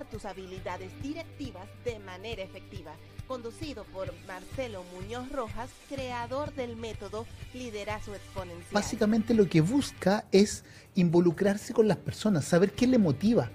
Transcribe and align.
tus 0.00 0.24
habilidades 0.24 0.90
directivas 1.02 1.66
de 1.84 1.98
manera 2.00 2.42
efectiva. 2.42 2.92
Conducido 3.26 3.84
por 3.84 4.12
Marcelo 4.26 4.84
Muñoz 4.94 5.30
Rojas, 5.30 5.70
creador 5.88 6.52
del 6.54 6.76
método 6.76 7.26
Liderazgo 7.54 8.14
Exponencial. 8.14 8.72
Básicamente 8.72 9.34
lo 9.34 9.48
que 9.48 9.60
busca 9.60 10.24
es 10.32 10.64
involucrarse 10.94 11.72
con 11.72 11.88
las 11.88 11.98
personas, 11.98 12.44
saber 12.44 12.72
qué 12.72 12.86
le 12.86 12.98
motiva. 12.98 13.50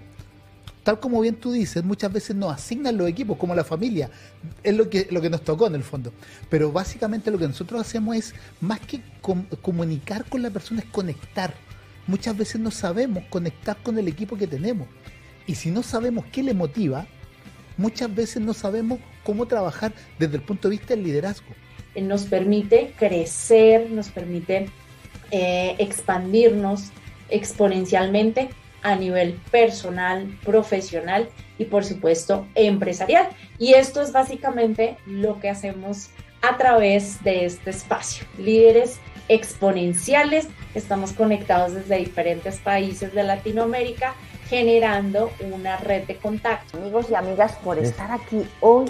Tal 0.84 1.00
como 1.02 1.20
bien 1.20 1.36
tú 1.36 1.52
dices, 1.52 1.84
muchas 1.84 2.14
veces 2.14 2.36
nos 2.36 2.54
asignan 2.54 2.96
los 2.96 3.10
equipos, 3.10 3.38
como 3.38 3.54
la 3.54 3.66
familia. 3.66 4.10
Es 4.64 4.74
lo 4.74 4.90
que, 4.90 5.08
lo 5.12 5.22
que 5.22 5.30
nos 5.30 5.44
tocó 5.44 5.68
en 5.68 5.76
el 5.76 5.84
fondo. 5.84 6.14
Pero 6.50 6.72
básicamente 6.72 7.30
lo 7.30 7.38
que 7.38 7.48
nosotros 7.48 7.82
hacemos 7.82 8.16
es, 8.16 8.34
más 8.62 8.80
que 8.80 9.02
comunicar 9.62 10.24
con 10.30 10.42
la 10.42 10.50
persona, 10.50 10.80
es 10.82 10.88
conectar 10.88 11.54
muchas 12.08 12.36
veces 12.36 12.60
no 12.60 12.72
sabemos 12.72 13.24
conectar 13.30 13.78
con 13.84 13.98
el 14.00 14.08
equipo 14.08 14.38
que 14.38 14.48
tenemos. 14.48 14.88
Y 15.48 15.56
si 15.56 15.72
no 15.72 15.82
sabemos 15.82 16.26
qué 16.32 16.44
le 16.44 16.54
motiva, 16.54 17.08
muchas 17.78 18.14
veces 18.14 18.42
no 18.42 18.54
sabemos 18.54 19.00
cómo 19.24 19.46
trabajar 19.48 19.94
desde 20.20 20.36
el 20.36 20.42
punto 20.44 20.68
de 20.68 20.78
vista 20.78 20.94
del 20.94 21.04
liderazgo. 21.04 21.48
Nos 21.96 22.26
permite 22.26 22.94
crecer, 23.00 23.90
nos 23.90 24.10
permite 24.10 24.70
eh, 25.32 25.76
expandirnos 25.80 26.92
exponencialmente 27.30 28.50
a 28.84 28.96
nivel 28.96 29.34
personal, 29.50 30.28
profesional 30.44 31.30
y 31.58 31.66
por 31.66 31.84
supuesto 31.84 32.46
empresarial. 32.54 33.30
Y 33.58 33.74
esto 33.74 34.02
es 34.02 34.12
básicamente 34.12 34.98
lo 35.06 35.40
que 35.40 35.50
hacemos 35.50 36.10
a 36.42 36.58
través 36.58 37.24
de 37.24 37.46
este 37.46 37.72
espacio. 37.72 38.26
Líderes 38.38 39.00
exponenciales. 39.28 40.48
Estamos 40.76 41.14
conectados 41.14 41.74
desde 41.74 41.98
diferentes 41.98 42.60
países 42.60 43.14
de 43.14 43.24
Latinoamérica 43.24 44.14
generando 44.50 45.32
una 45.42 45.78
red 45.78 46.06
de 46.08 46.18
contacto. 46.18 46.78
Amigos 46.78 47.08
y 47.10 47.16
amigas, 47.16 47.54
por 47.64 47.78
estar 47.78 48.12
aquí 48.12 48.48
hoy 48.62 48.86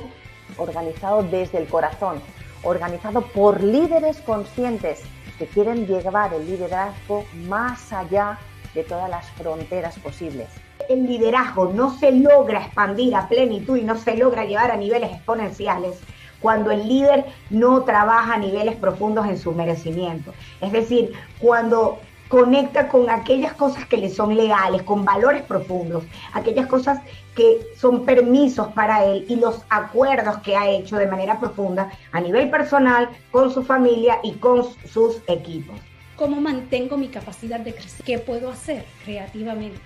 organizado 0.57 1.23
desde 1.23 1.57
el 1.57 1.67
corazón, 1.67 2.21
organizado 2.63 3.21
por 3.21 3.63
líderes 3.63 4.17
conscientes 4.21 5.01
que 5.37 5.45
quieren 5.47 5.87
llevar 5.87 6.33
el 6.33 6.45
liderazgo 6.45 7.25
más 7.47 7.91
allá 7.91 8.39
de 8.73 8.83
todas 8.83 9.09
las 9.09 9.29
fronteras 9.31 9.97
posibles. 9.99 10.47
El 10.89 11.05
liderazgo 11.05 11.71
no 11.73 11.97
se 11.97 12.11
logra 12.11 12.59
expandir 12.59 13.15
a 13.15 13.27
plenitud 13.27 13.77
y 13.77 13.83
no 13.83 13.97
se 13.97 14.15
logra 14.15 14.45
llevar 14.45 14.71
a 14.71 14.77
niveles 14.77 15.11
exponenciales 15.11 15.99
cuando 16.39 16.69
el 16.71 16.87
líder 16.87 17.25
no 17.49 17.83
trabaja 17.83 18.35
a 18.35 18.37
niveles 18.37 18.75
profundos 18.75 19.27
en 19.27 19.37
su 19.37 19.51
merecimiento. 19.53 20.33
Es 20.61 20.71
decir, 20.71 21.13
cuando 21.39 21.99
conecta 22.27 22.87
con 22.87 23.09
aquellas 23.09 23.53
cosas 23.53 23.85
que 23.87 23.97
le 23.97 24.09
son 24.09 24.35
legales, 24.35 24.83
con 24.83 25.05
valores 25.05 25.43
profundos, 25.43 26.03
aquellas 26.33 26.67
cosas 26.67 26.99
que 27.35 27.59
son 27.77 28.05
permisos 28.05 28.67
para 28.73 29.05
él 29.05 29.25
y 29.29 29.35
los 29.35 29.61
acuerdos 29.69 30.39
que 30.39 30.55
ha 30.55 30.69
hecho 30.69 30.97
de 30.97 31.07
manera 31.07 31.39
profunda 31.39 31.91
a 32.11 32.19
nivel 32.19 32.49
personal, 32.49 33.09
con 33.31 33.53
su 33.53 33.63
familia 33.63 34.19
y 34.23 34.33
con 34.33 34.65
sus 34.87 35.21
equipos. 35.27 35.79
¿Cómo 36.15 36.41
mantengo 36.41 36.97
mi 36.97 37.09
capacidad 37.09 37.59
de 37.59 37.75
crecer? 37.75 38.03
¿Qué 38.03 38.17
puedo 38.17 38.49
hacer 38.49 38.85
creativamente? 39.05 39.79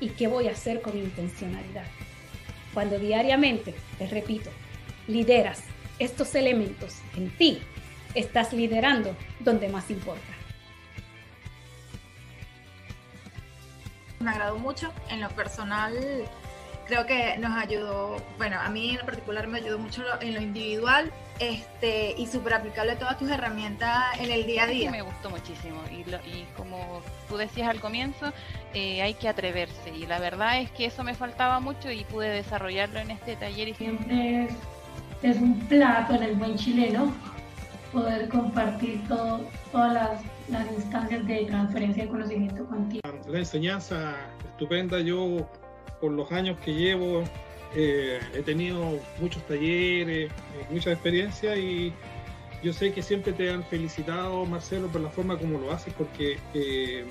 ¿Y 0.00 0.08
qué 0.08 0.26
voy 0.26 0.48
a 0.48 0.52
hacer 0.52 0.82
con 0.82 0.98
intencionalidad? 0.98 1.86
Cuando 2.74 2.98
diariamente, 2.98 3.72
les 4.00 4.10
repito, 4.10 4.50
lideras 5.06 5.62
estos 6.00 6.34
elementos 6.34 6.96
en 7.16 7.30
ti, 7.36 7.60
estás 8.16 8.52
liderando 8.52 9.14
donde 9.38 9.68
más 9.68 9.90
importa. 9.90 10.43
Me 14.24 14.30
agradó 14.30 14.56
mucho 14.58 14.90
en 15.10 15.20
lo 15.20 15.28
personal. 15.28 15.94
Creo 16.86 17.06
que 17.06 17.36
nos 17.38 17.56
ayudó, 17.56 18.16
bueno, 18.38 18.58
a 18.60 18.68
mí 18.70 18.96
en 18.98 19.04
particular 19.04 19.46
me 19.46 19.58
ayudó 19.58 19.78
mucho 19.78 20.02
en 20.20 20.34
lo 20.34 20.40
individual 20.40 21.12
este, 21.38 22.14
y 22.16 22.26
súper 22.26 22.54
aplicable 22.54 22.96
todas 22.96 23.18
tus 23.18 23.28
herramientas 23.30 24.18
en 24.18 24.30
el 24.30 24.46
día 24.46 24.64
a 24.64 24.66
día. 24.66 24.90
me 24.90 25.02
gustó 25.02 25.30
muchísimo 25.30 25.80
y, 25.90 26.00
y 26.28 26.46
como 26.56 27.02
tú 27.28 27.36
decías 27.36 27.68
al 27.68 27.80
comienzo, 27.80 28.32
eh, 28.72 29.02
hay 29.02 29.14
que 29.14 29.28
atreverse 29.28 29.90
y 29.94 30.06
la 30.06 30.18
verdad 30.18 30.60
es 30.60 30.70
que 30.70 30.86
eso 30.86 31.04
me 31.04 31.14
faltaba 31.14 31.60
mucho 31.60 31.90
y 31.90 32.04
pude 32.04 32.28
desarrollarlo 32.28 33.00
en 33.00 33.10
este 33.10 33.36
taller. 33.36 33.68
Y 33.68 33.74
siempre 33.74 34.48
es 35.22 35.36
un 35.36 35.58
plato 35.60 36.14
en 36.14 36.22
el 36.22 36.34
buen 36.36 36.56
chileno 36.56 37.12
poder 37.92 38.28
compartir 38.28 39.06
todo, 39.06 39.40
todas 39.70 39.92
las, 39.92 40.20
las, 40.48 40.70
instancias 40.72 41.26
de 41.26 41.44
transferencia 41.46 42.04
de 42.04 42.08
conocimiento 42.08 42.64
contigo. 42.66 43.00
La 43.28 43.38
enseñanza 43.38 44.16
estupenda, 44.44 45.00
yo 45.00 45.48
por 46.00 46.12
los 46.12 46.30
años 46.32 46.58
que 46.64 46.74
llevo 46.74 47.24
eh, 47.74 48.20
he 48.34 48.42
tenido 48.42 48.98
muchos 49.20 49.44
talleres, 49.46 50.30
eh, 50.30 50.66
mucha 50.70 50.92
experiencia 50.92 51.56
y 51.56 51.92
yo 52.62 52.72
sé 52.72 52.92
que 52.92 53.02
siempre 53.02 53.32
te 53.32 53.50
han 53.50 53.64
felicitado, 53.64 54.44
Marcelo, 54.46 54.88
por 54.88 55.00
la 55.00 55.10
forma 55.10 55.36
como 55.36 55.58
lo 55.58 55.72
haces, 55.72 55.92
porque 55.94 56.38
eh, 56.54 57.04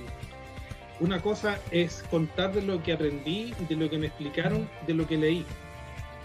una 0.99 1.21
cosa 1.21 1.59
es 1.71 2.03
contar 2.09 2.53
de 2.53 2.61
lo 2.61 2.81
que 2.81 2.93
aprendí, 2.93 3.53
de 3.69 3.75
lo 3.75 3.89
que 3.89 3.97
me 3.97 4.07
explicaron, 4.07 4.69
de 4.87 4.93
lo 4.93 5.07
que 5.07 5.17
leí 5.17 5.45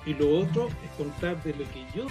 y 0.07 0.15
lo 0.15 0.39
otro 0.39 0.69
es 0.69 0.91
contar 0.97 1.43
de 1.43 1.53
lo 1.53 1.65
que 1.71 1.85
yo... 1.95 2.07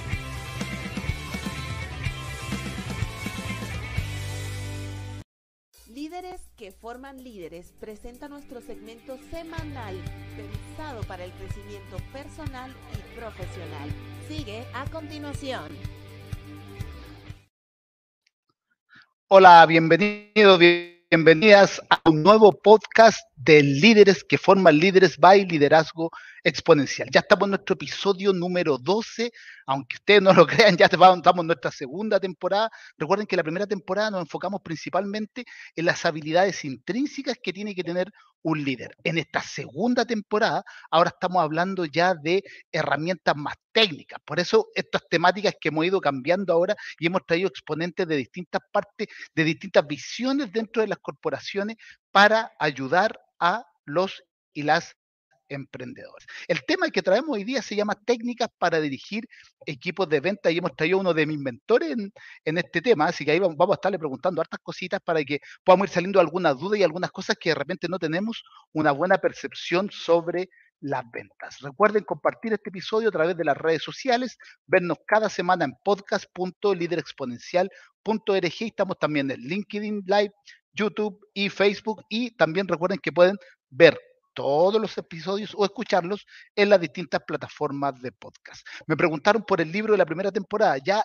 Líderes 6.08 6.40
que 6.56 6.72
forman 6.72 7.22
líderes 7.22 7.74
presenta 7.82 8.30
nuestro 8.30 8.62
segmento 8.62 9.18
semanal 9.30 9.94
pensado 10.38 11.02
para 11.04 11.26
el 11.26 11.34
crecimiento 11.34 11.98
personal 12.14 12.74
y 12.94 13.20
profesional. 13.20 13.90
Sigue 14.26 14.64
a 14.74 14.86
continuación. 14.90 15.68
Hola, 19.28 19.66
bienvenido, 19.66 20.58
bienvenidas 20.58 21.82
a 21.90 22.00
un 22.10 22.24
nuevo 22.24 22.54
podcast 22.54 23.20
de 23.36 23.64
líderes 23.64 24.24
que 24.24 24.38
forman 24.38 24.78
líderes 24.78 25.18
by 25.18 25.46
liderazgo 25.46 26.10
exponencial. 26.48 27.10
Ya 27.12 27.20
estamos 27.20 27.48
en 27.48 27.52
nuestro 27.52 27.74
episodio 27.74 28.32
número 28.32 28.78
12, 28.78 29.32
aunque 29.66 29.98
ustedes 29.98 30.22
no 30.22 30.34
lo 30.34 30.48
crean, 30.48 30.78
ya 30.78 30.86
estamos 30.86 31.22
en 31.42 31.48
nuestra 31.48 31.72
segunda 31.72 32.20
temporada. 32.20 32.70
Recuerden 32.98 33.28
que 33.28 33.36
la 33.36 33.44
primera 33.44 33.68
temporada 33.68 34.12
nos 34.12 34.22
enfocamos 34.22 34.62
principalmente 34.64 35.44
en 35.76 35.86
las 35.86 36.06
habilidades 36.06 36.64
intrínsecas 36.64 37.38
que 37.44 37.52
tiene 37.52 37.76
que 37.76 37.84
tener 37.84 38.12
un 38.44 38.64
líder. 38.64 38.96
En 39.04 39.18
esta 39.18 39.42
segunda 39.42 40.06
temporada, 40.06 40.64
ahora 40.90 41.10
estamos 41.10 41.44
hablando 41.44 41.84
ya 41.84 42.16
de 42.16 42.44
herramientas 42.72 43.36
más 43.36 43.56
técnicas. 43.74 44.20
Por 44.24 44.40
eso 44.40 44.68
estas 44.74 45.02
temáticas 45.10 45.54
que 45.60 45.68
hemos 45.68 45.86
ido 45.86 46.00
cambiando 46.00 46.54
ahora 46.54 46.78
y 46.98 47.08
hemos 47.08 47.26
traído 47.26 47.50
exponentes 47.50 48.08
de 48.08 48.16
distintas 48.16 48.62
partes, 48.72 49.08
de 49.36 49.44
distintas 49.44 49.86
visiones 49.86 50.52
dentro 50.54 50.82
de 50.82 50.88
las 50.88 51.00
corporaciones 51.00 51.76
para 52.12 52.54
ayudar 52.58 53.20
a 53.38 53.66
los 53.86 54.24
y 54.54 54.64
las 54.64 54.96
emprendedores. 55.50 56.28
El 56.48 56.64
tema 56.66 56.90
que 56.90 57.02
traemos 57.02 57.36
hoy 57.36 57.44
día 57.44 57.62
se 57.62 57.76
llama 57.76 57.96
técnicas 57.96 58.50
para 58.58 58.80
dirigir 58.80 59.28
equipos 59.66 60.08
de 60.10 60.20
venta 60.20 60.52
y 60.52 60.58
hemos 60.58 60.76
traído 60.76 61.00
uno 61.00 61.14
de 61.14 61.26
mis 61.26 61.40
mentores 61.40 61.96
en, 62.46 62.58
este 62.58 62.82
tema, 62.82 63.08
así 63.08 63.26
que 63.26 63.32
ahí 63.32 63.40
vamos, 63.40 63.70
a 63.70 63.74
estarle 63.74 64.00
preguntando 64.00 64.42
hartas 64.42 64.60
cositas 64.62 65.00
para 65.02 65.24
que 65.24 65.40
podamos 65.64 65.88
ir 65.88 65.94
saliendo 65.94 66.20
algunas 66.20 66.58
dudas 66.58 66.80
y 66.80 66.84
algunas 66.84 67.12
cosas 67.12 67.38
que 67.40 67.50
de 67.50 67.56
repente 67.56 67.88
no 67.90 68.00
tenemos 68.00 68.44
una 68.74 68.92
buena 68.92 69.18
percepción 69.18 69.90
sobre 69.92 70.50
las 70.80 71.04
ventas. 71.12 71.60
Recuerden 71.62 72.04
compartir 72.04 72.54
este 72.54 72.70
episodio 72.70 73.10
a 73.10 73.12
través 73.12 73.36
de 73.36 73.44
las 73.44 73.58
redes 73.58 73.82
sociales, 73.84 74.38
vernos 74.66 75.00
cada 75.08 75.28
semana 75.30 75.66
en 75.66 75.74
podcast.liderexponencial.org. 75.84 78.54
Estamos 78.60 79.00
también 79.00 79.32
en 79.32 79.42
LinkedIn 79.42 80.04
Live, 80.06 80.32
YouTube 80.74 81.20
y 81.34 81.50
Facebook 81.50 82.06
y 82.10 82.30
también 82.32 82.68
recuerden 82.68 83.00
que 83.00 83.12
pueden 83.12 83.38
ver 83.70 84.00
todos 84.38 84.80
los 84.80 84.96
episodios 85.00 85.56
o 85.58 85.66
escucharlos 85.66 86.28
en 86.56 86.70
las 86.70 86.80
distintas 86.80 87.24
plataformas 87.26 88.00
de 88.00 88.12
podcast. 88.12 88.64
Me 88.86 88.96
preguntaron 88.96 89.44
por 89.44 89.60
el 89.62 89.72
libro 89.72 89.94
de 89.94 89.98
la 89.98 90.06
primera 90.06 90.32
temporada. 90.32 90.78
Ya 90.78 91.04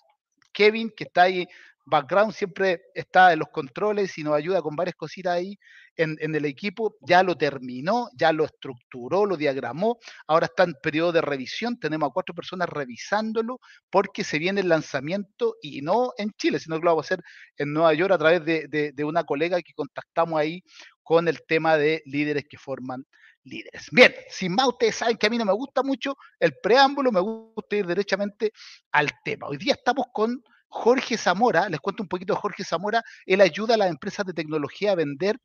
Kevin, 0.52 0.92
que 0.94 1.04
está 1.04 1.22
ahí, 1.22 1.48
background, 1.86 2.34
siempre 2.34 2.82
está 2.94 3.32
en 3.32 3.38
los 3.38 3.48
controles 3.48 4.18
y 4.18 4.22
nos 4.22 4.34
ayuda 4.34 4.60
con 4.60 4.76
varias 4.76 4.96
cositas 4.96 5.32
ahí 5.32 5.58
en, 5.96 6.18
el 6.20 6.44
equipo. 6.44 6.94
Ya 7.00 7.22
lo 7.22 7.34
terminó, 7.34 8.10
ya 8.14 8.34
lo 8.34 8.44
estructuró, 8.44 9.24
lo 9.24 9.38
diagramó. 9.38 9.98
Ahora 10.26 10.44
está 10.44 10.64
en 10.64 10.74
periodo 10.82 11.12
de 11.12 11.22
revisión. 11.22 11.80
Tenemos 11.80 12.10
a 12.10 12.12
cuatro 12.12 12.34
personas 12.34 12.68
revisándolo 12.68 13.60
porque 13.88 14.24
se 14.24 14.38
viene 14.38 14.60
el 14.60 14.68
lanzamiento 14.68 15.56
y 15.62 15.80
no 15.80 16.12
en 16.18 16.32
Chile, 16.32 16.58
sino 16.58 16.76
que 16.76 16.84
lo 16.84 16.90
vamos 16.90 17.06
a 17.06 17.14
hacer 17.14 17.24
en 17.56 17.72
Nueva 17.72 17.94
York 17.94 18.12
a 18.12 18.18
través 18.18 18.44
de 18.44 19.04
una 19.04 19.24
colega 19.24 19.62
que 19.62 19.72
contactamos 19.72 20.38
ahí 20.38 20.62
con 21.02 21.28
el 21.28 21.42
tema 21.46 21.78
de 21.78 22.02
líderes 22.04 22.44
que 22.46 22.58
forman 22.58 23.06
líderes. 23.44 23.88
Bien, 23.90 24.14
sin 24.28 24.54
más, 24.54 24.68
ustedes 24.68 24.96
saben 24.96 25.16
que 25.16 25.26
a 25.26 25.30
mí 25.30 25.38
no 25.38 25.44
me 25.44 25.52
gusta 25.52 25.82
mucho 25.82 26.16
el 26.38 26.54
preámbulo, 26.62 27.12
me 27.12 27.20
gusta 27.20 27.76
ir 27.76 27.86
derechamente 27.86 28.52
al 28.92 29.10
tema. 29.24 29.48
Hoy 29.48 29.56
día 29.56 29.74
estamos 29.74 30.06
con 30.12 30.42
Jorge 30.74 31.18
Zamora, 31.18 31.68
les 31.68 31.80
cuento 31.80 32.02
un 32.02 32.08
poquito 32.08 32.32
de 32.32 32.40
Jorge 32.40 32.64
Zamora, 32.64 33.02
él 33.26 33.42
ayuda 33.42 33.74
a 33.74 33.76
las 33.76 33.90
empresas 33.90 34.24
de 34.24 34.32
tecnología 34.32 34.92
a 34.92 34.94
vender 34.94 35.36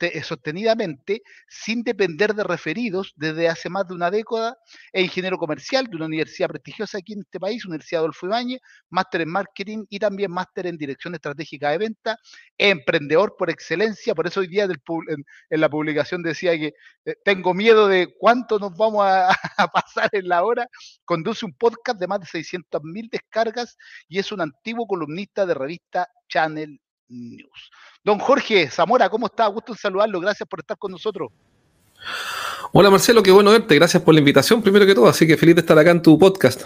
eh, 0.00 0.22
sostenidamente 0.24 1.22
sin 1.46 1.84
depender 1.84 2.34
de 2.34 2.42
referidos 2.42 3.12
desde 3.14 3.48
hace 3.48 3.70
más 3.70 3.86
de 3.86 3.94
una 3.94 4.10
década. 4.10 4.56
Es 4.92 5.04
ingeniero 5.04 5.38
comercial 5.38 5.86
de 5.86 5.94
una 5.94 6.06
universidad 6.06 6.48
prestigiosa 6.48 6.98
aquí 6.98 7.12
en 7.12 7.20
este 7.20 7.38
país, 7.38 7.64
Universidad 7.64 8.00
Adolfo 8.00 8.26
Ibáñez, 8.26 8.60
máster 8.90 9.20
en 9.20 9.30
marketing 9.30 9.84
y 9.88 10.00
también 10.00 10.32
máster 10.32 10.66
en 10.66 10.76
dirección 10.76 11.14
estratégica 11.14 11.70
de 11.70 11.78
venta, 11.78 12.16
emprendedor 12.58 13.36
por 13.38 13.50
excelencia, 13.50 14.12
por 14.12 14.26
eso 14.26 14.40
hoy 14.40 14.48
día 14.48 14.64
en, 14.64 15.60
la 15.60 15.68
publicación 15.68 16.20
decía 16.20 16.58
que 16.58 16.72
eh, 17.04 17.14
tengo 17.24 17.54
miedo 17.54 17.86
de 17.86 18.12
cuánto 18.18 18.58
nos 18.58 18.76
vamos 18.76 19.04
a, 19.06 19.28
a 19.56 19.68
pasar 19.68 20.10
en 20.10 20.26
la 20.26 20.42
hora, 20.42 20.66
conduce 21.04 21.46
un 21.46 21.54
podcast 21.54 22.00
de 22.00 22.08
más 22.08 22.18
de 22.18 22.26
600 22.26 22.82
mil 22.82 23.08
descargas 23.08 23.76
y 24.08 24.18
es 24.18 24.32
una 24.32 24.47
antiguo 24.54 24.86
columnista 24.86 25.46
de 25.46 25.54
revista 25.54 26.08
Channel 26.28 26.80
News. 27.08 27.70
Don 28.04 28.18
Jorge 28.18 28.70
Zamora, 28.70 29.08
¿cómo 29.08 29.26
está? 29.26 29.46
Gusto 29.46 29.72
en 29.72 29.78
saludarlo. 29.78 30.20
Gracias 30.20 30.48
por 30.48 30.60
estar 30.60 30.76
con 30.76 30.92
nosotros. 30.92 31.30
Hola 32.72 32.90
Marcelo, 32.90 33.22
qué 33.22 33.30
bueno 33.30 33.50
verte. 33.50 33.74
Gracias 33.74 34.02
por 34.02 34.14
la 34.14 34.20
invitación, 34.20 34.62
primero 34.62 34.86
que 34.86 34.94
todo. 34.94 35.08
Así 35.08 35.26
que 35.26 35.36
feliz 35.36 35.54
de 35.54 35.60
estar 35.60 35.78
acá 35.78 35.90
en 35.90 36.02
tu 36.02 36.18
podcast. 36.18 36.62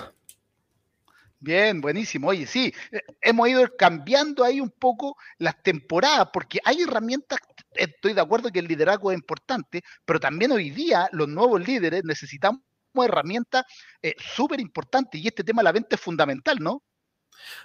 Bien, 1.38 1.81
buenísimo. 1.81 2.29
Oye, 2.29 2.46
sí, 2.46 2.73
eh, 2.93 3.00
hemos 3.20 3.49
ido 3.49 3.67
cambiando 3.76 4.44
ahí 4.44 4.61
un 4.61 4.70
poco 4.70 5.17
las 5.38 5.61
temporadas, 5.61 6.29
porque 6.32 6.61
hay 6.64 6.82
herramientas, 6.82 7.40
estoy 7.75 8.12
de 8.12 8.20
acuerdo 8.20 8.50
que 8.52 8.61
el 8.61 8.69
liderazgo 8.69 9.11
es 9.11 9.19
importante, 9.19 9.82
pero 10.05 10.20
también 10.20 10.52
hoy 10.52 10.70
día 10.70 11.08
los 11.11 11.29
nuevos 11.29 11.67
líderes 11.67 12.05
necesitamos 12.05 12.62
herramientas 12.94 13.64
eh, 14.02 14.14
súper 14.19 14.61
importantes 14.61 15.20
y 15.20 15.26
este 15.26 15.43
tema 15.43 15.62
de 15.62 15.64
la 15.64 15.73
venta 15.73 15.96
es 15.96 16.00
fundamental, 16.00 16.58
¿no? 16.61 16.82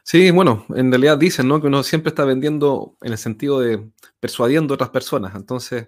Sí, 0.03 0.31
bueno, 0.31 0.65
en 0.75 0.91
realidad 0.91 1.17
dicen, 1.17 1.47
¿no? 1.47 1.61
Que 1.61 1.67
uno 1.67 1.83
siempre 1.83 2.09
está 2.09 2.25
vendiendo 2.25 2.95
en 3.01 3.11
el 3.11 3.17
sentido 3.17 3.59
de 3.59 3.89
persuadiendo 4.19 4.73
a 4.73 4.75
otras 4.75 4.89
personas. 4.89 5.35
Entonces, 5.35 5.87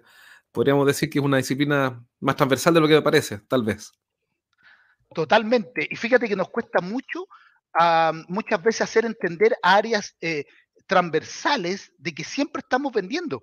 podríamos 0.52 0.86
decir 0.86 1.10
que 1.10 1.18
es 1.18 1.24
una 1.24 1.38
disciplina 1.38 2.04
más 2.20 2.36
transversal 2.36 2.74
de 2.74 2.80
lo 2.80 2.88
que 2.88 2.94
me 2.94 3.02
parece, 3.02 3.38
tal 3.38 3.62
vez. 3.62 3.92
Totalmente. 5.14 5.88
Y 5.90 5.96
fíjate 5.96 6.28
que 6.28 6.36
nos 6.36 6.50
cuesta 6.50 6.80
mucho 6.80 7.26
ah, 7.78 8.12
muchas 8.28 8.62
veces 8.62 8.82
hacer 8.82 9.04
entender 9.04 9.56
áreas 9.62 10.14
eh, 10.20 10.44
transversales 10.86 11.92
de 11.98 12.14
que 12.14 12.24
siempre 12.24 12.60
estamos 12.60 12.92
vendiendo. 12.92 13.42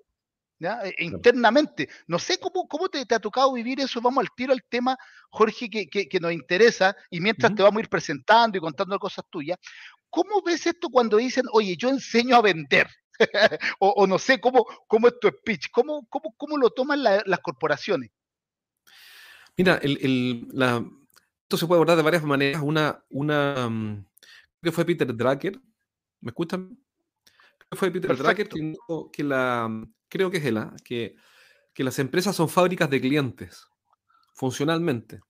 E, 0.60 0.94
e 0.98 1.04
internamente. 1.04 1.88
No 2.06 2.18
sé 2.18 2.38
cómo, 2.38 2.66
cómo 2.66 2.88
te, 2.88 3.06
ha 3.14 3.20
tocado 3.20 3.52
vivir 3.52 3.80
eso. 3.80 4.00
Vamos 4.00 4.22
al 4.22 4.30
tiro 4.34 4.52
al 4.52 4.62
tema, 4.68 4.96
Jorge, 5.30 5.68
que, 5.70 6.20
nos 6.20 6.32
interesa. 6.32 6.96
Y 7.10 7.20
mientras 7.20 7.54
te 7.54 7.62
vamos 7.62 7.78
a 7.78 7.82
ir 7.82 7.88
presentando 7.88 8.58
y 8.58 8.60
contando 8.60 8.98
cosas 8.98 9.24
tuyas, 9.30 9.58
¿cómo 10.10 10.42
ves 10.42 10.66
esto 10.66 10.88
cuando 10.88 11.16
dicen, 11.16 11.44
oye, 11.52 11.76
yo 11.76 11.88
enseño 11.88 12.36
a 12.36 12.42
vender? 12.42 12.88
o, 13.80 14.06
no 14.06 14.18
sé, 14.18 14.40
¿cómo, 14.40 14.66
cómo 14.86 15.08
es 15.08 15.18
tu 15.20 15.28
speech? 15.28 15.70
¿Cómo, 15.72 16.06
cómo, 16.08 16.34
cómo 16.36 16.56
lo 16.56 16.70
toman 16.70 17.02
las 17.02 17.40
corporaciones? 17.42 18.10
Mira, 19.56 19.76
el, 19.82 20.46
esto 21.42 21.56
se 21.56 21.66
puede 21.66 21.78
abordar 21.78 21.96
de 21.96 22.02
varias 22.02 22.22
maneras. 22.22 22.62
Una, 22.62 23.02
una 23.10 23.68
mm, 23.68 24.06
que 24.62 24.72
fue 24.72 24.84
Peter 24.84 25.14
Drucker. 25.14 25.60
¿Me 26.20 26.30
escuchan? 26.30 26.78
Creo 27.58 27.70
que 27.70 27.76
fue 27.76 27.90
Peter 27.90 28.16
Drucker 28.16 28.48
que 28.48 28.74
que 29.12 29.24
la, 29.24 29.68
creo 30.08 30.30
que 30.30 30.38
es 30.38 30.44
él, 30.44 30.58
que, 30.84 31.16
que 31.74 31.84
las 31.84 31.98
empresas 31.98 32.36
son 32.36 32.48
fábricas 32.48 32.88
de 32.90 33.00
clientes, 33.00 33.66
funcionalmente. 34.34 35.20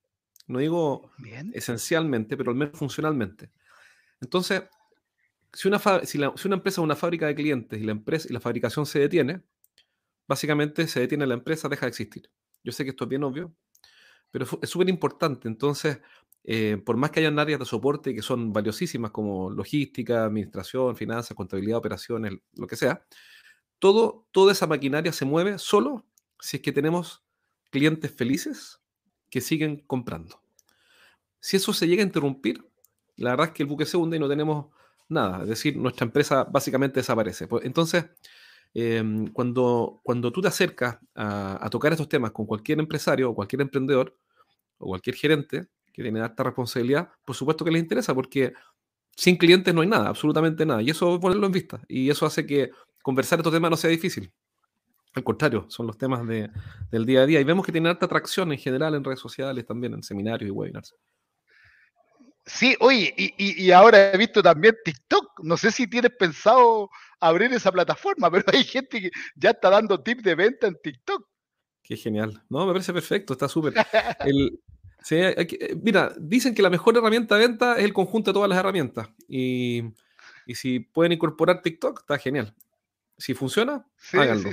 No 0.47 0.59
digo 0.59 1.11
esencialmente, 1.53 2.37
pero 2.37 2.51
al 2.51 2.57
menos 2.57 2.79
funcionalmente. 2.79 3.51
Entonces, 4.21 4.63
si 5.53 5.69
una, 5.69 5.79
una 5.79 6.57
empresa 6.57 6.81
es 6.81 6.85
una 6.85 6.97
fábrica 6.97 7.27
de 7.27 7.35
clientes 7.35 7.81
y 7.81 7.85
la, 7.85 7.93
empresa, 7.93 8.29
y 8.29 8.33
la 8.33 8.41
fabricación 8.41 8.87
se 8.87 8.99
detiene, 8.99 9.43
básicamente 10.27 10.87
se 10.87 11.01
detiene 11.01 11.27
la 11.27 11.35
empresa, 11.35 11.69
deja 11.69 11.87
de 11.87 11.91
existir. 11.91 12.31
Yo 12.63 12.73
sé 12.73 12.85
que 12.85 12.91
esto 12.91 13.05
es 13.05 13.11
bien 13.11 13.25
obvio, 13.25 13.55
pero 14.31 14.47
es 14.61 14.69
súper 14.69 14.89
importante. 14.89 15.49
Entonces, 15.49 16.01
eh, 16.45 16.81
por 16.85 16.97
más 16.97 17.11
que 17.11 17.21
hayan 17.21 17.39
áreas 17.39 17.59
de 17.59 17.65
soporte 17.65 18.15
que 18.15 18.23
son 18.23 18.53
valiosísimas 18.53 19.11
como 19.11 19.51
logística, 19.51 20.25
administración, 20.25 20.97
finanzas, 20.97 21.37
contabilidad, 21.37 21.79
operaciones, 21.79 22.33
lo 22.55 22.67
que 22.67 22.77
sea, 22.77 23.05
todo, 23.79 24.27
toda 24.33 24.53
esa 24.53 24.67
maquinaria 24.67 25.13
se 25.13 25.25
mueve 25.25 25.59
solo 25.59 26.07
si 26.41 26.59
es 26.59 26.63
que 26.63 26.73
tenemos 26.73 27.25
clientes 27.71 28.15
felices 28.15 28.81
que 29.31 29.41
siguen 29.41 29.85
comprando. 29.87 30.43
Si 31.41 31.57
eso 31.57 31.73
se 31.73 31.87
llega 31.87 32.03
a 32.03 32.07
interrumpir, 32.07 32.68
la 33.19 33.31
verdad 33.31 33.49
es 33.49 33.53
que 33.53 33.63
el 33.63 33.69
buque 33.69 33.85
se 33.85 33.97
hunde 33.97 34.17
y 34.17 34.21
no 34.21 34.29
tenemos 34.29 34.67
nada. 35.09 35.43
Es 35.43 35.49
decir, 35.49 35.77
nuestra 35.77 36.05
empresa 36.07 36.45
básicamente 36.45 37.01
desaparece. 37.01 37.49
Pues, 37.49 37.65
entonces, 37.65 38.07
em, 38.75 39.29
cuando, 39.33 40.01
cuando 40.03 40.31
tú 40.33 40.41
te 40.41 40.49
acercas 40.49 40.99
a, 41.15 41.69
tocar 41.71 41.93
estos 41.93 42.09
temas 42.09 42.33
con 42.33 42.47
cualquier 42.47 42.79
empresario 42.81 43.31
o 43.31 43.35
cualquier 43.35 43.63
emprendedor 43.63 44.17
o 44.79 44.87
cualquier 44.89 45.17
gerente 45.17 45.69
que 45.93 46.03
tiene 46.03 46.21
alta 46.21 46.45
responsabilidad, 46.45 47.11
por 47.25 47.35
supuesto 47.35 47.65
que 47.65 47.71
les 47.71 47.83
interesa 47.83 48.15
porque 48.15 48.53
sin 49.17 49.37
clientes 49.37 49.75
no 49.75 49.81
hay 49.81 49.89
nada, 49.89 50.09
absolutamente 50.09 50.65
nada. 50.65 50.83
Y 50.83 50.91
eso 50.91 51.19
ponerlo 51.21 51.47
en 51.47 51.53
vista. 51.53 51.81
Y 51.89 52.11
eso 52.11 52.27
hace 52.27 52.47
que 52.47 52.71
conversar 53.03 53.41
estos 53.41 53.53
temas 53.53 53.71
no 53.71 53.77
sea 53.77 53.91
difícil. 53.91 54.33
Al 55.15 55.25
contrario, 55.25 55.67
son 55.69 55.87
los 55.87 55.99
temas 55.99 56.27
de, 56.27 56.51
del 56.93 57.05
día 57.07 57.23
a 57.23 57.27
día. 57.27 57.41
Y 57.41 57.45
vemos 57.45 57.67
que 57.67 57.73
tienen 57.73 57.91
alta 57.91 58.07
atracción 58.07 58.53
en 58.53 58.59
general 58.59 58.95
en 58.95 59.03
redes 59.03 59.19
sociales, 59.19 59.67
también 59.67 59.95
en 59.95 60.03
seminarios 60.03 60.49
y 60.49 60.53
webinars. 60.53 60.95
Sí, 62.49 62.75
oye, 62.81 63.13
y, 63.17 63.71
ahora 63.73 64.13
he 64.13 64.17
visto 64.17 64.43
también 64.43 64.75
TikTok. 64.83 65.41
No 65.43 65.59
sé 65.59 65.71
si 65.71 65.87
tienes 65.87 66.13
pensado 66.13 66.91
abrir 67.21 67.53
esa 67.53 67.71
plataforma, 67.71 68.31
pero 68.31 68.45
hay 68.53 68.65
gente 68.65 69.03
que 69.03 69.11
ya 69.37 69.51
está 69.51 69.71
dando 69.71 70.03
tips 70.03 70.23
de 70.23 70.35
venta 70.35 70.67
en 70.67 70.79
TikTok. 70.83 71.29
Qué 71.83 71.97
genial. 71.97 72.43
No, 72.49 72.67
me 72.67 72.73
parece 72.73 72.93
perfecto, 72.93 73.35
está 73.35 73.49
súper. 73.49 73.75
mira, 75.83 76.15
dicen 76.19 76.55
que 76.55 76.63
la 76.63 76.71
mejor 76.71 76.97
herramienta 76.97 77.37
de 77.37 77.47
venta 77.47 77.77
es 77.77 77.85
el 77.85 77.93
conjunto 77.93 78.31
de 78.31 78.35
todas 78.35 78.49
las 78.49 78.59
herramientas. 78.59 79.09
Y, 79.29 79.83
y 80.47 80.55
si 80.55 80.81
pueden 80.81 81.13
incorporar 81.13 81.61
TikTok, 81.61 82.01
está 82.01 82.19
genial. 82.19 82.55
Si 83.19 83.35
funciona, 83.35 83.87
háganlo. 84.15 84.51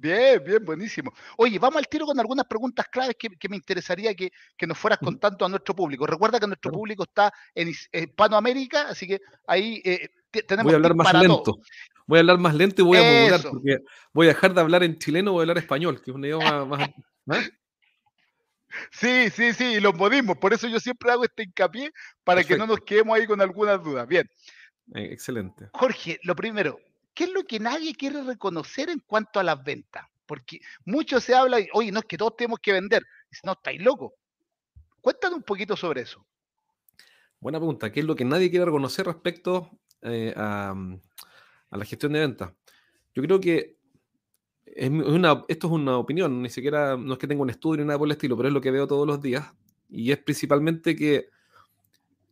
Bien, 0.00 0.40
bien, 0.44 0.64
buenísimo. 0.64 1.12
Oye, 1.36 1.58
vamos 1.58 1.78
al 1.78 1.88
tiro 1.88 2.06
con 2.06 2.18
algunas 2.20 2.46
preguntas 2.46 2.86
claves 2.86 3.16
que, 3.18 3.48
me 3.48 3.56
interesaría 3.56 4.14
que, 4.14 4.30
nos 4.66 4.78
fueras 4.78 5.00
contando 5.00 5.44
a 5.44 5.48
nuestro 5.48 5.74
público. 5.74 6.06
Recuerda 6.06 6.38
que 6.38 6.46
nuestro 6.46 6.70
público 6.70 7.02
está 7.02 7.32
en 7.52 7.68
Hispanoamérica, 7.68 8.88
así 8.90 9.08
que 9.08 9.20
ahí 9.46 9.82
eh, 9.84 10.08
tenemos. 10.46 10.66
Voy 10.66 10.74
a 10.74 10.76
hablar 10.76 10.94
más 10.94 11.12
lento. 11.14 11.58
Voy 12.06 12.18
a 12.18 12.20
hablar 12.20 12.38
más 12.38 12.54
lento 12.54 12.82
y 12.82 12.84
voy 12.84 12.98
a 12.98 13.02
modular, 13.02 13.42
porque 13.50 13.78
voy 14.12 14.26
a 14.26 14.28
dejar 14.30 14.54
de 14.54 14.60
hablar 14.60 14.82
en 14.84 14.98
chileno, 14.98 15.32
voy 15.32 15.40
a 15.40 15.42
hablar 15.42 15.58
español, 15.58 16.00
que 16.00 16.12
es 16.12 16.14
un 16.14 16.24
idioma 16.24 16.64
más. 16.64 16.90
¿ah? 17.28 17.42
Sí, 18.92 19.30
sí, 19.30 19.52
sí, 19.52 19.80
los 19.80 19.94
modismos. 19.94 20.38
Por 20.38 20.52
eso 20.52 20.68
yo 20.68 20.78
siempre 20.78 21.10
hago 21.10 21.24
este 21.24 21.42
hincapié 21.42 21.90
para 22.22 22.44
que 22.44 22.56
no 22.56 22.66
nos 22.66 22.80
quedemos 22.80 23.18
ahí 23.18 23.26
con 23.26 23.40
algunas 23.40 23.82
dudas. 23.82 24.06
Bien. 24.06 24.28
Eh, 24.94 25.08
excelente. 25.10 25.68
Jorge, 25.72 26.18
lo 26.22 26.36
primero, 26.36 26.78
¿qué 27.18 27.24
es 27.24 27.32
lo 27.32 27.42
que 27.42 27.58
nadie 27.58 27.96
quiere 27.96 28.22
reconocer 28.22 28.90
en 28.90 29.00
cuanto 29.00 29.40
a 29.40 29.42
las 29.42 29.64
ventas? 29.64 30.06
Porque 30.24 30.60
mucho 30.84 31.18
se 31.18 31.34
habla, 31.34 31.58
y, 31.58 31.66
oye, 31.72 31.90
no 31.90 31.98
es 31.98 32.04
que 32.04 32.16
todos 32.16 32.36
tenemos 32.36 32.60
que 32.60 32.72
vender. 32.72 33.04
Dice, 33.28 33.40
no, 33.42 33.54
estáis 33.54 33.82
locos. 33.82 34.12
Cuéntame 35.00 35.34
un 35.34 35.42
poquito 35.42 35.76
sobre 35.76 36.02
eso. 36.02 36.24
Buena 37.40 37.58
pregunta. 37.58 37.90
¿Qué 37.90 37.98
es 38.00 38.06
lo 38.06 38.14
que 38.14 38.24
nadie 38.24 38.50
quiere 38.50 38.66
reconocer 38.66 39.04
respecto 39.04 39.68
eh, 40.02 40.32
a, 40.36 40.76
la 41.72 41.84
gestión 41.84 42.12
de 42.12 42.20
ventas? 42.20 42.52
Yo 43.16 43.22
creo 43.24 43.40
que 43.40 43.76
esto 44.64 45.66
es 45.66 45.72
una 45.72 45.98
opinión, 45.98 46.40
ni 46.40 46.50
siquiera 46.50 46.96
no 46.96 47.14
es 47.14 47.18
que 47.18 47.26
tenga 47.26 47.42
un 47.42 47.50
estudio 47.50 47.82
ni 47.82 47.88
nada 47.88 47.98
por 47.98 48.06
el 48.06 48.12
estilo, 48.12 48.36
pero 48.36 48.48
es 48.48 48.54
lo 48.54 48.60
que 48.60 48.70
veo 48.70 48.86
todos 48.86 49.08
los 49.08 49.20
días. 49.20 49.44
Y 49.88 50.12
es 50.12 50.18
principalmente 50.18 50.94
que 50.94 51.30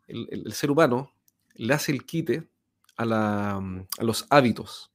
el 0.07 0.53
ser 0.53 0.71
humano 0.71 1.13
le 1.55 1.75
hace 1.75 1.91
el 1.91 2.07
quite 2.07 2.49
a, 2.97 3.61
los 4.01 4.27
hábitos. 4.31 4.93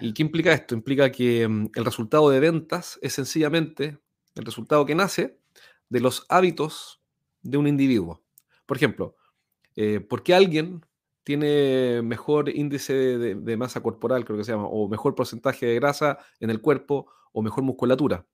¿Y 0.00 0.14
qué 0.14 0.22
implica 0.22 0.52
esto? 0.52 0.74
Implica 0.74 1.12
que 1.12 1.46
mm, 1.46 1.70
el 1.74 1.84
resultado 1.84 2.28
de 2.30 2.40
ventas 2.40 2.98
es 3.02 3.12
sencillamente 3.12 3.98
el 4.34 4.44
resultado 4.44 4.84
que 4.86 4.94
nace 4.94 5.38
de 5.88 6.00
los 6.00 6.26
hábitos 6.28 7.00
de 7.42 7.58
un 7.58 7.66
individuo. 7.66 8.22
Por 8.66 8.76
ejemplo, 8.76 9.16
eh, 9.76 10.00
¿por 10.00 10.22
qué 10.22 10.34
alguien 10.34 10.84
tiene 11.24 12.00
mejor 12.02 12.48
índice 12.48 12.94
de, 12.94 13.34
de, 13.34 13.56
masa 13.56 13.82
corporal, 13.82 14.24
creo 14.24 14.38
que 14.38 14.44
se 14.44 14.52
llama, 14.52 14.66
o 14.66 14.88
mejor 14.88 15.14
porcentaje 15.14 15.66
de 15.66 15.74
grasa 15.76 16.18
en 16.40 16.50
el 16.50 16.60
cuerpo, 16.60 17.06
o 17.32 17.42
mejor 17.42 17.62
musculatura? 17.62 18.26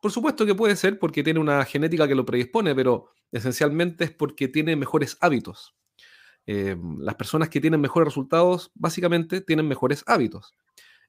Por 0.00 0.10
supuesto 0.10 0.46
que 0.46 0.54
puede 0.54 0.76
ser 0.76 0.98
porque 0.98 1.22
tiene 1.22 1.40
una 1.40 1.64
genética 1.64 2.08
que 2.08 2.14
lo 2.14 2.24
predispone, 2.24 2.74
pero 2.74 3.10
esencialmente 3.30 4.04
es 4.04 4.10
porque 4.10 4.48
tiene 4.48 4.74
mejores 4.74 5.18
hábitos. 5.20 5.76
Eh, 6.52 6.76
las 6.98 7.14
personas 7.14 7.48
que 7.48 7.60
tienen 7.60 7.80
mejores 7.80 8.08
resultados 8.08 8.72
básicamente 8.74 9.40
tienen 9.40 9.68
mejores 9.68 10.02
hábitos. 10.08 10.52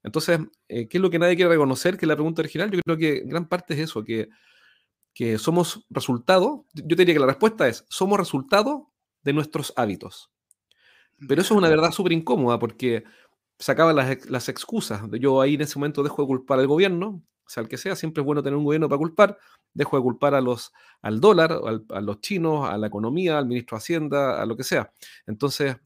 Entonces, 0.04 0.38
eh, 0.68 0.86
¿qué 0.86 0.98
es 0.98 1.02
lo 1.02 1.10
que 1.10 1.18
nadie 1.18 1.34
quiere 1.34 1.50
reconocer? 1.50 1.98
Que 1.98 2.06
la 2.06 2.14
pregunta 2.14 2.42
original, 2.42 2.70
yo 2.70 2.78
creo 2.80 2.96
que 2.96 3.22
gran 3.24 3.48
parte 3.48 3.74
es 3.74 3.80
eso, 3.80 4.04
que, 4.04 4.28
que 5.12 5.38
somos 5.38 5.84
resultado. 5.90 6.64
Yo 6.74 6.94
te 6.96 7.02
diría 7.02 7.14
que 7.14 7.20
la 7.20 7.26
respuesta 7.26 7.66
es, 7.66 7.84
somos 7.88 8.20
resultado 8.20 8.92
de 9.24 9.32
nuestros 9.32 9.72
hábitos. 9.74 10.30
Pero 11.26 11.40
eso 11.40 11.54
es 11.54 11.58
una 11.58 11.68
verdad 11.68 11.90
súper 11.90 12.12
incómoda 12.12 12.60
porque 12.60 13.02
sacaban 13.58 13.96
las, 13.96 14.30
las 14.30 14.48
excusas. 14.48 15.02
Yo 15.18 15.40
ahí 15.40 15.54
en 15.54 15.62
ese 15.62 15.76
momento 15.76 16.04
dejo 16.04 16.22
de 16.22 16.28
culpar 16.28 16.60
al 16.60 16.68
gobierno, 16.68 17.20
sea 17.52 17.64
que 17.64 17.76
sea, 17.76 17.96
siempre 17.96 18.22
es 18.22 18.26
bueno 18.26 18.42
tener 18.42 18.56
un 18.56 18.64
gobierno 18.64 18.88
para 18.88 18.98
culpar, 18.98 19.38
dejo 19.74 19.96
de 19.96 20.02
culpar 20.02 20.34
a 20.34 20.40
los, 20.40 20.72
al 21.02 21.20
dólar, 21.20 21.60
a 21.90 22.00
los 22.00 22.20
chinos, 22.20 22.68
a 22.68 22.78
la 22.78 22.86
economía, 22.86 23.38
al 23.38 23.46
ministro 23.46 23.76
de 23.76 23.80
Hacienda, 23.80 24.40
a 24.40 24.46
lo 24.46 24.56
que 24.56 24.64
sea. 24.64 24.92
Entonces, 25.26 25.76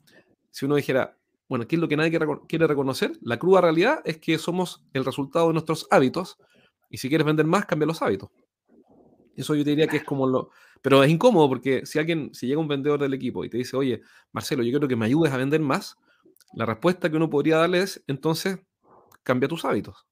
si 0.50 0.64
uno 0.64 0.76
dijera, 0.76 1.16
bueno, 1.48 1.66
¿qué 1.66 1.76
es 1.76 1.80
lo 1.80 1.88
que 1.88 1.96
nadie 1.96 2.18
quiere 2.48 2.66
reconocer? 2.66 3.12
La 3.20 3.38
cruda 3.38 3.60
realidad 3.60 4.00
es 4.04 4.18
que 4.18 4.38
somos 4.38 4.84
el 4.92 5.04
resultado 5.04 5.48
de 5.48 5.52
nuestros 5.52 5.86
hábitos 5.90 6.38
y 6.90 6.98
si 6.98 7.08
quieres 7.08 7.26
vender 7.26 7.46
más, 7.46 7.66
cambia 7.66 7.86
los 7.86 8.02
hábitos. 8.02 8.30
Eso 9.36 9.54
yo 9.54 9.64
te 9.64 9.70
diría 9.70 9.86
que 9.86 9.98
es 9.98 10.04
como 10.04 10.26
lo... 10.26 10.50
Pero 10.82 11.02
es 11.02 11.10
incómodo 11.10 11.48
porque 11.48 11.84
si 11.84 11.98
alguien, 11.98 12.32
si 12.32 12.46
llega 12.46 12.60
un 12.60 12.68
vendedor 12.68 13.00
del 13.00 13.14
equipo 13.14 13.44
y 13.44 13.50
te 13.50 13.58
dice, 13.58 13.76
oye, 13.76 14.02
Marcelo, 14.32 14.62
yo 14.62 14.70
quiero 14.70 14.88
que 14.88 14.96
me 14.96 15.06
ayudes 15.06 15.32
a 15.32 15.36
vender 15.36 15.60
más, 15.60 15.96
la 16.54 16.64
respuesta 16.64 17.10
que 17.10 17.16
uno 17.16 17.28
podría 17.28 17.58
darle 17.58 17.80
es, 17.80 18.02
entonces, 18.06 18.58
cambia 19.22 19.48
tus 19.48 19.64
hábitos. 19.64 20.06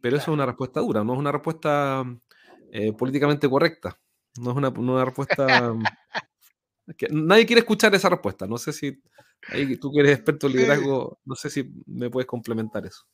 Pero 0.00 0.16
eso 0.16 0.30
es 0.30 0.34
una 0.34 0.46
respuesta 0.46 0.80
dura, 0.80 1.04
no 1.04 1.12
es 1.12 1.18
una 1.18 1.32
respuesta 1.32 2.04
eh, 2.72 2.92
políticamente 2.92 3.48
correcta. 3.48 3.98
No 4.38 4.50
es 4.50 4.56
una, 4.56 5.04
respuesta... 5.04 5.74
que 6.96 7.08
nadie 7.10 7.46
quiere 7.46 7.60
escuchar 7.60 7.94
esa 7.94 8.08
respuesta. 8.08 8.46
No 8.46 8.58
sé 8.58 8.72
si 8.72 9.02
tú 9.80 9.92
que 9.92 10.00
eres 10.00 10.12
experto 10.12 10.46
en 10.46 10.52
liderazgo, 10.56 11.20
no 11.24 11.34
sé 11.34 11.50
si 11.50 11.70
me 11.86 12.10
puedes 12.10 12.26
complementar 12.26 12.86
eso. 12.86 13.06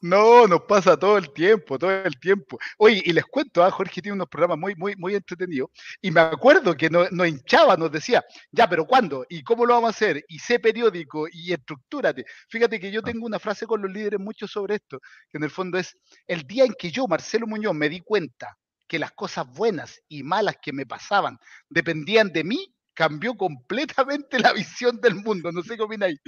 No, 0.00 0.46
nos 0.46 0.62
pasa 0.62 0.96
todo 0.98 1.16
el 1.16 1.32
tiempo, 1.32 1.78
todo 1.78 1.90
el 1.90 2.18
tiempo. 2.20 2.58
Oye, 2.78 3.02
y 3.04 3.12
les 3.12 3.24
cuento, 3.24 3.64
ah, 3.64 3.70
Jorge 3.70 4.02
tiene 4.02 4.14
unos 4.14 4.28
programas 4.28 4.58
muy, 4.58 4.74
muy, 4.74 4.94
muy 4.96 5.14
entretenidos. 5.14 5.70
Y 6.02 6.10
me 6.10 6.20
acuerdo 6.20 6.76
que 6.76 6.90
nos, 6.90 7.10
hinchaba, 7.26 7.76
nos 7.76 7.90
decía, 7.90 8.22
ya, 8.52 8.68
pero 8.68 8.84
¿cuándo? 8.84 9.24
¿Y 9.28 9.42
cómo 9.42 9.64
lo 9.64 9.74
vamos 9.74 9.88
a 9.88 9.90
hacer? 9.90 10.22
Y 10.28 10.38
sé 10.38 10.58
periódico 10.58 11.26
y 11.32 11.52
estructúrate. 11.52 12.26
Fíjate 12.48 12.78
que 12.78 12.90
yo 12.90 13.00
ah. 13.00 13.04
tengo 13.04 13.24
una 13.24 13.38
frase 13.38 13.66
con 13.66 13.80
los 13.80 13.90
líderes 13.90 14.20
mucho 14.20 14.46
sobre 14.46 14.76
esto, 14.76 15.00
que 15.30 15.38
en 15.38 15.44
el 15.44 15.50
fondo 15.50 15.78
es, 15.78 15.96
el 16.26 16.42
día 16.42 16.64
en 16.64 16.74
que 16.78 16.90
yo, 16.90 17.06
Marcelo 17.06 17.46
Muñoz, 17.46 17.74
me 17.74 17.88
di 17.88 18.00
cuenta 18.00 18.56
que 18.86 18.98
las 18.98 19.12
cosas 19.12 19.46
buenas 19.52 20.00
y 20.08 20.22
malas 20.22 20.56
que 20.60 20.72
me 20.72 20.86
pasaban 20.86 21.38
dependían 21.68 22.32
de 22.32 22.44
mí, 22.44 22.74
cambió 22.96 23.34
completamente 23.34 24.38
la 24.40 24.52
visión 24.52 25.00
del 25.00 25.14
mundo. 25.14 25.52
No 25.52 25.62
sé 25.62 25.76
qué 25.76 25.82
opináis. 25.82 26.18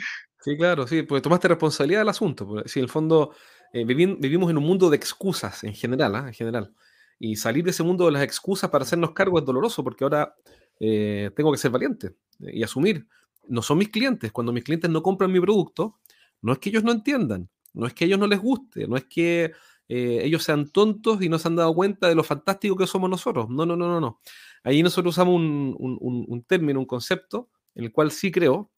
Sí, 0.41 0.57
claro, 0.57 0.87
sí, 0.87 1.03
porque 1.03 1.23
tomaste 1.23 1.49
responsabilidad 1.49 2.01
del 2.01 2.11
asunto. 2.11 2.47
Porque, 2.47 2.69
si 2.69 2.79
en 2.79 2.85
el 2.85 2.91
fondo 2.91 3.35
eh, 3.73 3.85
vivimos 3.85 4.51
en 4.51 4.59
un 4.59 4.65
mundo 4.65 4.91
de 4.91 4.97
excusas 4.97 5.65
en 5.65 5.75
general, 5.75 6.15
¿ah? 6.15 6.25
en 6.29 6.35
general. 6.35 6.73
Y 7.19 7.37
salir 7.37 7.65
de 7.65 7.71
ese 7.71 7.83
mundo 7.83 8.07
de 8.07 8.13
las 8.13 8.23
excusas 8.23 8.71
para 8.71 8.85
hacernos 8.85 9.13
cargo 9.13 9.39
es 9.39 9.45
doloroso 9.45 9.83
porque 9.83 10.05
ahora 10.05 10.35
eh, 10.81 11.31
tengo 11.35 11.51
que 11.53 11.59
ser 11.59 11.71
valiente 11.71 12.15
y 12.39 12.63
asumir. 12.63 13.07
No 13.49 13.63
son 13.63 13.79
mis 13.79 13.89
clientes. 13.89 14.31
Cuando 14.31 14.53
mis 14.53 14.65
clientes 14.65 14.91
no 14.91 15.03
compran 15.03 15.33
mi 15.33 15.41
producto, 15.41 15.99
no 16.43 16.53
es 16.53 16.59
que 16.59 16.69
ellos 16.71 16.85
no 16.85 16.93
entiendan, 16.93 17.49
no 17.73 17.87
es 17.87 17.95
que 17.95 18.05
a 18.05 18.07
ellos 18.07 18.19
no 18.19 18.27
les 18.27 18.39
guste, 18.39 18.87
no 18.87 18.97
es 18.97 19.05
que 19.05 19.53
eh, 19.89 20.21
ellos 20.23 20.45
sean 20.45 20.71
tontos 20.71 21.21
y 21.23 21.29
no 21.29 21.39
se 21.39 21.49
han 21.49 21.57
dado 21.57 21.75
cuenta 21.75 22.09
de 22.09 22.15
lo 22.15 22.23
fantástico 22.23 22.77
que 22.77 22.87
somos 22.87 23.11
nosotros. 23.11 23.49
No, 23.49 23.67
no, 23.67 23.77
no, 23.77 23.89
no, 23.89 24.01
no. 24.01 24.21
Ahí 24.63 24.83
nosotros 24.83 25.15
usamos 25.15 25.35
un 25.37 26.45
término, 26.47 26.79
un 26.79 26.87
concepto 26.87 27.49
en 27.75 27.85
el 27.85 27.93
cual 27.93 28.11
sí 28.11 28.31
creo, 28.31 28.71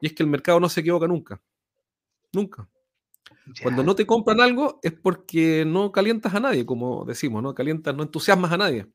y 0.00 0.06
es 0.06 0.12
que 0.12 0.22
el 0.22 0.28
mercado 0.28 0.60
no 0.60 0.68
se 0.68 0.80
equivoca 0.80 1.06
nunca. 1.06 1.40
Nunca. 2.32 2.68
Cuando 3.62 3.82
no 3.84 3.94
te 3.94 4.06
compran 4.06 4.40
algo 4.40 4.80
es 4.82 4.92
porque 4.92 5.64
no 5.64 5.92
calientas 5.92 6.34
a 6.34 6.40
nadie, 6.40 6.66
como 6.66 7.04
decimos, 7.04 7.42
no 7.42 7.54
calientas, 7.54 7.94
no 7.94 8.02
entusiasmas 8.02 8.52
a 8.52 8.56
nadie. 8.56 8.86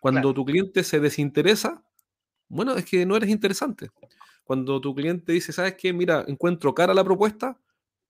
Cuando 0.00 0.34
tu 0.34 0.44
cliente 0.44 0.82
se 0.82 0.98
desinteresa, 0.98 1.84
bueno, 2.48 2.74
es 2.74 2.84
que 2.84 3.06
no 3.06 3.16
eres 3.16 3.30
interesante. 3.30 3.90
Cuando 4.42 4.80
tu 4.80 4.94
cliente 4.94 5.32
dice, 5.32 5.52
¿sabes 5.52 5.74
qué? 5.76 5.92
Mira, 5.92 6.24
encuentro 6.26 6.74
cara 6.74 6.92
la 6.92 7.04
propuesta, 7.04 7.60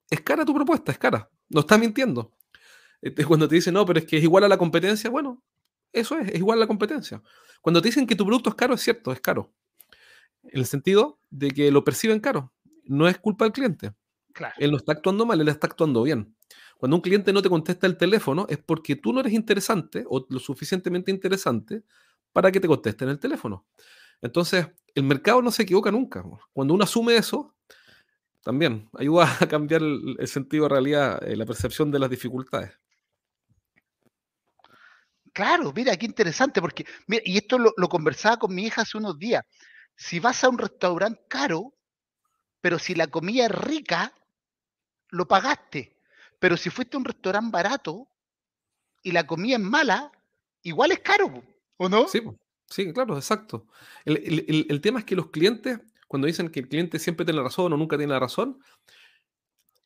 es 0.09 0.21
cara 0.23 0.45
tu 0.45 0.55
propuesta, 0.55 0.93
es 0.93 0.99
cara. 0.99 1.29
No 1.51 1.61
está 1.61 1.77
mintiendo. 1.77 2.33
Este, 3.03 3.25
cuando 3.25 3.49
te 3.49 3.57
dicen, 3.57 3.75
no, 3.75 3.85
pero 3.85 3.99
es 3.99 4.07
que 4.07 4.17
es 4.17 4.23
igual 4.23 4.45
a 4.45 4.49
la 4.49 4.57
competencia, 4.57 5.11
bueno, 5.11 5.43
eso 5.93 6.19
es, 6.19 6.29
es 6.29 6.37
igual 6.37 6.59
a 6.59 6.61
la 6.61 6.67
competencia. 6.67 7.23
Cuando 7.61 7.83
te 7.83 7.89
dicen 7.89 8.07
que 8.07 8.17
tu 8.17 8.25
producto 8.25 8.51
es 8.51 8.57
caro, 8.57 8.75
es 8.75 8.81
cierto, 8.81 9.13
es 9.13 9.21
caro. 9.21 9.53
En 10.45 10.61
el 10.61 10.67
sentido 10.67 11.19
de 11.31 11.51
que 11.51 11.71
lo 11.71 11.85
perciben 11.85 12.21
caro. 12.21 12.53
No 12.85 13.09
es 13.09 13.19
culpa 13.19 13.45
del 13.45 13.53
cliente. 13.53 13.93
Él 14.59 14.71
no 14.71 14.77
está 14.77 14.93
actuando 14.93 15.27
mal, 15.27 15.41
él 15.41 15.49
está 15.49 15.67
actuando 15.67 16.03
bien. 16.03 16.35
Cuando 16.79 16.97
un 16.97 17.03
cliente 17.03 17.33
no 17.33 17.43
te 17.43 17.51
contesta 17.51 17.87
el 17.87 17.97
teléfono 17.97 18.47
es 18.49 18.59
porque 18.59 18.97
tú 18.97 19.13
no 19.13 19.21
eres 19.21 19.33
interesante 19.33 20.05
o 20.09 20.27
lo 20.29 20.39
suficientemente 20.39 21.11
interesante 21.11 21.85
para 22.33 22.51
que 22.51 22.61
te 22.61 22.69
contesten 22.69 23.09
el 23.11 23.19
teléfono. 23.19 23.67
Entonces, 24.23 24.67
el 24.95 25.03
mercado 25.05 25.43
no 25.43 25.51
se 25.51 25.63
equivoca 25.63 25.91
nunca. 25.91 26.25
Cuando 26.53 26.75
uno 26.75 26.85
asume 26.85 27.17
eso, 27.17 27.55
también 28.43 28.89
ayuda 28.99 29.25
a 29.41 29.47
cambiar 29.47 29.83
el, 29.83 30.27
sentido 30.27 30.65
de 30.65 30.69
realidad, 30.71 31.23
eh, 31.23 31.37
la 31.37 31.47
percepción 31.47 31.91
de 31.91 31.99
las 31.99 32.11
dificultades. 32.11 32.73
Claro, 35.33 35.73
mira, 35.75 35.97
qué 35.97 36.07
interesante, 36.07 36.61
porque, 36.61 36.85
y 37.07 37.37
esto 37.37 37.59
lo, 37.59 37.73
lo, 37.77 37.89
conversaba 37.89 38.39
con 38.39 38.55
mi 38.55 38.65
hija 38.65 38.83
hace 38.83 38.99
unos 38.99 39.19
días. 39.19 39.45
Si 39.95 40.19
vas 40.19 40.43
a 40.43 40.49
un 40.49 40.59
restaurante 40.59 41.23
caro, 41.29 41.75
pero 42.61 42.79
si 42.79 42.95
la 42.95 43.07
comida 43.07 43.45
es 43.45 43.53
rica, 43.53 44.13
lo 45.11 45.27
pagaste. 45.27 45.97
Pero 46.39 46.57
si 46.57 46.71
fuiste 46.71 46.97
a 46.97 46.99
un 46.99 47.05
restaurante 47.05 47.51
barato 47.53 48.09
y 49.03 49.13
la 49.13 49.27
comida 49.27 49.57
es 49.57 49.63
mala, 49.63 50.11
igual 50.63 50.93
es 50.93 51.01
caro, 51.01 51.43
¿o 51.77 51.89
no? 51.89 52.09
Sí, 52.09 52.21
sí 52.69 52.93
claro, 52.93 53.17
exacto. 53.17 53.67
El, 54.05 54.81
tema 54.81 55.01
es 55.01 55.05
que 55.05 55.17
los 55.17 55.29
clientes, 55.29 55.81
cuando 56.09 56.27
dicen 56.27 56.49
que 56.51 56.61
el 56.61 56.69
cliente 56.69 56.99
siempre 56.99 57.25
tiene 57.25 57.39
la 57.39 57.45
razón 57.45 57.73
o 57.73 57.77
nunca 57.77 57.97
tiene 57.97 58.13
la 58.13 58.21
razón, 58.21 58.61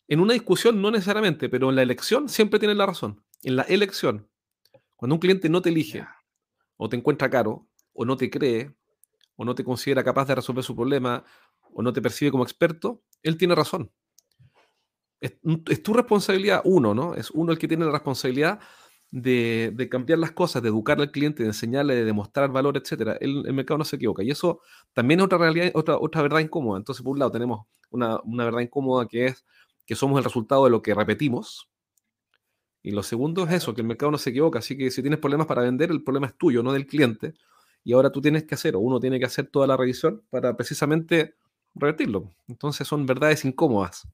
en 0.06 0.20
una 0.20 0.34
discusión 0.34 0.80
no 0.80 0.90
necesariamente, 0.90 1.48
pero 1.48 1.70
en 1.70 1.76
la 1.76 1.82
elección 1.82 2.28
siempre 2.28 2.58
tiene 2.58 2.74
la 2.74 2.86
razón. 2.86 3.24
En 3.42 3.56
la 3.56 3.62
elección, 3.62 4.28
cuando 4.96 5.14
un 5.14 5.20
cliente 5.20 5.48
no 5.48 5.62
te 5.62 5.70
elige, 5.70 6.06
o 6.76 6.88
te 6.88 6.96
encuentra 6.96 7.30
caro, 7.30 7.66
o 7.94 8.04
no 8.04 8.16
te 8.16 8.30
cree, 8.30 8.74
o 9.36 9.44
no 9.44 9.54
te 9.54 9.64
considera 9.64 10.04
capaz 10.04 10.26
de 10.26 10.34
resolver 10.36 10.62
su 10.62 10.76
problema, 10.76 11.24
o 11.72 11.82
no 11.82 11.92
te 11.92 12.02
percibe 12.02 12.30
como 12.30 12.44
experto, 12.44 13.02
él 13.22 13.36
tiene 13.38 13.54
razón 13.54 13.90
es, 15.24 15.82
tu 15.82 15.94
responsabilidad, 15.94 16.60
uno, 16.64 16.94
¿no? 16.94 17.14
Es 17.14 17.30
uno 17.30 17.52
el 17.52 17.58
que 17.58 17.68
tiene 17.68 17.84
la 17.84 17.92
responsabilidad 17.92 18.60
de, 19.10 19.88
cambiar 19.90 20.18
las 20.18 20.32
cosas, 20.32 20.62
de 20.62 20.68
educar 20.68 21.00
al 21.00 21.10
cliente, 21.10 21.42
de 21.42 21.50
enseñarle, 21.50 21.94
de 21.94 22.04
demostrar 22.04 22.50
valor, 22.50 22.76
etcétera. 22.76 23.16
El, 23.20 23.52
mercado 23.54 23.78
no 23.78 23.84
se 23.84 23.96
equivoca. 23.96 24.22
Y 24.22 24.30
eso 24.30 24.60
también 24.92 25.20
es 25.20 25.26
otra 25.26 25.38
realidad, 25.38 25.70
otra, 25.74 25.98
otra 25.98 26.22
verdad 26.22 26.40
incómoda. 26.40 26.78
Entonces, 26.78 27.02
por 27.02 27.12
un 27.12 27.20
lado, 27.20 27.30
tenemos 27.30 27.66
una, 27.90 28.20
verdad 28.26 28.60
incómoda 28.60 29.06
que 29.08 29.26
es 29.26 29.44
que 29.86 29.94
somos 29.94 30.18
el 30.18 30.24
resultado 30.24 30.64
de 30.64 30.70
lo 30.70 30.82
que 30.82 30.94
repetimos. 30.94 31.70
Y 32.82 32.90
lo 32.90 33.02
segundo 33.02 33.44
es 33.44 33.52
eso, 33.52 33.74
que 33.74 33.80
el 33.80 33.86
mercado 33.86 34.12
no 34.12 34.18
se 34.18 34.30
equivoca. 34.30 34.58
Así 34.58 34.76
que 34.76 34.90
si 34.90 35.00
tienes 35.00 35.20
problemas 35.20 35.46
para 35.46 35.62
vender, 35.62 35.90
el 35.90 36.02
problema 36.02 36.26
es 36.26 36.36
tuyo, 36.36 36.62
no 36.62 36.72
del 36.72 36.86
cliente. 36.86 37.34
Y 37.82 37.92
ahora 37.92 38.10
tú 38.10 38.20
tienes 38.20 38.44
que 38.44 38.54
hacer, 38.54 38.76
o 38.76 38.80
uno 38.80 39.00
tiene 39.00 39.18
que 39.18 39.26
hacer 39.26 39.46
toda 39.46 39.66
la 39.66 39.76
revisión 39.76 40.22
para 40.28 40.56
precisamente 40.56 41.36
revertirlo. 41.74 42.30
Entonces 42.48 42.86
son 42.86 43.06
verdades 43.06 43.44
incómodas. 43.44 44.08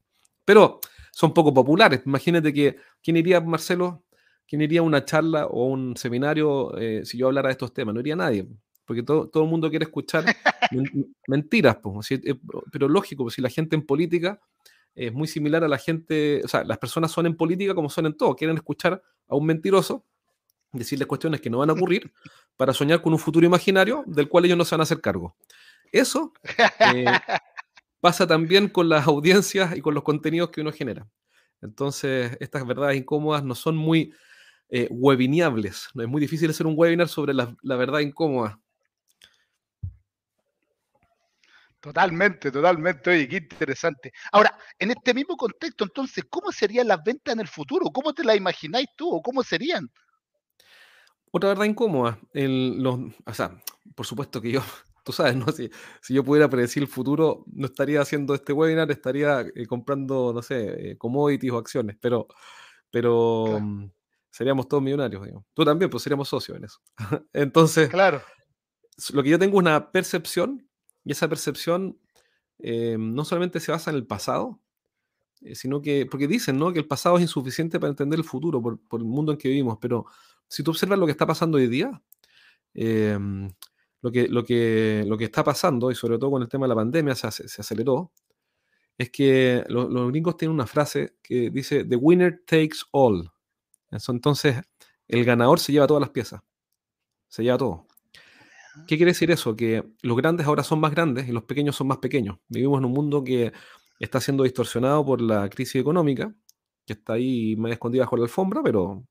Pero 0.44 0.80
son 1.12 1.34
poco 1.34 1.52
populares. 1.52 2.02
Imagínate 2.06 2.52
que, 2.52 2.76
¿quién 3.02 3.16
iría, 3.16 3.40
Marcelo? 3.40 4.04
¿Quién 4.46 4.62
iría 4.62 4.80
a 4.80 4.82
una 4.82 5.04
charla 5.04 5.46
o 5.46 5.66
un 5.66 5.96
seminario 5.96 6.76
eh, 6.76 7.04
si 7.04 7.18
yo 7.18 7.28
hablara 7.28 7.48
de 7.48 7.52
estos 7.52 7.72
temas? 7.72 7.94
No 7.94 8.00
iría 8.00 8.16
nadie, 8.16 8.46
porque 8.84 9.02
todo, 9.02 9.28
todo 9.28 9.44
el 9.44 9.48
mundo 9.48 9.70
quiere 9.70 9.84
escuchar 9.84 10.24
mentiras. 11.28 11.76
Pues, 11.82 12.08
pero 12.72 12.88
lógico, 12.88 13.24
pues, 13.24 13.34
si 13.34 13.42
la 13.42 13.48
gente 13.48 13.76
en 13.76 13.86
política 13.86 14.40
es 14.94 15.12
muy 15.12 15.28
similar 15.28 15.62
a 15.62 15.68
la 15.68 15.78
gente, 15.78 16.42
o 16.44 16.48
sea, 16.48 16.64
las 16.64 16.78
personas 16.78 17.12
son 17.12 17.26
en 17.26 17.36
política 17.36 17.74
como 17.74 17.88
son 17.88 18.06
en 18.06 18.16
todo, 18.16 18.34
quieren 18.34 18.56
escuchar 18.56 19.00
a 19.28 19.36
un 19.36 19.46
mentiroso 19.46 20.04
decirles 20.72 21.06
cuestiones 21.06 21.40
que 21.40 21.50
no 21.50 21.58
van 21.58 21.70
a 21.70 21.72
ocurrir 21.72 22.12
para 22.56 22.72
soñar 22.72 23.02
con 23.02 23.12
un 23.12 23.18
futuro 23.18 23.46
imaginario 23.46 24.04
del 24.06 24.28
cual 24.28 24.44
ellos 24.44 24.58
no 24.58 24.64
se 24.64 24.74
van 24.74 24.80
a 24.80 24.82
hacer 24.84 25.00
cargo. 25.00 25.36
Eso 25.92 26.32
eh, 26.94 27.06
pasa 28.00 28.26
también 28.26 28.68
con 28.68 28.88
las 28.88 29.06
audiencias 29.06 29.76
y 29.76 29.80
con 29.80 29.94
los 29.94 30.02
contenidos 30.02 30.50
que 30.50 30.60
uno 30.60 30.72
genera. 30.72 31.06
Entonces, 31.62 32.36
estas 32.40 32.66
verdades 32.66 32.98
incómodas 32.98 33.44
no 33.44 33.54
son 33.54 33.76
muy 33.76 34.14
eh, 34.70 34.88
webineables. 34.90 35.88
No 35.94 36.02
es 36.02 36.08
muy 36.08 36.20
difícil 36.20 36.50
hacer 36.50 36.66
un 36.66 36.74
webinar 36.76 37.08
sobre 37.08 37.34
la, 37.34 37.54
verdad 37.62 38.00
incómoda. 38.00 38.58
Totalmente, 41.80 42.50
totalmente. 42.50 43.10
Oye, 43.10 43.28
qué 43.28 43.36
interesante. 43.36 44.12
Ahora, 44.32 44.56
en 44.78 44.90
este 44.90 45.14
mismo 45.14 45.36
contexto, 45.36 45.84
entonces, 45.84 46.24
¿cómo 46.28 46.52
serían 46.52 46.88
las 46.88 47.02
ventas 47.02 47.32
en 47.32 47.40
el 47.40 47.48
futuro? 47.48 47.86
¿Cómo 47.86 48.12
te 48.12 48.22
las 48.22 48.36
imagináis 48.36 48.86
tú 48.96 49.10
o 49.10 49.22
cómo 49.22 49.42
serían? 49.42 49.90
Otra 51.32 51.50
verdad 51.50 51.64
incómoda. 51.64 52.18
los, 52.32 53.00
o 53.24 53.34
sea, 53.34 53.60
por 53.94 54.06
supuesto 54.06 54.40
que 54.40 54.52
yo 54.52 54.62
tú 55.10 55.16
sabes, 55.16 55.36
¿no? 55.36 55.50
Si, 55.52 55.70
si, 56.00 56.14
yo 56.14 56.24
pudiera 56.24 56.48
predecir 56.48 56.82
el 56.82 56.88
futuro, 56.88 57.44
no 57.52 57.66
estaría 57.66 58.00
haciendo 58.00 58.34
este 58.34 58.52
webinar, 58.52 58.90
estaría 58.90 59.40
eh, 59.54 59.66
comprando, 59.66 60.32
no 60.32 60.42
sé, 60.42 60.90
eh, 60.90 60.98
commodities 60.98 61.52
o 61.52 61.58
acciones, 61.58 61.96
pero, 62.00 62.28
pero 62.90 63.58
mm, 63.60 63.90
seríamos 64.30 64.68
todos 64.68 64.82
millonarios, 64.82 65.22
digamos. 65.22 65.46
Tú 65.54 65.64
también, 65.64 65.90
pues 65.90 66.02
seríamos 66.02 66.28
socios 66.28 66.56
en 66.58 66.64
eso. 66.64 66.80
Entonces, 67.32 67.88
claro. 67.88 68.22
lo 69.12 69.22
que 69.22 69.30
yo 69.30 69.38
tengo 69.38 69.56
es 69.56 69.60
una 69.60 69.90
percepción 69.90 70.66
Y 71.04 71.12
esa 71.12 71.28
percepción 71.28 71.98
eh, 72.58 72.96
no 72.98 73.24
solamente 73.24 73.60
se 73.60 73.72
basa 73.72 73.90
en 73.90 73.96
el 73.96 74.06
pasado, 74.06 74.60
eh, 75.42 75.54
sino 75.54 75.80
que, 75.80 76.06
porque 76.06 76.28
dicen, 76.28 76.58
¿no? 76.58 76.72
Que 76.72 76.80
el 76.80 76.86
pasado 76.86 77.16
es 77.16 77.22
insuficiente 77.22 77.80
para 77.80 77.90
entender 77.90 78.18
el 78.18 78.24
futuro 78.24 78.60
por, 78.60 78.78
por, 78.80 79.00
el 79.00 79.06
mundo 79.06 79.32
en 79.32 79.38
que 79.38 79.48
vivimos, 79.48 79.78
pero 79.80 80.06
si 80.48 80.62
tú 80.62 80.70
observas 80.72 80.98
lo 80.98 81.06
que 81.06 81.12
está 81.12 81.26
pasando 81.26 81.56
hoy 81.56 81.68
día, 81.68 82.02
em, 82.74 83.50
lo, 84.02 84.10
que, 84.10 84.28
lo, 84.28 84.44
que, 84.44 85.04
lo 85.06 85.16
que 85.16 85.24
está 85.24 85.44
pasando, 85.44 85.90
y 85.90 85.94
sobre 85.94 86.18
todo 86.18 86.30
con 86.32 86.42
el 86.42 86.48
tema 86.48 86.66
de 86.66 86.70
la 86.70 86.74
pandemia 86.74 87.14
se, 87.14 87.30
se 87.30 87.60
aceleró, 87.60 88.12
es 88.98 89.10
que 89.10 89.64
los 89.68 90.10
gringos 90.10 90.36
tienen 90.36 90.54
una 90.54 90.66
frase 90.66 91.16
que 91.22 91.50
dice, 91.50 91.84
The 91.84 91.96
winner 91.96 92.42
takes 92.46 92.78
all. 92.92 93.30
Entonces, 93.90 94.60
el 95.08 95.24
ganador 95.24 95.58
se 95.58 95.72
lleva 95.72 95.86
todas 95.86 96.02
las 96.02 96.10
piezas, 96.10 96.42
se 97.28 97.42
lleva 97.42 97.58
todo. 97.58 97.86
¿Qué 98.86 98.96
quiere 98.96 99.12
decir 99.12 99.30
eso? 99.30 99.56
Que 99.56 99.82
los 100.02 100.16
grandes 100.16 100.46
ahora 100.46 100.62
son 100.62 100.80
más 100.80 100.92
grandes 100.92 101.28
y 101.28 101.32
los 101.32 101.44
pequeños 101.44 101.76
son 101.76 101.88
más 101.88 101.98
pequeños. 101.98 102.38
Vivimos 102.48 102.78
en 102.78 102.84
un 102.84 102.92
mundo 102.92 103.24
que 103.24 103.52
está 103.98 104.20
siendo 104.20 104.44
distorsionado 104.44 105.04
por 105.04 105.20
la 105.20 105.48
crisis 105.48 105.80
económica, 105.80 106.34
que 106.86 106.92
está 106.92 107.14
ahí 107.14 107.56
más 107.56 107.72
escondida 107.72 108.04
bajo 108.04 108.16
la 108.16 108.24
alfombra, 108.24 108.62
pero, 108.62 109.04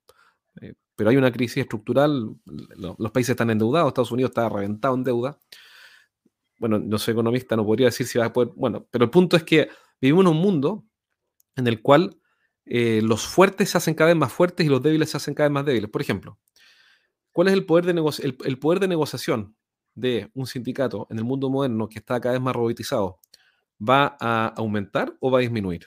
eh, 0.61 0.73
pero 0.95 1.09
hay 1.09 1.17
una 1.17 1.31
crisis 1.31 1.57
estructural. 1.57 2.35
Los, 2.77 3.11
países 3.11 3.31
están 3.31 3.49
endeudados, 3.49 3.89
Estados 3.89 4.11
Unidos 4.11 4.31
está 4.31 4.49
reventado 4.49 4.95
en 4.95 5.03
deuda. 5.03 5.39
Bueno, 6.59 6.79
no 6.79 6.97
soy 6.97 7.13
economista, 7.13 7.55
no 7.55 7.65
podría 7.65 7.87
decir 7.87 8.05
si 8.05 8.19
va 8.19 8.25
a 8.25 8.33
poder. 8.33 8.51
Bueno, 8.55 8.87
pero 8.91 9.05
el 9.05 9.11
punto 9.11 9.37
es 9.37 9.43
que 9.43 9.69
vivimos 10.01 10.25
en 10.25 10.31
un 10.31 10.37
mundo 10.37 10.85
en 11.55 11.67
el 11.67 11.81
cual 11.81 12.17
eh, 12.65 13.01
los 13.03 13.25
fuertes 13.25 13.69
se 13.69 13.77
hacen 13.77 13.93
cada 13.95 14.09
vez 14.09 14.17
más 14.17 14.31
fuertes 14.31 14.65
y 14.65 14.69
los 14.69 14.81
débiles 14.81 15.09
se 15.09 15.17
hacen 15.17 15.33
cada 15.33 15.47
vez 15.47 15.53
más 15.53 15.65
débiles. 15.65 15.89
Por 15.89 16.01
ejemplo, 16.01 16.37
¿cuál 17.31 17.47
es 17.47 17.53
el 17.53 17.65
poder 17.65 17.85
de, 17.85 18.35
el 18.45 18.59
poder 18.59 18.79
de 18.79 18.87
negociación 18.87 19.55
de 19.95 20.29
un 20.33 20.47
sindicato 20.47 21.07
en 21.09 21.17
el 21.17 21.23
mundo 21.23 21.49
moderno 21.49 21.87
que 21.87 21.99
está 21.99 22.19
cada 22.19 22.33
vez 22.33 22.41
más 22.41 22.55
robotizado? 22.55 23.19
¿va 23.79 24.17
a 24.19 24.47
aumentar 24.57 25.15
o 25.19 25.31
va 25.31 25.39
a 25.39 25.41
disminuir? 25.41 25.85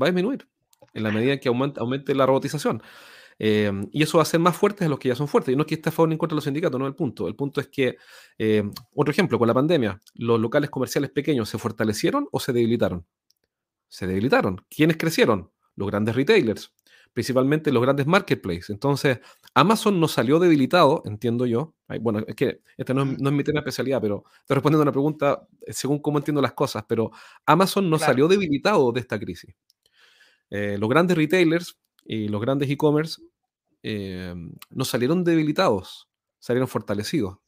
Va 0.00 0.06
a 0.06 0.10
disminuir 0.10 0.48
en 0.92 1.02
la 1.02 1.10
medida 1.10 1.32
en 1.32 1.40
que 1.40 1.48
aumente, 1.48 2.14
la 2.14 2.26
robotización. 2.26 2.82
Em, 3.38 3.88
y 3.92 4.02
eso 4.02 4.18
va 4.18 4.22
a 4.22 4.26
ser 4.26 4.40
más 4.40 4.56
fuerte 4.56 4.84
a 4.84 4.88
los 4.88 4.98
que 4.98 5.08
ya 5.08 5.14
son 5.14 5.28
fuertes. 5.28 5.52
Y 5.52 5.56
no 5.56 5.62
es 5.62 5.66
que 5.66 5.74
esté 5.74 5.88
a 5.88 5.92
favor 5.92 6.08
ni 6.08 6.14
en 6.14 6.18
contra 6.18 6.34
de 6.34 6.36
los 6.38 6.44
sindicatos, 6.44 6.78
no 6.78 6.86
es 6.86 6.90
el 6.90 6.96
punto. 6.96 7.28
El 7.28 7.36
punto 7.36 7.60
es 7.60 7.68
que, 7.68 7.96
em, 8.38 8.72
otro 8.94 9.12
ejemplo, 9.12 9.38
con 9.38 9.48
la 9.48 9.54
pandemia, 9.54 10.00
¿los 10.14 10.40
locales 10.40 10.70
comerciales 10.70 11.10
pequeños 11.10 11.48
se 11.48 11.58
fortalecieron 11.58 12.28
o 12.32 12.40
se 12.40 12.52
debilitaron? 12.52 13.06
Se 13.88 14.06
debilitaron. 14.06 14.64
¿Quiénes 14.68 14.96
crecieron? 14.96 15.50
Los 15.76 15.88
grandes 15.88 16.14
retailers 16.16 16.72
principalmente 17.14 17.72
los 17.72 17.82
grandes 17.82 18.06
marketplaces. 18.06 18.70
Entonces, 18.70 19.20
Amazon 19.54 19.98
no 19.98 20.08
salió 20.08 20.38
debilitado, 20.38 21.02
entiendo 21.06 21.46
yo. 21.46 21.74
Bueno, 22.00 22.20
es 22.26 22.34
que 22.34 22.60
este 22.76 22.92
no 22.92 23.02
es, 23.04 23.32
mi 23.32 23.44
tema 23.44 23.60
de 23.60 23.60
especialidad, 23.60 24.02
pero 24.02 24.24
estoy 24.40 24.56
respondiendo 24.56 24.82
a 24.82 24.86
una 24.86 24.92
pregunta 24.92 25.46
eh, 25.62 25.72
según 25.72 26.00
cómo 26.00 26.18
entiendo 26.18 26.42
las 26.42 26.52
cosas, 26.52 26.84
pero 26.88 27.12
Amazon 27.46 27.88
no 27.88 27.98
salió 27.98 28.26
debilitado 28.26 28.90
de 28.92 29.00
esta 29.00 29.18
crisis. 29.18 29.54
Eh, 30.50 30.76
los 30.78 30.90
grandes 30.90 31.16
retailers 31.16 31.78
y 32.04 32.28
los 32.28 32.40
grandes 32.40 32.70
e-commerce 32.70 33.22
eh, 33.82 34.34
no 34.70 34.84
salieron 34.84 35.24
debilitados, 35.24 36.08
salieron 36.38 36.68
fortalecidos. 36.68 37.38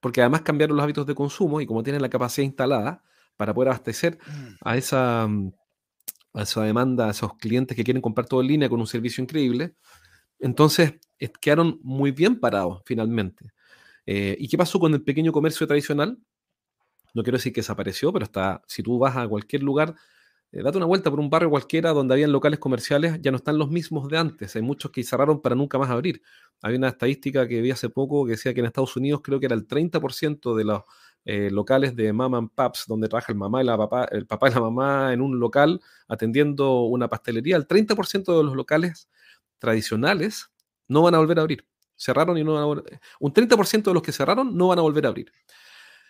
Porque 0.00 0.20
además 0.20 0.42
cambiaron 0.42 0.76
los 0.76 0.84
hábitos 0.84 1.06
de 1.06 1.14
consumo 1.14 1.60
y 1.60 1.66
como 1.66 1.82
tienen 1.82 2.02
la 2.02 2.08
capacidad 2.08 2.44
instalada 2.44 3.02
para 3.36 3.52
poder 3.52 3.68
abastecer 3.68 4.18
mm. 4.26 4.54
a 4.62 4.76
esa 4.76 5.26
mm, 5.28 5.52
a 6.36 6.42
esa 6.42 6.62
demanda, 6.62 7.08
a 7.08 7.10
esos 7.10 7.34
clientes 7.38 7.76
que 7.76 7.82
quieren 7.82 8.02
comprar 8.02 8.26
todo 8.26 8.42
en 8.42 8.48
línea 8.48 8.68
con 8.68 8.78
un 8.78 8.86
servicio 8.86 9.22
increíble. 9.22 9.74
Entonces, 10.38 10.94
quedaron 11.40 11.80
muy 11.82 12.10
bien 12.10 12.38
parados 12.38 12.82
finalmente. 12.84 13.52
Eh, 14.04 14.36
¿Y 14.38 14.46
qué 14.48 14.58
pasó 14.58 14.78
con 14.78 14.92
el 14.92 15.02
pequeño 15.02 15.32
comercio 15.32 15.66
tradicional? 15.66 16.18
No 17.14 17.22
quiero 17.22 17.38
decir 17.38 17.54
que 17.54 17.60
desapareció, 17.60 18.12
pero 18.12 18.26
está, 18.26 18.62
si 18.66 18.82
tú 18.82 18.98
vas 18.98 19.16
a 19.16 19.26
cualquier 19.26 19.62
lugar, 19.62 19.94
eh, 20.56 20.62
date 20.62 20.78
una 20.78 20.86
vuelta 20.86 21.10
por 21.10 21.20
un 21.20 21.28
barrio 21.28 21.50
cualquiera 21.50 21.92
donde 21.92 22.14
habían 22.14 22.32
locales 22.32 22.58
comerciales, 22.58 23.20
ya 23.20 23.30
no 23.30 23.36
están 23.36 23.58
los 23.58 23.70
mismos 23.70 24.08
de 24.08 24.16
antes. 24.16 24.56
Hay 24.56 24.62
muchos 24.62 24.90
que 24.90 25.04
cerraron 25.04 25.42
para 25.42 25.54
nunca 25.54 25.78
más 25.78 25.90
abrir. 25.90 26.22
Había 26.62 26.78
una 26.78 26.88
estadística 26.88 27.46
que 27.46 27.60
vi 27.60 27.70
hace 27.70 27.90
poco 27.90 28.24
que 28.24 28.32
decía 28.32 28.54
que 28.54 28.60
en 28.60 28.66
Estados 28.66 28.96
Unidos 28.96 29.20
creo 29.22 29.38
que 29.38 29.46
era 29.46 29.54
el 29.54 29.66
30% 29.68 30.56
de 30.56 30.64
los 30.64 30.82
eh, 31.26 31.50
locales 31.50 31.94
de 31.94 32.10
mama 32.12 32.38
and 32.38 32.50
paps, 32.54 32.84
donde 32.86 33.06
trabaja 33.06 33.32
el, 33.32 33.38
mamá 33.38 33.62
y 33.62 33.66
papá, 33.66 34.04
el 34.10 34.26
papá 34.26 34.48
y 34.48 34.54
la 34.54 34.60
mamá 34.60 35.12
en 35.12 35.20
un 35.20 35.38
local 35.38 35.80
atendiendo 36.08 36.84
una 36.84 37.08
pastelería, 37.08 37.56
el 37.56 37.66
30% 37.66 38.36
de 38.36 38.44
los 38.44 38.54
locales 38.54 39.10
tradicionales 39.58 40.50
no 40.88 41.02
van 41.02 41.16
a 41.16 41.18
volver 41.18 41.38
a 41.38 41.42
abrir. 41.42 41.66
Cerraron 41.96 42.38
y 42.38 42.44
no 42.44 42.54
van 42.54 42.62
a 42.62 42.66
volver. 42.66 43.00
Un 43.20 43.32
30% 43.32 43.90
de 43.90 43.94
los 43.94 44.02
que 44.02 44.12
cerraron 44.12 44.56
no 44.56 44.68
van 44.68 44.78
a 44.78 44.82
volver 44.82 45.04
a 45.04 45.08
abrir. 45.08 45.32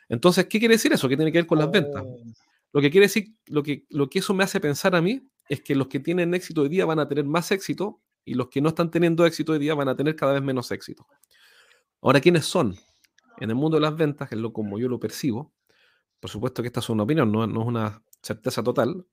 Entonces, 0.09 0.47
¿qué 0.47 0.61
quiere 0.61 0.75
decir 0.75 0.93
eso? 0.93 1.09
¿Qué 1.09 1.17
tiene 1.17 1.33
que 1.33 1.39
ver 1.39 1.47
con 1.47 1.59
las 1.59 1.71
ventas? 1.71 2.05
Lo 2.77 2.83
que 2.83 2.91
quiere 2.91 3.07
decir, 3.07 3.35
lo 3.47 3.63
que, 3.63 3.87
lo 3.89 4.11
que 4.11 4.19
eso 4.19 4.35
me 4.35 4.45
hace 4.45 4.61
pensar 4.61 4.95
a 4.95 5.01
mí 5.01 5.27
es 5.49 5.63
que 5.63 5.75
los 5.75 5.89
que 5.89 5.99
tienen 5.99 6.35
éxito 6.35 6.61
hoy 6.61 6.69
día 6.69 6.85
van 6.85 6.99
a 6.99 7.09
tener 7.09 7.25
más 7.25 7.51
éxito 7.51 8.03
y 8.23 8.35
los 8.35 8.49
que 8.49 8.61
no 8.61 8.69
están 8.69 8.91
teniendo 8.91 9.25
éxito 9.25 9.53
hoy 9.53 9.59
día 9.59 9.75
van 9.75 9.89
a 9.89 9.97
tener 9.97 10.15
cada 10.15 10.35
vez 10.35 10.43
menos 10.43 10.71
éxito. 10.71 11.07
Ahora, 12.03 12.21
¿quiénes 12.21 12.45
son? 12.45 12.77
en 13.39 13.51
el 13.51 13.57
mundo 13.57 13.77
de 13.77 13.83
las 13.83 13.97
ventas, 13.97 14.29
que 14.29 14.35
es 14.35 14.41
lo 14.41 14.53
como 14.53 14.79
yo 14.79 14.89
lo 14.89 14.99
percibo, 14.99 15.53
por 16.21 16.31
supuesto 16.31 16.63
que 16.63 16.69
esta 16.69 16.81
es 16.81 16.89
una 16.89 17.03
opinión, 17.03 17.31
no, 17.31 17.45
es 17.45 17.51
una 17.51 18.03
certeza 18.23 18.63
total. 18.63 19.07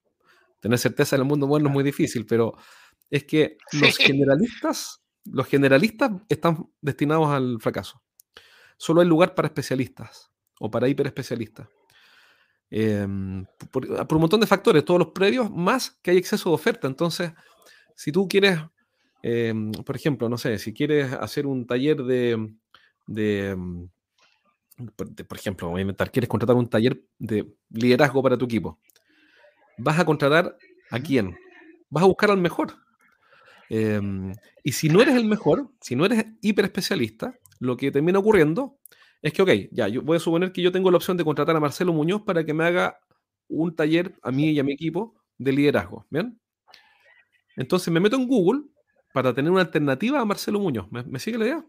Tener 0.59 0.79
certeza 0.79 1.15
en 1.15 1.23
el 1.23 1.27
mundo 1.27 1.47
moderno 1.47 1.69
es 1.69 1.73
muy 1.73 1.83
difícil, 1.83 2.25
pero 2.25 2.55
es 3.09 3.25
que 3.25 3.57
los 3.73 3.97
generalistas, 3.97 5.03
los 5.25 5.47
generalistas 5.47 6.11
están 6.29 6.69
destinados 6.81 7.29
al 7.29 7.59
fracaso. 7.59 8.01
Solo 8.77 9.01
hay 9.01 9.07
lugar 9.07 9.35
para 9.35 9.47
especialistas 9.47 10.31
o 10.59 10.71
para 10.71 10.87
hiperespecialistas. 10.87 11.67
Em, 12.75 13.45
por, 13.69 13.85
un 13.85 14.19
montón 14.19 14.39
de 14.39 14.47
factores, 14.47 14.83
todos 14.83 14.97
los 14.97 15.09
previos, 15.09 15.51
más 15.51 15.91
que 16.01 16.09
hay 16.09 16.17
exceso 16.17 16.49
de 16.49 16.55
oferta. 16.55 16.87
Entonces, 16.87 17.31
si 17.95 18.11
tú 18.11 18.27
quieres, 18.27 18.59
em, 19.21 19.71
por 19.71 19.95
ejemplo, 19.95 20.27
no 20.27 20.39
sé, 20.39 20.57
si 20.57 20.73
quieres 20.73 21.13
hacer 21.13 21.45
un 21.45 21.67
taller 21.67 21.97
de, 21.97 22.51
de 23.05 23.49
em, 23.49 23.89
por, 24.95 25.37
ejemplo, 25.37 25.69
voy 25.69 25.79
a 25.79 25.81
inventar, 25.81 26.11
quieres 26.11 26.27
contratar 26.27 26.55
un 26.55 26.67
taller 26.67 26.99
de 27.19 27.47
liderazgo 27.69 28.23
para 28.23 28.39
tu 28.39 28.45
equipo. 28.45 28.79
¿Vas 29.77 29.99
a 29.99 30.05
contratar 30.05 30.57
a 30.89 30.99
quién? 30.99 31.37
Vas 31.91 32.03
a 32.03 32.07
buscar 32.07 32.31
al 32.31 32.39
mejor. 32.39 32.73
Y 33.69 34.71
si 34.71 34.89
no 34.89 34.99
eres 34.99 35.15
el 35.15 35.25
mejor, 35.25 35.69
si 35.79 35.95
no 35.95 36.05
eres 36.05 36.25
hiper 36.41 36.65
especialista, 36.65 37.35
lo 37.59 37.77
que 37.77 37.91
termina 37.91 38.17
ocurriendo 38.17 38.79
es 39.23 39.33
que, 39.33 39.41
ok, 39.41 39.49
ya, 39.71 39.87
yo 39.87 40.01
voy 40.01 40.17
a 40.17 40.19
suponer 40.19 40.51
que 40.51 40.61
yo 40.61 40.71
tengo 40.71 40.91
la 40.91 40.97
opción 40.97 41.17
de 41.17 41.23
contratar 41.23 41.55
a 41.55 41.59
Marcelo 41.59 41.93
Muñoz 41.93 42.21
para 42.23 42.45
que 42.45 42.53
me 42.53 42.65
haga 42.65 42.99
un 43.47 43.75
taller 43.75 44.13
a 44.21 44.31
mí 44.31 44.51
y 44.51 44.59
a 44.59 44.63
mi 44.63 44.73
equipo 44.73 45.15
de 45.37 45.53
liderazgo. 45.53 46.05
¿Bien? 46.09 46.39
Entonces 47.55 47.91
me 47.91 47.99
meto 47.99 48.17
en 48.17 48.27
Google 48.27 48.63
para 49.13 49.33
tener 49.33 49.49
una 49.49 49.61
alternativa 49.61 50.19
a 50.19 50.25
Marcelo 50.25 50.59
Muñoz. 50.59 50.87
¿Me, 50.91 51.19
sigue 51.19 51.37
la 51.37 51.45
idea? 51.45 51.65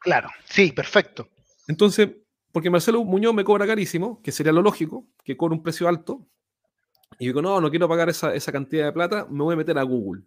Claro, 0.00 0.30
sí, 0.46 0.72
perfecto. 0.72 1.28
Entonces, 1.68 2.10
porque 2.52 2.70
Marcelo 2.70 3.04
Muñoz 3.04 3.34
me 3.34 3.44
cobra 3.44 3.66
carísimo, 3.66 4.22
que 4.22 4.32
sería 4.32 4.52
lo 4.52 4.62
lógico, 4.62 5.06
que 5.22 5.36
cobra 5.36 5.54
un 5.54 5.62
precio 5.62 5.88
alto, 5.88 6.26
y 7.18 7.26
digo, 7.26 7.42
no, 7.42 7.60
no 7.60 7.68
quiero 7.68 7.86
pagar 7.86 8.08
esa, 8.08 8.52
cantidad 8.52 8.86
de 8.86 8.92
plata, 8.92 9.26
me 9.28 9.42
voy 9.42 9.52
a 9.52 9.56
meter 9.56 9.76
a 9.76 9.82
Google. 9.82 10.22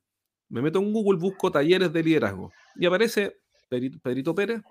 Me 0.50 0.62
meto 0.62 0.78
en 0.78 0.94
Google, 0.94 1.20
busco 1.20 1.52
talleres 1.52 1.92
de 1.92 2.04
liderazgo. 2.04 2.52
Y 2.76 2.86
aparece 2.86 3.38
Pedrito, 3.68 4.36
Pérez, 4.36 4.62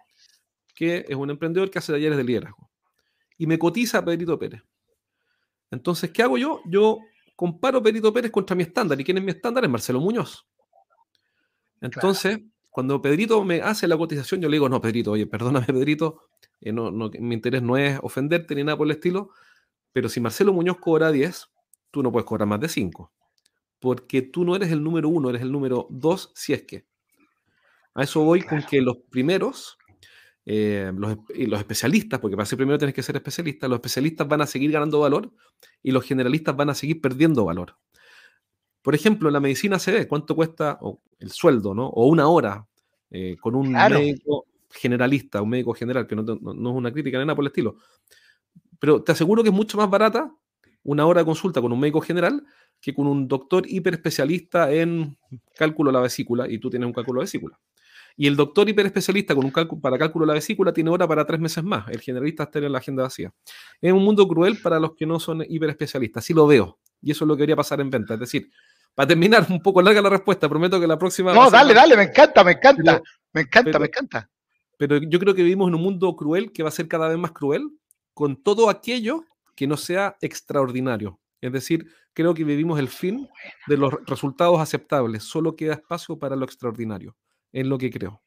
que 0.74 1.04
es 1.08 1.16
un 1.16 1.30
emprendedor 1.30 1.70
que 1.70 1.78
hace 1.78 1.92
talleres 1.92 2.16
de 2.16 2.24
liderazgo. 2.24 2.70
Y 3.38 3.46
me 3.46 3.58
cotiza 3.58 3.98
a 3.98 4.04
Pedrito 4.04 4.38
Pérez. 4.38 4.62
Entonces, 5.70 6.10
¿qué 6.10 6.22
hago 6.22 6.38
yo? 6.38 6.60
Yo 6.66 6.98
comparo 7.34 7.82
Pedrito 7.82 8.12
Pérez 8.12 8.30
contra 8.30 8.54
mi 8.54 8.62
estándar. 8.62 9.00
¿Y 9.00 9.04
quién 9.04 9.18
es 9.18 9.24
mi 9.24 9.30
estándar? 9.30 9.64
Es 9.64 9.70
Marcelo 9.70 10.00
Muñoz. 10.00 10.46
Entonces, 11.80 12.40
cuando 12.70 13.02
Pedrito 13.02 13.44
me 13.44 13.60
hace 13.60 13.86
la 13.88 13.98
cotización, 13.98 14.40
yo 14.40 14.48
le 14.48 14.54
digo, 14.54 14.68
no, 14.68 14.80
Pedrito, 14.80 15.12
oye, 15.12 15.26
perdóname, 15.26 15.66
Pedrito, 15.66 16.28
eh, 16.60 16.72
no, 16.72 16.90
mi 16.90 17.34
interés 17.34 17.62
no 17.62 17.76
es 17.76 17.98
ofenderte 18.02 18.54
ni 18.54 18.64
nada 18.64 18.78
por 18.78 18.86
el 18.86 18.92
estilo, 18.92 19.30
pero 19.92 20.08
si 20.08 20.20
Marcelo 20.20 20.52
Muñoz 20.52 20.78
cobra 20.78 21.12
10, 21.12 21.50
tú 21.90 22.02
no 22.02 22.10
puedes 22.10 22.24
cobrar 22.24 22.48
más 22.48 22.60
de 22.60 22.68
5, 22.68 23.12
porque 23.78 24.22
tú 24.22 24.44
no 24.44 24.56
eres 24.56 24.70
el 24.70 24.82
número 24.82 25.08
uno, 25.08 25.28
eres 25.28 25.42
el 25.42 25.52
número 25.52 25.86
2 25.90 26.32
si 26.34 26.52
es 26.52 26.62
que. 26.62 26.86
A 27.94 28.04
eso 28.04 28.24
voy 28.24 28.40
con 28.40 28.62
que 28.62 28.80
los 28.80 28.96
primeros, 29.10 29.76
eh, 30.44 30.92
los, 30.96 31.16
los, 31.36 31.60
especialistas, 31.60 32.18
porque 32.20 32.36
para 32.36 32.46
ser 32.46 32.56
primero 32.56 32.78
tienes 32.78 32.94
que 32.94 33.02
ser 33.02 33.16
especialista, 33.16 33.68
los 33.68 33.76
especialistas 33.76 34.26
van 34.26 34.40
a 34.40 34.46
seguir 34.46 34.72
ganando 34.72 35.00
valor 35.00 35.32
y 35.82 35.92
los 35.92 36.04
generalistas 36.04 36.56
van 36.56 36.70
a 36.70 36.74
seguir 36.74 37.00
perdiendo 37.00 37.44
valor. 37.44 37.76
Por 38.82 38.94
ejemplo, 38.94 39.30
la 39.30 39.38
medicina 39.40 39.78
se 39.78 39.92
ve 39.92 40.08
cuánto 40.08 40.34
cuesta 40.34 40.78
el 41.20 41.30
sueldo, 41.30 41.74
¿no? 41.74 41.86
O 41.86 42.08
una 42.08 42.26
hora 42.26 42.66
eh, 43.10 43.36
con 43.40 43.54
un 43.54 43.70
médico 43.70 44.46
generalista, 44.70 45.40
un 45.40 45.50
médico 45.50 45.72
general, 45.74 46.06
que 46.06 46.16
no, 46.16 46.22
es 46.22 46.38
una 46.40 46.92
crítica 46.92 47.18
ni 47.18 47.24
nada 47.24 47.36
por 47.36 47.44
el 47.44 47.48
estilo. 47.48 47.76
Pero 48.80 49.02
te 49.02 49.12
aseguro 49.12 49.42
que 49.42 49.50
es 49.50 49.54
mucho 49.54 49.76
más 49.76 49.88
barata 49.88 50.34
una 50.82 51.06
hora 51.06 51.20
de 51.20 51.26
consulta 51.26 51.60
con 51.60 51.72
un 51.72 51.78
médico 51.78 52.00
general 52.00 52.44
que 52.80 52.92
con 52.92 53.06
un 53.06 53.28
doctor 53.28 53.64
hiper 53.68 53.94
especialista 53.94 54.72
en 54.72 55.16
cálculo 55.56 55.90
de 55.90 55.92
la 55.92 56.00
vesícula 56.00 56.48
y 56.50 56.58
tú 56.58 56.68
tienes 56.68 56.88
un 56.88 56.92
cálculo 56.92 57.20
de 57.20 57.24
vesícula. 57.24 57.60
Y 58.16 58.26
el 58.26 58.36
doctor 58.36 58.68
hiperespecialista 58.68 59.34
con 59.34 59.44
un 59.44 59.50
cálculo, 59.50 59.80
para 59.80 59.98
cálculo 59.98 60.24
de 60.24 60.28
la 60.28 60.34
vesícula 60.34 60.72
tiene 60.72 60.90
hora 60.90 61.06
para 61.08 61.24
tres 61.24 61.40
meses 61.40 61.64
más. 61.64 61.88
El 61.88 62.00
generalista 62.00 62.44
está 62.44 62.58
en 62.58 62.72
la 62.72 62.78
agenda 62.78 63.02
vacía. 63.02 63.32
Es 63.80 63.92
un 63.92 64.04
mundo 64.04 64.26
cruel 64.28 64.60
para 64.62 64.78
los 64.78 64.94
que 64.94 65.06
no 65.06 65.18
son 65.18 65.44
hiperespecialistas. 65.48 66.24
Así 66.24 66.34
lo 66.34 66.46
veo. 66.46 66.78
Y 67.00 67.10
eso 67.10 67.24
es 67.24 67.28
lo 67.28 67.36
que 67.36 67.42
quería 67.42 67.56
pasar 67.56 67.80
en 67.80 67.90
venta. 67.90 68.14
Es 68.14 68.20
decir, 68.20 68.50
para 68.94 69.08
terminar, 69.08 69.46
un 69.48 69.60
poco 69.60 69.80
larga 69.80 70.02
la 70.02 70.10
respuesta, 70.10 70.48
prometo 70.48 70.78
que 70.78 70.86
la 70.86 70.98
próxima... 70.98 71.32
No, 71.32 71.50
dale, 71.50 71.72
dale, 71.72 71.96
me 71.96 72.04
encanta, 72.04 72.44
me 72.44 72.52
encanta. 72.52 73.02
me 73.32 73.40
encanta, 73.42 73.78
me 73.78 73.86
encanta. 73.86 74.30
Pero 74.76 74.98
yo 74.98 75.18
creo 75.18 75.34
que 75.34 75.42
vivimos 75.42 75.68
en 75.68 75.74
un 75.74 75.82
mundo 75.82 76.14
cruel 76.14 76.52
que 76.52 76.62
va 76.62 76.68
a 76.68 76.72
ser 76.72 76.88
cada 76.88 77.08
vez 77.08 77.18
más 77.18 77.32
cruel 77.32 77.62
con 78.14 78.42
todo 78.42 78.68
aquello 78.68 79.24
que 79.54 79.66
no 79.66 79.76
sea 79.76 80.16
extraordinario. 80.20 81.18
Es 81.40 81.52
decir, 81.52 81.86
creo 82.12 82.34
que 82.34 82.44
vivimos 82.44 82.78
el 82.78 82.88
fin 82.88 83.28
de 83.66 83.76
los 83.76 83.94
resultados 84.06 84.60
aceptables. 84.60 85.24
Solo 85.24 85.56
queda 85.56 85.74
espacio 85.74 86.18
para 86.18 86.36
lo 86.36 86.44
extraordinario, 86.44 87.16
en 87.52 87.68
lo 87.68 87.78
que 87.78 87.90
creo. 87.90 88.22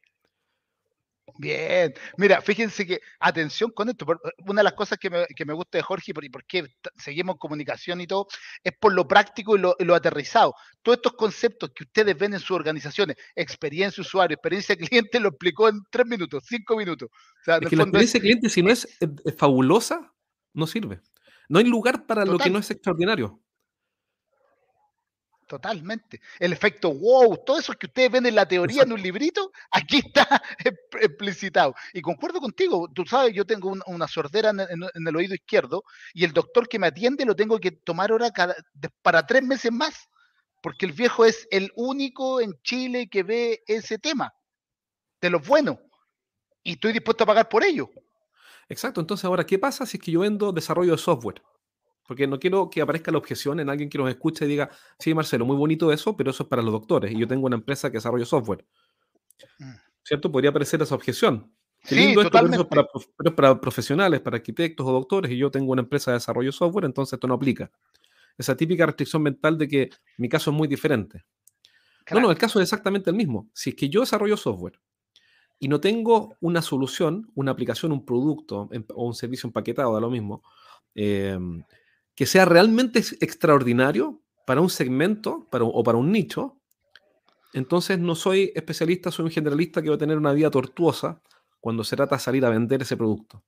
Bien, 1.38 1.92
mira, 2.16 2.40
fíjense 2.40 2.86
que, 2.86 3.00
atención 3.20 3.70
con 3.70 3.88
esto, 3.88 4.06
una 4.46 4.60
de 4.60 4.64
las 4.64 4.72
cosas 4.72 4.98
que 4.98 5.10
me, 5.10 5.52
gusta 5.52 5.78
de 5.78 5.82
Jorge 5.82 6.12
y 6.22 6.28
por, 6.30 6.44
qué 6.44 6.66
seguimos 6.96 7.36
comunicación 7.36 8.00
y 8.00 8.06
todo, 8.06 8.26
es 8.62 8.72
por 8.78 8.94
lo 8.94 9.06
práctico 9.06 9.56
y 9.56 9.58
lo, 9.60 9.94
aterrizado. 9.94 10.54
Todos 10.82 10.96
estos 10.98 11.12
conceptos 11.14 11.72
que 11.74 11.84
ustedes 11.84 12.16
ven 12.16 12.34
en 12.34 12.40
sus 12.40 12.52
organizaciones, 12.52 13.16
experiencia 13.34 14.00
usuario, 14.00 14.34
experiencia 14.34 14.76
cliente, 14.76 15.20
lo 15.20 15.28
explicó 15.30 15.68
en 15.68 15.82
tres 15.90 16.06
minutos, 16.06 16.44
cinco 16.46 16.76
minutos. 16.76 17.10
es 17.46 17.68
que 17.68 17.76
la 17.76 17.82
experiencia 17.82 18.20
cliente, 18.20 18.48
si 18.48 18.62
no 18.62 18.70
es, 18.70 18.88
fabulosa, 19.36 20.12
no 20.54 20.66
sirve. 20.66 21.00
No 21.48 21.58
hay 21.58 21.64
lugar 21.64 22.06
para 22.06 22.24
lo 22.24 22.38
que 22.38 22.50
no 22.50 22.58
es 22.58 22.70
extraordinario. 22.70 23.40
Totalmente. 25.46 26.20
El 26.40 26.52
efecto 26.52 26.92
wow, 26.92 27.36
todo 27.44 27.60
eso 27.60 27.72
que 27.74 27.86
ustedes 27.86 28.10
ven 28.10 28.26
en 28.26 28.34
la 28.34 28.48
teoría 28.48 28.82
en 28.82 28.92
un 28.92 29.00
librito, 29.00 29.52
aquí 29.70 29.98
está 29.98 30.42
explicitado. 31.00 31.74
Y 31.92 32.02
concuerdo 32.02 32.40
contigo, 32.40 32.88
tú 32.92 33.04
sabes, 33.06 33.32
yo 33.32 33.44
tengo 33.44 33.72
una 33.86 34.08
sordera 34.08 34.50
en, 34.50 35.06
el 35.06 35.16
oído 35.16 35.34
izquierdo 35.34 35.84
y 36.14 36.24
el 36.24 36.32
doctor 36.32 36.68
que 36.68 36.80
me 36.80 36.88
atiende 36.88 37.24
lo 37.24 37.36
tengo 37.36 37.60
que 37.60 37.70
tomar 37.70 38.10
ahora 38.10 38.32
cada, 38.32 38.56
para 39.02 39.24
tres 39.24 39.44
meses 39.44 39.70
más, 39.70 40.08
porque 40.60 40.84
el 40.84 40.92
viejo 40.92 41.24
es 41.24 41.46
el 41.52 41.70
único 41.76 42.40
en 42.40 42.54
Chile 42.64 43.08
que 43.08 43.22
ve 43.22 43.62
ese 43.68 43.98
tema, 43.98 44.34
de 45.20 45.30
los 45.30 45.46
buenos, 45.46 45.78
y 46.64 46.72
estoy 46.72 46.92
dispuesto 46.92 47.22
a 47.22 47.28
pagar 47.28 47.48
por 47.48 47.62
ello. 47.62 47.88
Exacto, 48.68 49.00
entonces 49.00 49.24
ahora, 49.24 49.46
¿qué 49.46 49.60
pasa 49.60 49.86
si 49.86 49.96
es 49.96 50.02
que 50.02 50.10
yo 50.10 50.20
vendo 50.20 50.50
desarrollo 50.50 50.90
de 50.90 50.98
software? 50.98 51.40
Porque 52.06 52.26
no 52.26 52.38
quiero 52.38 52.70
que 52.70 52.80
aparezca 52.80 53.10
la 53.10 53.18
objeción 53.18 53.60
en 53.60 53.68
alguien 53.68 53.88
que 53.88 53.98
nos 53.98 54.08
escuche 54.08 54.44
y 54.44 54.48
diga, 54.48 54.70
sí, 54.98 55.14
Marcelo, 55.14 55.44
muy 55.44 55.56
bonito 55.56 55.92
eso, 55.92 56.16
pero 56.16 56.30
eso 56.30 56.44
es 56.44 56.48
para 56.48 56.62
los 56.62 56.72
doctores 56.72 57.12
y 57.12 57.18
yo 57.18 57.26
tengo 57.26 57.46
una 57.46 57.56
empresa 57.56 57.90
que 57.90 57.98
desarrolla 57.98 58.24
software. 58.24 58.64
Mm. 59.58 59.74
¿Cierto? 60.02 60.30
Podría 60.30 60.50
aparecer 60.50 60.80
esa 60.82 60.94
objeción. 60.94 61.52
Qué 61.82 61.94
lindo 61.94 62.20
esto, 62.20 62.38
pero, 62.68 62.88
es 62.92 63.06
para, 63.16 63.36
para, 63.36 63.60
profesionales, 63.60 64.20
para 64.20 64.36
arquitectos 64.36 64.86
o 64.86 64.92
doctores 64.92 65.30
y 65.30 65.36
yo 65.36 65.50
tengo 65.50 65.72
una 65.72 65.82
empresa 65.82 66.10
de 66.10 66.16
desarrollo 66.16 66.52
software, 66.52 66.84
entonces 66.84 67.14
esto 67.14 67.26
no 67.26 67.34
aplica. 67.34 67.70
Esa 68.38 68.56
típica 68.56 68.86
restricción 68.86 69.22
mental 69.22 69.56
de 69.56 69.68
que 69.68 69.90
mi 70.18 70.28
caso 70.28 70.50
es 70.50 70.56
muy 70.56 70.68
diferente. 70.68 71.24
No, 72.12 72.20
no, 72.20 72.30
el 72.30 72.38
caso 72.38 72.60
es 72.60 72.64
exactamente 72.64 73.10
el 73.10 73.16
mismo. 73.16 73.50
Si 73.52 73.70
es 73.70 73.76
que 73.76 73.88
yo 73.88 74.00
desarrollo 74.00 74.36
software 74.36 74.80
y 75.58 75.68
no 75.68 75.80
tengo 75.80 76.36
una 76.40 76.62
solución, 76.62 77.30
una 77.34 77.52
aplicación, 77.52 77.92
un 77.92 78.04
producto 78.04 78.68
o 78.94 79.06
un 79.06 79.14
servicio 79.14 79.48
empaquetado, 79.48 79.94
da 79.94 80.00
lo 80.00 80.10
mismo, 80.10 80.42
eh, 80.94 81.38
que 82.16 82.26
sea 82.26 82.46
realmente 82.46 82.98
extraordinario 83.20 84.20
para 84.46 84.60
un 84.60 84.70
segmento 84.70 85.46
para, 85.50 85.64
o 85.64 85.82
para 85.84 85.98
un 85.98 86.10
nicho, 86.10 86.58
entonces 87.52 87.98
no 87.98 88.14
soy 88.14 88.52
especialista, 88.54 89.10
soy 89.10 89.26
un 89.26 89.30
generalista 89.30 89.82
que 89.82 89.90
va 89.90 89.94
a 89.94 89.98
tener 89.98 90.16
una 90.16 90.32
vida 90.32 90.50
tortuosa 90.50 91.20
cuando 91.60 91.84
se 91.84 91.94
trata 91.94 92.16
de 92.16 92.22
salir 92.22 92.44
a 92.44 92.50
vender 92.50 92.82
ese 92.82 92.96
producto. 92.96 93.44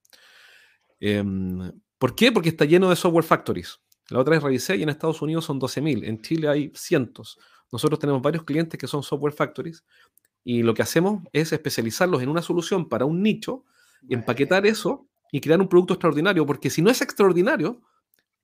Em, 1.01 1.73
¿Por 1.99 2.15
qué? 2.15 2.31
Porque 2.31 2.51
está 2.51 2.65
lleno 2.65 2.91
de 2.91 2.97
software 2.97 3.25
factories. 3.25 3.81
La 4.11 4.21
otra 4.21 4.33
vez 4.33 4.43
revisé 4.43 4.77
y 4.77 4.83
en 4.83 4.89
Estados 4.89 5.21
Unidos 5.21 5.45
son 5.45 5.61
12.000, 5.61 6.05
en 6.07 6.21
Chile 6.23 6.49
hay 6.49 6.73
cientos. 6.75 7.39
Nosotros 7.71 7.99
tenemos 7.99 8.23
varios 8.23 8.45
clientes 8.45 8.79
que 8.79 8.87
son 8.87 9.03
software 9.03 9.35
factories 9.35 9.85
y 10.45 10.63
lo 10.63 10.75
que 10.75 10.83
hacemos 10.83 11.23
es 11.33 11.53
especializarlos 11.53 12.23
en 12.23 12.29
una 12.29 12.41
solución 12.41 12.89
para 12.89 13.05
un 13.05 13.23
nicho, 13.23 13.65
empaquetar 14.09 14.67
eso 14.67 15.07
y 15.31 15.41
crear 15.41 15.61
un 15.61 15.69
producto 15.69 15.95
extraordinario, 15.95 16.47
porque 16.47 16.71
si 16.71 16.81
no 16.81 16.91
es 16.91 17.03
extraordinario, 17.03 17.83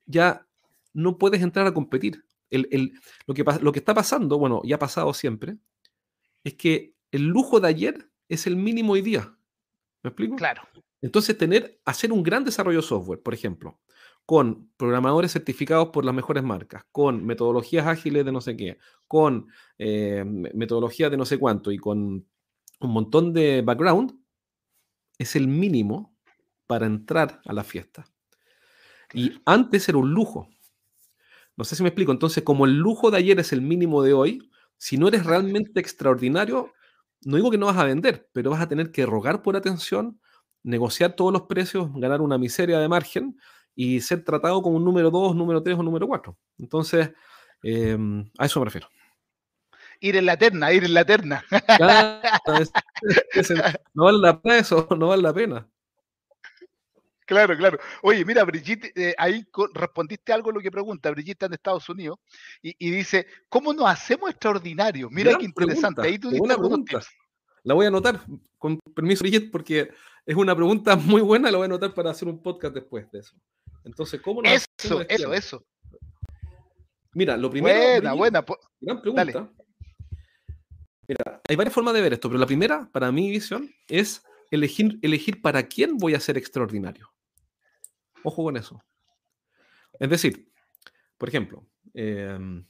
ya 0.07 0.47
no 0.93 1.19
puedes 1.19 1.43
entrar 1.43 1.67
a 1.67 1.75
competir. 1.75 2.25
lo, 2.51 3.35
que, 3.35 3.45
lo 3.61 3.73
que 3.73 3.79
está 3.79 3.95
pasando, 3.95 4.39
bueno, 4.39 4.63
ya 4.65 4.77
ha 4.77 4.79
pasado 4.79 5.13
siempre, 5.15 5.57
es 6.45 6.55
que 6.55 6.95
el 7.11 7.23
lujo 7.27 7.61
de 7.61 7.69
ayer 7.69 8.11
es 8.29 8.47
el 8.47 8.57
mínimo 8.57 8.93
hoy 8.93 9.03
día. 9.03 9.37
¿Me 10.03 10.09
explico? 10.09 10.37
Claro. 10.37 10.63
Entonces, 11.01 11.37
tener, 11.37 11.81
hacer 11.85 12.13
un 12.13 12.23
gran 12.23 12.45
desarrollo 12.45 12.81
de 12.81 12.87
software, 12.87 13.23
por 13.23 13.35
ejemplo, 13.35 13.79
con 14.27 14.71
programadores 14.77 15.33
certificados 15.33 15.89
por 15.89 16.05
las 16.05 16.15
mejores 16.15 16.43
marcas, 16.43 16.85
con 16.93 17.25
metodologías 17.27 17.87
ágiles 17.87 18.25
de 18.25 18.33
no 18.33 18.41
sé 18.41 18.57
qué, 18.57 18.79
con 19.07 19.49
eh, 19.79 20.25
metodologías 20.25 21.11
de 21.11 21.17
no 21.17 21.25
sé 21.25 21.39
cuánto 21.39 21.71
y 21.73 21.79
con 21.79 22.27
un 22.81 22.91
montón 22.91 23.33
de 23.33 23.63
background, 23.63 24.19
es 25.19 25.37
el 25.37 25.47
mínimo 25.47 26.15
para 26.67 26.87
entrar 26.87 27.41
a 27.45 27.53
la 27.53 27.65
fiesta. 27.65 28.07
Y 29.15 29.41
antes 29.47 29.89
era 29.89 29.99
un 29.99 30.11
lujo. 30.13 30.49
No 31.57 31.65
sé 31.65 31.77
si 31.77 31.83
me 31.83 31.89
explico. 31.89 32.13
Entonces, 32.13 32.43
como 32.43 32.67
el 32.67 32.77
lujo 32.77 33.11
de 33.11 33.19
ayer 33.19 33.39
es 33.39 33.53
el 33.53 33.61
mínimo 33.63 34.03
de 34.03 34.13
hoy, 34.13 34.51
si 34.77 34.99
no 34.99 35.09
eres 35.09 35.25
realmente 35.25 35.81
extraordinario, 35.81 36.73
no 37.25 37.37
digo 37.37 37.51
que 37.51 37.59
no 37.59 37.67
vas 37.67 37.77
a 37.79 37.85
vender, 37.85 38.29
pero 38.33 38.51
vas 38.51 38.61
a 38.61 38.69
tener 38.69 38.91
que 38.91 39.07
rogar 39.07 39.43
por 39.43 39.57
atención, 39.57 40.21
negociar 40.63 41.15
todos 41.15 41.33
los 41.33 41.43
precios, 41.43 41.91
ganar 41.95 42.21
una 42.21 42.39
miseria 42.39 42.79
de 42.81 42.89
margen 42.89 43.39
y 43.75 44.01
ser 44.01 44.25
tratado 44.25 44.63
como 44.63 44.77
un 44.77 44.85
número 44.85 45.11
2, 45.11 45.35
número 45.37 45.63
3 45.63 45.79
o 45.79 45.83
número 45.83 46.07
4. 46.07 46.37
Entonces, 46.59 47.13
em, 47.63 48.29
a 48.39 48.47
eso 48.47 48.61
me 48.61 48.67
refiero. 48.67 48.89
Ir 50.01 50.17
en 50.17 50.27
la 50.27 50.35
eterna, 50.35 50.73
ir 50.73 50.85
en 50.85 50.95
la 50.95 51.01
eterna. 51.01 51.45
no 53.95 54.05
vale 54.05 54.19
la 54.19 54.41
pena 54.41 54.59
eso, 54.59 54.87
no 54.99 55.09
vale 55.09 55.23
la 55.23 55.33
pena. 55.33 55.69
Claro, 57.27 57.57
claro. 57.57 57.79
Oye, 58.03 58.25
mira, 58.25 58.45
Brigitte, 58.45 58.93
eh, 58.95 59.15
ahí 59.17 59.47
respondiste 59.73 60.33
algo 60.33 60.51
a 60.51 60.55
lo 60.55 60.61
que 60.61 60.71
pregunta. 60.71 61.11
Brigitte 61.11 61.45
en 61.45 61.55
Estados 61.55 61.89
Unidos 61.89 62.19
y, 62.61 62.91
dice, 62.91 63.27
¿cómo 63.49 63.73
nos 63.73 63.87
hacemos 63.87 64.31
extraordinarios? 64.31 65.11
Mira 65.11 65.37
qué 65.39 65.45
interesante. 65.45 66.03
ahí 66.03 66.19
tú 66.19 66.31
una 66.31 66.57
pregunta. 66.57 67.01
La 67.63 67.73
voy 67.73 67.87
a 67.87 67.89
anotar, 67.89 68.21
con 68.59 68.79
permiso, 68.95 69.23
Brigitte, 69.23 69.51
porque 69.51 69.91
es 70.27 70.37
una 70.37 70.55
pregunta 70.55 70.97
muy 70.97 71.23
buena, 71.23 71.51
la 71.51 71.57
voy 71.57 71.65
a 71.65 71.67
anotar 71.67 71.95
para 71.95 72.11
hacer 72.11 72.29
un 72.29 72.43
podcast 72.43 72.75
después 72.75 73.11
de 73.11 73.21
eso. 73.21 73.35
Entonces, 73.85 74.21
¿cómo 74.21 74.43
nos 74.43 74.53
Eso, 74.53 75.01
eso, 75.09 75.33
eso. 75.33 75.65
Mira, 77.15 77.37
lo 77.37 77.51
primero... 77.51 77.79
Buena, 77.79 78.13
buena. 78.13 78.45
Gran 78.81 79.01
pregunta. 79.01 79.51
Mira, 81.07 81.41
hay 81.49 81.57
varias 81.57 81.75
formas 81.75 81.95
de 81.95 82.01
ver 82.01 82.13
esto, 82.15 82.29
pero 82.29 82.39
la 82.39 82.47
primera, 82.47 82.89
para 82.93 83.13
mi 83.13 83.31
visión, 83.31 83.71
es 83.89 84.23
elegir, 84.51 84.99
elegir 85.03 85.41
para 85.41 85.63
quién 85.63 85.97
voy 85.97 86.15
a 86.15 86.21
ser 86.21 86.37
extraordinario. 86.37 87.14
Ojo 88.25 88.43
con 88.43 88.57
eso. 88.57 88.83
Es 90.01 90.11
decir, 90.11 90.51
por 91.19 91.29
ejemplo, 91.29 91.65
em, 91.93 92.65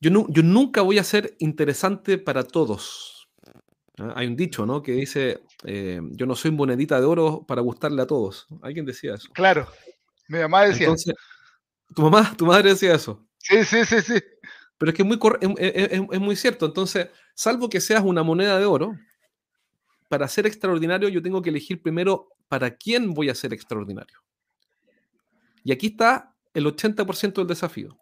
yo, 0.00 0.26
yo, 0.28 0.42
nunca 0.42 0.82
voy 0.82 0.98
a 0.98 1.04
ser 1.04 1.36
interesante 1.38 2.18
para 2.18 2.42
todos. 2.44 3.28
¿ah? 3.98 4.12
Hay 4.16 4.26
un 4.26 4.36
dicho, 4.36 4.66
¿no? 4.66 4.82
Que 4.82 4.92
dice, 4.92 5.40
em, 5.64 6.12
yo 6.14 6.26
no 6.26 6.34
soy 6.34 6.50
monedita 6.50 7.00
de 7.00 7.06
oro 7.06 7.44
para 7.46 7.62
gustarle 7.62 8.02
a 8.02 8.06
todos. 8.06 8.46
Alguien 8.62 8.84
decía 8.84 9.14
eso. 9.14 9.30
Claro, 9.32 9.68
mi 10.28 10.38
mamá 10.40 10.64
decía. 10.64 10.86
Entonces, 10.86 11.14
tu 11.94 12.02
mamá, 12.02 12.34
tu 12.36 12.46
madre 12.46 12.70
decía 12.70 12.94
eso. 12.94 13.26
Sí, 13.38 13.64
sí, 13.64 13.84
sí, 13.84 14.02
sí. 14.02 14.22
Pero 14.76 14.90
es 14.90 14.96
que 14.96 15.02
es 15.02 15.08
muy, 15.08 15.18
es 16.10 16.20
muy 16.20 16.36
cierto. 16.36 16.66
Entonces, 16.66 17.08
salvo 17.34 17.70
que 17.70 17.80
seas 17.80 18.02
una 18.02 18.22
moneda 18.22 18.58
de 18.58 18.66
oro, 18.66 18.98
para 20.08 20.28
ser 20.28 20.46
extraordinario 20.46 21.08
yo 21.08 21.22
tengo 21.22 21.42
que 21.42 21.50
elegir 21.50 21.82
primero 21.82 22.35
para 22.48 22.76
quién 22.76 23.14
voy 23.14 23.28
a 23.28 23.34
ser 23.34 23.52
extraordinario. 23.52 24.18
Y 25.64 25.72
aquí 25.72 25.88
está 25.88 26.34
el 26.54 26.66
80% 26.66 27.34
del 27.34 27.46
desafío. 27.46 27.98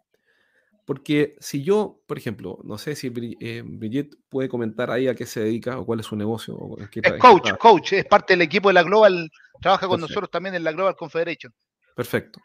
Porque 0.85 1.35
si 1.39 1.63
yo, 1.63 1.99
por 2.05 2.17
ejemplo, 2.17 2.59
no 2.63 2.77
sé 2.77 2.95
si 2.95 3.11
eh, 3.39 3.63
Brigitte 3.65 4.17
puede 4.29 4.47
comentar 4.47 4.91
ahí 4.91 5.07
a 5.07 5.15
qué 5.15 5.25
se 5.25 5.39
dedica 5.39 5.79
o 5.79 5.85
cuál 5.85 5.99
es 5.99 6.05
su 6.05 6.15
negocio. 6.15 6.57
es 6.77 7.13
coach, 7.13 7.51
coach, 7.59 7.93
es 7.93 8.05
parte 8.05 8.33
del 8.33 8.43
equipo 8.43 8.69
de 8.69 8.75
la 8.75 8.83
Global, 8.83 9.31
trabaja 9.59 9.87
con 9.87 9.99
nosotros 9.99 10.29
también 10.29 10.53
en 10.53 10.63
la 10.63 10.71
Global 10.73 10.95
Confederation. 10.95 11.51
Perfecto. 11.95 12.39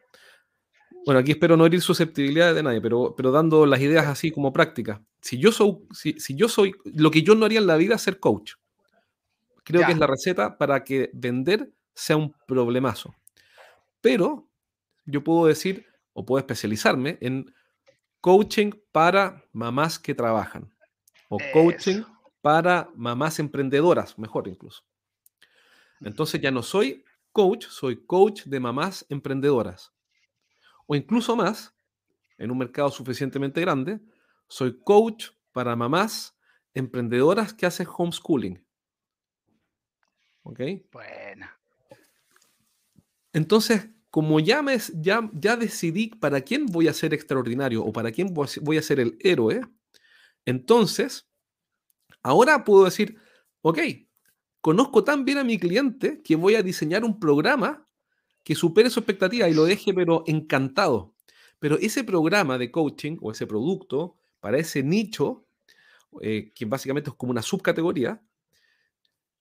Bueno, 1.04 1.20
aquí 1.20 1.32
espero 1.32 1.56
no 1.56 1.66
herir 1.66 1.82
susceptibilidades 1.82 2.54
de 2.54 2.62
nadie, 2.62 2.80
pero, 2.80 3.14
pero 3.14 3.30
dando 3.30 3.66
las 3.66 3.80
ideas 3.80 4.06
así 4.06 4.30
como 4.30 4.52
prácticas. 4.52 5.00
Si 5.20 5.38
yo 5.38 5.52
soy, 5.52 5.78
si, 5.92 6.14
si 6.14 6.34
yo 6.34 6.48
soy, 6.48 6.72
lo 6.84 7.10
que 7.10 7.22
yo 7.22 7.34
no 7.34 7.44
haría 7.44 7.58
en 7.58 7.66
la 7.66 7.76
vida 7.76 7.96
es 7.96 8.02
ser 8.02 8.18
coach. 8.18 8.54
Creo 9.64 9.84
que 9.84 9.92
es 9.92 9.98
la 9.98 10.06
receta 10.06 10.56
para 10.58 10.82
que 10.82 11.10
vender 11.12 11.70
sea 12.00 12.16
un 12.16 12.34
problemazo. 12.46 13.14
Pero 14.00 14.48
yo 15.04 15.22
puedo 15.22 15.46
decir 15.46 15.86
o 16.14 16.24
puedo 16.24 16.38
especializarme 16.38 17.18
en 17.20 17.54
coaching 18.22 18.70
para 18.90 19.44
mamás 19.52 19.98
que 19.98 20.14
trabajan 20.14 20.72
o 21.28 21.38
coaching 21.52 22.02
para 22.40 22.90
mamás 22.94 23.38
emprendedoras, 23.38 24.18
mejor 24.18 24.48
incluso. 24.48 24.82
Entonces 26.00 26.40
ya 26.40 26.50
no 26.50 26.62
soy 26.62 27.04
coach, 27.32 27.66
soy 27.66 28.04
coach 28.06 28.44
de 28.44 28.60
mamás 28.60 29.04
emprendedoras. 29.10 29.92
O 30.86 30.94
incluso 30.94 31.36
más, 31.36 31.74
en 32.38 32.50
un 32.50 32.56
mercado 32.56 32.90
suficientemente 32.90 33.60
grande, 33.60 34.00
soy 34.48 34.80
coach 34.82 35.28
para 35.52 35.76
mamás 35.76 36.34
emprendedoras 36.72 37.52
que 37.52 37.66
hacen 37.66 37.86
homeschooling. 37.86 38.64
¿Ok? 40.42 40.60
Buena. 40.90 41.59
Entonces, 43.32 43.88
como 44.10 44.40
ya, 44.40 44.62
me, 44.62 44.76
ya, 44.94 45.30
ya 45.32 45.56
decidí 45.56 46.08
para 46.08 46.40
quién 46.40 46.66
voy 46.66 46.88
a 46.88 46.94
ser 46.94 47.14
extraordinario 47.14 47.84
o 47.84 47.92
para 47.92 48.10
quién 48.10 48.34
voy 48.34 48.76
a 48.76 48.82
ser 48.82 49.00
el 49.00 49.16
héroe, 49.20 49.62
entonces, 50.44 51.28
ahora 52.22 52.64
puedo 52.64 52.84
decir, 52.84 53.16
ok, 53.62 53.78
conozco 54.60 55.04
tan 55.04 55.24
bien 55.24 55.38
a 55.38 55.44
mi 55.44 55.58
cliente 55.58 56.22
que 56.22 56.36
voy 56.36 56.54
a 56.54 56.62
diseñar 56.62 57.04
un 57.04 57.20
programa 57.20 57.86
que 58.44 58.54
supere 58.54 58.90
su 58.90 59.00
expectativa 59.00 59.48
y 59.48 59.54
lo 59.54 59.64
deje 59.64 59.94
pero 59.94 60.24
encantado. 60.26 61.14
Pero 61.58 61.78
ese 61.78 62.04
programa 62.04 62.58
de 62.58 62.70
coaching 62.70 63.18
o 63.20 63.30
ese 63.32 63.46
producto 63.46 64.16
para 64.40 64.58
ese 64.58 64.82
nicho, 64.82 65.46
eh, 66.22 66.50
que 66.54 66.64
básicamente 66.64 67.10
es 67.10 67.16
como 67.16 67.32
una 67.32 67.42
subcategoría, 67.42 68.22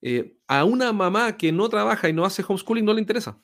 eh, 0.01 0.37
a 0.47 0.63
una 0.63 0.93
mamá 0.93 1.37
que 1.37 1.51
no 1.51 1.67
trabaja 1.69 2.09
y 2.09 2.13
no 2.13 2.25
hace 2.25 2.43
homeschooling 2.47 2.85
no 2.85 2.93
le 2.93 3.01
interesa. 3.01 3.41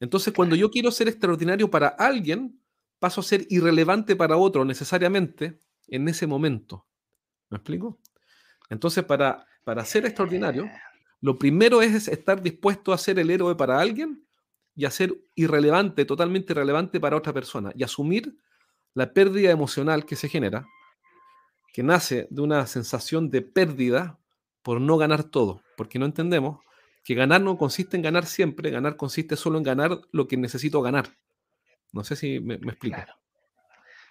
Entonces, 0.00 0.32
cuando 0.34 0.56
yo 0.56 0.70
quiero 0.70 0.90
ser 0.90 1.08
extraordinario 1.08 1.70
para 1.70 1.88
alguien, 1.88 2.60
paso 2.98 3.20
a 3.20 3.24
ser 3.24 3.46
irrelevante 3.48 4.16
para 4.16 4.36
otro 4.36 4.64
necesariamente 4.64 5.60
en 5.88 6.08
ese 6.08 6.26
momento. 6.26 6.86
¿Me 7.50 7.56
explico? 7.58 8.00
Entonces, 8.68 9.04
para, 9.04 9.46
para 9.64 9.84
ser 9.84 10.04
extraordinario, 10.06 10.68
lo 11.20 11.38
primero 11.38 11.82
es 11.82 12.08
estar 12.08 12.42
dispuesto 12.42 12.92
a 12.92 12.98
ser 12.98 13.18
el 13.18 13.30
héroe 13.30 13.54
para 13.54 13.80
alguien 13.80 14.26
y 14.74 14.84
a 14.84 14.90
ser 14.90 15.16
irrelevante, 15.34 16.04
totalmente 16.04 16.52
irrelevante 16.52 17.00
para 17.00 17.16
otra 17.16 17.32
persona 17.32 17.72
y 17.74 17.82
asumir 17.82 18.36
la 18.94 19.12
pérdida 19.12 19.50
emocional 19.50 20.04
que 20.04 20.16
se 20.16 20.28
genera, 20.28 20.66
que 21.72 21.82
nace 21.82 22.26
de 22.30 22.42
una 22.42 22.66
sensación 22.66 23.30
de 23.30 23.42
pérdida 23.42 24.18
por 24.62 24.80
no 24.80 24.96
ganar 24.98 25.24
todo, 25.24 25.62
porque 25.76 25.98
no 25.98 26.06
entendemos 26.06 26.58
que 27.06 27.14
ganar 27.14 27.40
no 27.40 27.56
consiste 27.56 27.96
en 27.96 28.02
ganar 28.02 28.26
siempre, 28.26 28.68
ganar 28.68 28.96
consiste 28.96 29.36
solo 29.36 29.58
en 29.58 29.62
ganar 29.62 30.00
lo 30.10 30.26
que 30.26 30.36
necesito 30.36 30.82
ganar. 30.82 31.16
No 31.92 32.02
sé 32.02 32.16
si 32.16 32.40
me, 32.40 32.54
explico. 32.56 32.98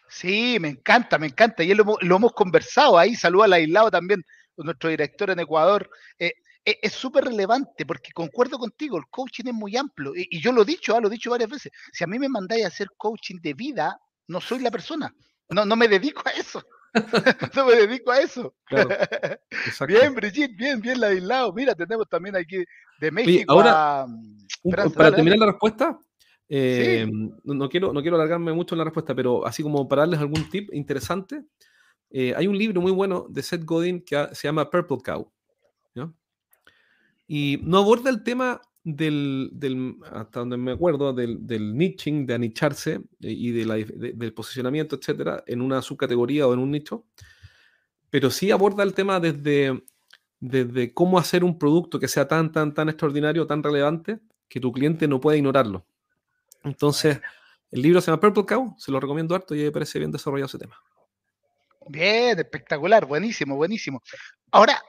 Sí, 0.07 0.57
me 0.61 0.69
encanta, 0.69 1.17
me 1.17 1.27
encanta. 1.27 1.61
Y 1.61 1.73
lo, 1.73 1.83
lo 1.99 2.15
hemos 2.15 2.31
conversado 2.31 2.97
ahí. 2.97 3.13
Saluda 3.13 3.45
al 3.45 3.53
aislado 3.53 3.91
también, 3.91 4.23
nuestro 4.55 4.89
director 4.89 5.29
en 5.29 5.41
Ecuador. 5.41 5.89
Eh, 6.17 6.35
eh, 6.63 6.79
es 6.81 6.93
súper 6.93 7.25
relevante 7.25 7.85
porque 7.85 8.13
concuerdo 8.13 8.57
contigo, 8.57 8.97
el 8.97 9.07
coaching 9.09 9.47
es 9.47 9.53
muy 9.53 9.75
amplio. 9.75 10.13
Y, 10.15 10.39
yo 10.39 10.53
lo 10.53 10.61
he 10.61 10.65
dicho, 10.65 10.95
ah, 10.95 11.01
lo 11.01 11.09
he 11.09 11.11
dicho 11.11 11.31
varias 11.31 11.49
veces. 11.49 11.73
Si 11.91 12.01
a 12.05 12.07
mí 12.07 12.17
me 12.17 12.29
mandáis 12.29 12.63
a 12.63 12.69
hacer 12.69 12.87
coaching 12.95 13.41
de 13.41 13.55
vida, 13.55 13.99
no 14.27 14.39
soy 14.39 14.59
la 14.59 14.71
persona. 14.71 15.13
No, 15.49 15.65
no 15.65 15.75
me 15.75 15.89
dedico 15.89 16.23
a 16.23 16.31
eso. 16.31 16.63
no 17.55 17.65
me 17.65 17.75
dedico 17.75 18.11
a 18.11 18.19
eso. 18.19 18.55
bien, 19.87 20.15
Brigitte, 20.15 20.55
bien, 20.55 20.79
bien 20.79 20.99
la 20.99 21.07
aislado. 21.07 21.53
Mira, 21.53 21.75
tenemos 21.75 22.07
también 22.07 22.35
aquí 22.35 22.63
de 22.99 23.11
México. 23.11 23.51
ahora, 23.51 24.05
para 24.95 25.11
terminar 25.15 25.39
la 25.39 25.47
respuesta, 25.47 25.99
eh, 26.47 27.07
no, 27.43 27.69
quiero, 27.69 27.91
no 27.91 28.01
quiero 28.01 28.15
alargarme 28.15 28.53
mucho 28.53 28.75
en 28.75 28.79
la 28.79 28.85
respuesta, 28.85 29.15
pero 29.15 29.45
así 29.45 29.63
como 29.63 29.87
para 29.87 30.03
darles 30.03 30.19
algún 30.19 30.49
tip 30.49 30.73
interesante, 30.73 31.43
eh, 32.11 32.33
hay 32.35 32.47
un 32.47 32.57
libro 32.57 32.81
muy 32.81 32.91
bueno 32.91 33.25
de 33.29 33.43
Seth 33.43 33.65
Godin 33.65 34.03
que 34.03 34.27
se 34.33 34.47
llama 34.47 34.69
Purple 34.69 34.97
Cow. 35.03 35.31
Y 37.27 37.59
no 37.63 37.79
aborda 37.79 38.11
el 38.11 38.23
tema 38.23 38.61
del, 38.85 39.97
hasta 40.11 40.41
donde 40.41 40.57
me 40.57 40.71
acuerdo, 40.71 41.11
del, 41.11 41.45
del 41.45 41.75
niching, 41.75 42.25
de 42.27 42.35
anicharse 42.35 43.01
eh, 43.19 43.31
y 43.31 43.51
de 43.51 44.13
del 44.15 44.33
posicionamiento, 44.33 44.95
etcétera, 44.95 45.43
en 45.47 45.61
una 45.61 45.81
subcategoría 45.81 46.47
o 46.47 46.53
en 46.53 46.59
un 46.59 46.71
nicho, 46.71 47.05
pero 48.11 48.29
sí 48.29 48.51
aborda 48.51 48.83
el 48.83 48.93
tema 48.93 49.19
desde, 49.19 49.83
desde 50.39 50.93
cómo 50.93 51.17
hacer 51.17 51.43
un 51.43 51.57
producto 51.57 51.99
que 51.99 52.07
sea 52.07 52.27
tan, 52.27 52.51
tan, 52.51 52.73
tan 52.73 52.87
extraordinario, 52.87 53.47
tan 53.47 53.63
relevante, 53.63 54.19
que 54.47 54.59
tu 54.59 54.71
cliente 54.71 55.07
no 55.07 55.19
pueda 55.19 55.35
ignorarlo. 55.35 55.83
Entonces, 56.63 57.19
el 57.71 57.81
libro 57.81 57.99
se 58.01 58.11
llama 58.11 58.21
Purple 58.21 58.45
Cow, 58.45 58.75
se 58.77 58.91
lo 58.91 58.99
recomiendo 58.99 59.33
harto 59.33 59.55
y 59.55 59.63
me 59.63 59.71
parece 59.71 59.97
bien 59.97 60.11
desarrollado 60.11 60.45
ese 60.45 60.59
tema. 60.59 60.79
Bien, 61.87 62.37
espectacular, 62.37 63.05
buenísimo, 63.05 63.55
buenísimo. 63.55 64.01
Ahora, 64.51 64.79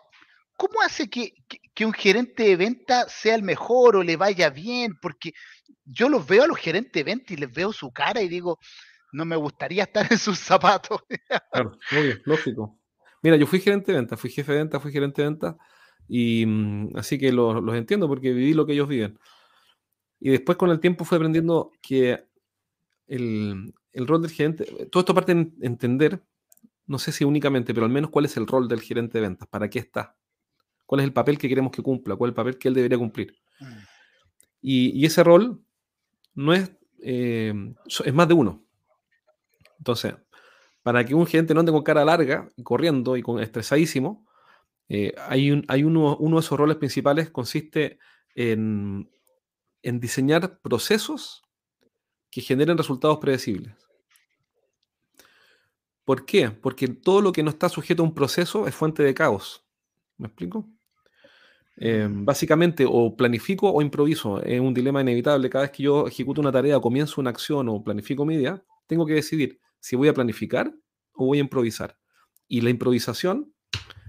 ¿cómo 0.57 0.83
hace 0.83 1.09
que, 1.09 1.33
un 1.85 1.93
gerente 1.93 2.45
de 2.45 2.57
venta 2.57 3.09
sea 3.09 3.35
el 3.35 3.43
mejor 3.43 3.97
o 3.97 4.03
le 4.03 4.17
vaya 4.17 4.51
bien? 4.51 4.99
Porque 5.01 5.33
yo 5.85 6.09
los 6.09 6.27
veo 6.27 6.45
a 6.45 6.47
los 6.47 6.59
gerentes 6.59 6.93
de 6.93 7.05
venta 7.05 7.33
y 7.33 7.37
les 7.37 7.53
veo 7.53 7.73
su 7.73 7.93
cara 7.93 8.23
y 8.23 8.29
digo, 8.29 8.59
no 9.13 9.25
me 9.25 9.37
gustaría 9.37 9.85
estar 9.85 10.07
en 10.11 10.19
sus 10.19 10.39
zapatos. 10.39 11.01
claro, 11.53 11.79
obvio, 11.93 12.17
lógico. 12.25 12.79
Mira, 13.23 13.37
yo 13.37 13.47
fui 13.47 13.61
gerente 13.61 13.93
de 13.93 13.99
venta, 13.99 14.17
fui 14.17 14.31
jefe 14.31 14.53
de 14.53 14.59
venta, 14.59 14.81
fui 14.81 14.93
gerente 14.93 15.23
de 15.23 15.29
venta, 15.29 15.57
y 16.09 16.45
mm, 16.47 16.97
así 16.97 17.19
que 17.19 17.33
los, 17.33 17.75
entiendo 17.75 18.09
porque 18.09 18.33
viví 18.33 18.55
lo 18.55 18.67
que 18.67 18.73
ellos 18.73 18.89
viven. 18.89 19.19
Y 20.21 20.31
después 20.31 20.57
con 20.57 20.71
el 20.71 20.81
tiempo 20.81 21.05
fui 21.05 21.17
aprendiendo 21.17 21.73
que 21.83 22.25
el, 23.07 23.75
rol 23.95 24.23
del 24.23 24.31
gerente, 24.31 24.65
todo 24.91 25.01
esto 25.01 25.15
parte 25.15 25.35
de 25.35 25.67
entender, 25.67 26.23
no 26.87 26.99
sé 26.99 27.13
si 27.13 27.25
únicamente, 27.25 27.75
pero 27.75 27.87
al 27.87 27.93
menos 27.93 28.11
cuál 28.11 28.25
es 28.25 28.37
el 28.37 28.47
rol 28.47 28.69
del 28.69 28.81
gerente 28.81 29.19
de 29.19 29.23
ventas, 29.23 29.49
para 29.49 29.69
qué 29.69 29.79
está, 29.79 30.17
cuál 30.87 31.01
es 31.01 31.05
el 31.05 31.13
papel 31.13 31.39
que 31.39 31.49
queremos 31.49 31.73
que 31.73 31.83
cumpla, 31.83 32.17
cuál 32.17 32.31
es 32.31 32.33
el 32.33 32.37
papel 32.37 32.59
que 32.59 32.69
él 32.69 32.75
debería 32.75 32.99
cumplir. 32.99 33.37
Mm. 33.61 33.67
Y, 34.63 35.05
ese 35.05 35.23
rol 35.23 35.61
no 36.35 36.53
es, 36.55 36.73
eh, 37.03 37.53
es 38.05 38.15
más 38.15 38.29
de 38.29 38.35
uno. 38.35 38.65
Entonces, 39.79 40.15
para 40.83 41.05
que 41.05 41.15
un 41.15 41.27
gerente 41.27 41.55
no 41.55 41.61
ande 41.61 41.73
con 41.73 41.83
cara 41.83 42.05
larga, 42.05 42.51
corriendo 42.63 43.17
y 43.17 43.23
con 43.23 43.41
estresadísimo, 43.41 44.27
eh, 44.89 45.15
hay, 45.29 45.63
hay 45.69 45.85
uno, 45.85 46.17
uno 46.17 46.37
de 46.37 46.41
esos 46.41 46.59
roles 46.59 46.77
principales 46.77 47.31
consiste 47.31 47.99
en 48.35 49.09
en 49.87 50.01
diseñar 50.01 50.59
procesos 50.59 51.45
que 52.29 52.41
generen 52.41 52.77
resultados 52.77 53.19
predecibles. 53.19 53.73
¿Por 56.05 56.27
qué? 56.27 56.51
Porque 56.51 56.89
todo 56.89 57.21
lo 57.21 57.31
que 57.31 57.45
no 57.45 57.51
está 57.51 57.69
sujeto 57.69 58.03
a 58.03 58.07
un 58.07 58.13
proceso 58.13 58.67
es 58.67 58.75
fuente 58.75 59.05
de 59.05 59.15
caos. 59.15 59.65
¿Me 60.19 60.27
explico? 60.27 60.69
Em, 61.79 62.25
básicamente, 62.25 62.85
o 62.89 63.17
planifico 63.17 63.71
o 63.71 63.83
improviso. 63.83 64.43
Es 64.43 64.61
un 64.61 64.73
dilema 64.73 65.01
inevitable. 65.01 65.51
Cada 65.51 65.65
vez 65.65 65.73
que 65.73 65.83
yo 65.83 66.07
ejecuto 66.07 66.41
una 66.41 66.53
tarea, 66.53 66.81
comienzo 66.81 67.21
una 67.21 67.31
acción 67.31 67.69
o 67.69 67.83
planifico 67.83 68.25
mi 68.25 68.37
día, 68.37 68.63
tengo 68.87 69.05
que 69.07 69.15
decidir 69.15 69.61
si 69.81 69.97
voy 69.97 70.09
a 70.09 70.15
planificar 70.15 70.73
o 71.15 71.27
voy 71.27 71.39
a 71.39 71.43
improvisar. 71.43 71.99
Y 72.49 72.61
la 72.61 72.71
improvisación, 72.71 73.53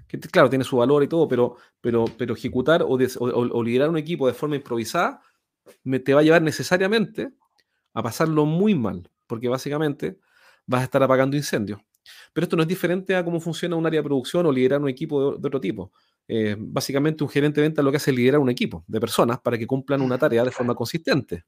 que 0.08 0.20
claro, 0.20 0.50
tiene 0.50 0.64
su 0.64 0.78
valor 0.78 1.04
y 1.04 1.08
todo, 1.08 1.28
pero, 1.28 1.58
pero, 1.82 2.06
pero 2.18 2.34
ejecutar 2.36 2.84
o, 2.84 2.98
o 3.20 3.64
liderar 3.64 3.90
un 3.90 3.98
equipo 3.98 4.28
de 4.28 4.34
forma 4.34 4.56
improvisada 4.56 5.22
me, 5.84 6.00
te 6.00 6.14
va 6.14 6.22
a 6.22 6.24
llevar 6.24 6.42
necesariamente 6.42 7.32
a 7.94 8.04
pasarlo 8.04 8.46
muy 8.46 8.76
mal, 8.76 9.10
porque 9.26 9.50
básicamente 9.50 10.20
vas 10.66 10.82
a 10.82 10.84
estar 10.86 11.02
apagando 11.04 11.36
incendios. 11.36 11.82
Pero 12.34 12.46
esto 12.46 12.56
no 12.56 12.62
es 12.62 12.68
diferente 12.68 13.16
a 13.16 13.24
cómo 13.24 13.40
funciona 13.40 13.76
un 13.76 13.86
área 13.86 14.00
de 14.00 14.04
producción 14.04 14.46
o 14.46 14.52
liderar 14.52 14.82
un 14.82 14.90
equipo 14.90 15.32
de, 15.32 15.48
otro 15.48 15.60
tipo. 15.60 15.92
Eh, 16.28 16.56
básicamente 16.60 17.24
un 17.24 17.30
gerente 17.30 17.62
de 17.62 17.68
venta 17.68 17.82
lo 17.82 17.92
que 17.92 17.98
hace 17.98 18.12
es 18.12 18.18
liderar 18.18 18.42
un 18.42 18.50
equipo 18.50 18.84
de 18.88 19.00
personas 19.00 19.40
para 19.40 19.58
que 19.58 19.66
cumplan 19.66 20.02
una 20.02 20.18
tarea 20.18 20.44
de 20.44 20.52
forma 20.52 20.76
consistente. 20.76 21.46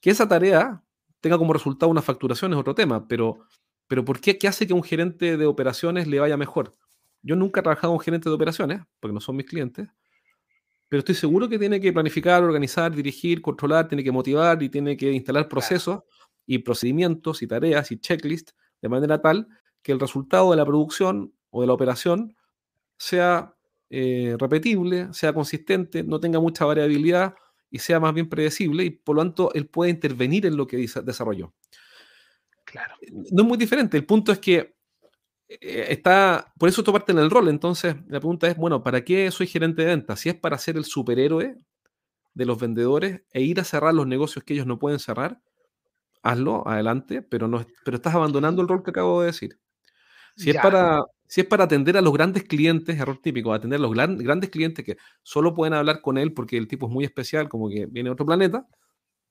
Que 0.00 0.10
esa 0.10 0.28
tarea 0.28 0.82
tenga 1.20 1.38
como 1.38 1.52
resultado 1.52 1.90
una 1.90 2.02
facturación 2.02 2.52
es 2.52 2.58
otro 2.58 2.74
tema, 2.74 3.06
pero, 3.06 3.40
pero 3.86 4.04
¿por 4.04 4.20
qué? 4.20 4.38
¿Qué 4.38 4.48
hace 4.48 4.66
que 4.66 4.74
un 4.74 4.82
gerente 4.82 5.36
de 5.36 5.46
operaciones 5.46 6.06
le 6.06 6.20
vaya 6.20 6.36
mejor? 6.36 6.76
Yo 7.22 7.36
nunca 7.36 7.60
he 7.60 7.62
trabajado 7.62 7.92
con 7.92 8.00
gerente 8.00 8.28
de 8.28 8.34
operaciones, 8.34 8.82
porque 8.98 9.14
no 9.14 9.20
son 9.20 9.36
mis 9.36 9.46
clientes, 9.46 9.88
pero 10.88 11.00
estoy 11.00 11.14
seguro 11.14 11.48
que 11.48 11.58
tiene 11.58 11.80
que 11.80 11.92
planificar, 11.92 12.42
organizar, 12.42 12.94
dirigir, 12.94 13.40
controlar, 13.40 13.86
tiene 13.86 14.02
que 14.02 14.10
motivar 14.10 14.62
y 14.62 14.68
tiene 14.68 14.96
que 14.96 15.12
instalar 15.12 15.48
procesos 15.48 16.00
y 16.46 16.58
procedimientos 16.58 17.42
y 17.42 17.46
tareas 17.46 17.92
y 17.92 17.98
checklists 17.98 18.54
de 18.82 18.88
manera 18.88 19.20
tal 19.20 19.46
que 19.82 19.92
el 19.92 20.00
resultado 20.00 20.50
de 20.50 20.56
la 20.56 20.66
producción 20.66 21.32
o 21.50 21.60
de 21.60 21.68
la 21.68 21.74
operación 21.74 22.34
sea 22.98 23.54
eh, 23.90 24.36
repetible, 24.38 25.08
sea 25.12 25.32
consistente, 25.32 26.04
no 26.04 26.20
tenga 26.20 26.38
mucha 26.38 26.64
variabilidad 26.64 27.34
y 27.70 27.80
sea 27.80 28.00
más 28.00 28.14
bien 28.14 28.28
predecible 28.28 28.84
y 28.84 28.90
por 28.90 29.16
lo 29.16 29.22
tanto 29.22 29.52
él 29.52 29.66
puede 29.66 29.90
intervenir 29.90 30.46
en 30.46 30.56
lo 30.56 30.66
que 30.66 30.76
desarrolló. 30.76 31.52
Claro. 32.64 32.94
No 33.32 33.42
es 33.42 33.48
muy 33.48 33.58
diferente. 33.58 33.96
El 33.96 34.06
punto 34.06 34.30
es 34.30 34.38
que 34.38 34.76
eh, 35.48 35.86
está, 35.88 36.52
por 36.56 36.68
eso 36.68 36.80
esto 36.82 36.92
parte 36.92 37.10
en 37.10 37.18
el 37.18 37.30
rol. 37.30 37.48
Entonces, 37.48 37.96
la 38.06 38.20
pregunta 38.20 38.46
es, 38.46 38.56
bueno, 38.56 38.82
¿para 38.82 39.04
qué 39.04 39.30
soy 39.32 39.48
gerente 39.48 39.82
de 39.82 39.88
ventas? 39.88 40.20
Si 40.20 40.28
es 40.28 40.36
para 40.36 40.56
ser 40.56 40.76
el 40.76 40.84
superhéroe 40.84 41.58
de 42.34 42.46
los 42.46 42.60
vendedores 42.60 43.22
e 43.32 43.42
ir 43.42 43.58
a 43.58 43.64
cerrar 43.64 43.92
los 43.92 44.06
negocios 44.06 44.44
que 44.44 44.54
ellos 44.54 44.66
no 44.66 44.78
pueden 44.78 45.00
cerrar, 45.00 45.40
hazlo, 46.22 46.66
adelante, 46.68 47.22
pero, 47.22 47.48
no, 47.48 47.66
pero 47.84 47.96
estás 47.96 48.14
abandonando 48.14 48.62
el 48.62 48.68
rol 48.68 48.84
que 48.84 48.90
acabo 48.90 49.20
de 49.20 49.26
decir. 49.26 49.58
Si 50.36 50.50
es, 50.50 50.56
para, 50.56 51.02
Si 51.30 51.40
es 51.40 51.46
para 51.46 51.62
atender 51.62 51.96
a 51.96 52.00
los 52.00 52.12
grandes 52.12 52.42
clientes, 52.42 52.98
error 52.98 53.16
típico, 53.22 53.52
atender 53.52 53.78
a 53.78 53.82
los 53.82 53.92
grandes 53.92 54.50
clientes 54.50 54.84
que 54.84 54.96
solo 55.22 55.54
pueden 55.54 55.74
hablar 55.74 56.00
con 56.00 56.18
él 56.18 56.34
porque 56.34 56.56
el 56.56 56.66
tipo 56.66 56.88
es 56.88 56.92
muy 56.92 57.04
especial, 57.04 57.48
como 57.48 57.68
que 57.68 57.86
viene 57.86 58.08
de 58.08 58.14
otro 58.14 58.26
planeta, 58.26 58.66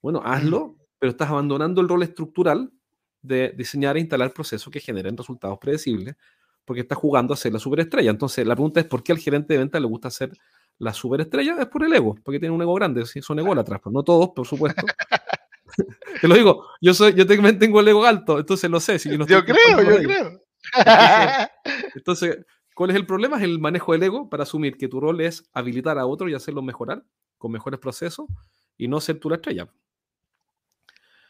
bueno, 0.00 0.22
hazlo, 0.24 0.78
pero 0.98 1.10
estás 1.10 1.28
abandonando 1.28 1.82
el 1.82 1.90
rol 1.90 2.02
estructural 2.02 2.72
de 3.20 3.52
diseñar 3.54 3.98
e 3.98 4.00
instalar 4.00 4.32
procesos 4.32 4.72
que 4.72 4.80
generen 4.80 5.14
resultados 5.14 5.58
predecibles, 5.58 6.16
porque 6.64 6.80
estás 6.80 6.96
jugando 6.96 7.34
a 7.34 7.36
ser 7.36 7.52
la 7.52 7.58
superestrella. 7.58 8.10
Entonces, 8.10 8.46
la 8.46 8.54
pregunta 8.54 8.80
es: 8.80 8.86
¿por 8.86 9.02
qué 9.02 9.12
al 9.12 9.18
gerente 9.18 9.52
de 9.52 9.58
venta 9.58 9.78
le 9.78 9.86
gusta 9.86 10.10
ser 10.10 10.32
la 10.78 10.94
superestrella? 10.94 11.60
Es 11.60 11.66
por 11.66 11.84
el 11.84 11.92
ego, 11.92 12.14
porque 12.24 12.40
tiene 12.40 12.54
un 12.54 12.62
ego 12.62 12.72
grande, 12.76 13.04
son 13.04 13.40
ególatras, 13.40 13.78
pero 13.84 13.92
no 13.92 14.02
todos, 14.02 14.30
por 14.30 14.46
supuesto. 14.46 14.86
Te 16.22 16.28
lo 16.28 16.34
digo, 16.34 16.64
yo 16.80 16.94
soy, 16.94 17.12
yo 17.12 17.26
tengo 17.26 17.80
el 17.80 17.88
ego 17.88 18.06
alto, 18.06 18.38
entonces 18.38 18.70
lo 18.70 18.80
sé. 18.80 18.98
Si 18.98 19.10
yo, 19.10 19.26
yo 19.26 19.44
creo, 19.44 19.82
yo 19.82 19.98
creo. 19.98 20.40
Entonces, 21.94 22.38
¿cuál 22.74 22.90
es 22.90 22.96
el 22.96 23.06
problema? 23.06 23.36
Es 23.36 23.42
el 23.42 23.58
manejo 23.58 23.92
del 23.92 24.02
ego 24.02 24.28
para 24.28 24.44
asumir 24.44 24.76
que 24.76 24.88
tu 24.88 25.00
rol 25.00 25.20
es 25.20 25.48
habilitar 25.52 25.98
a 25.98 26.06
otro 26.06 26.28
y 26.28 26.34
hacerlo 26.34 26.62
mejorar 26.62 27.04
con 27.38 27.52
mejores 27.52 27.80
procesos 27.80 28.26
y 28.76 28.88
no 28.88 29.00
ser 29.00 29.18
tú 29.18 29.30
la 29.30 29.36
estrella. 29.36 29.68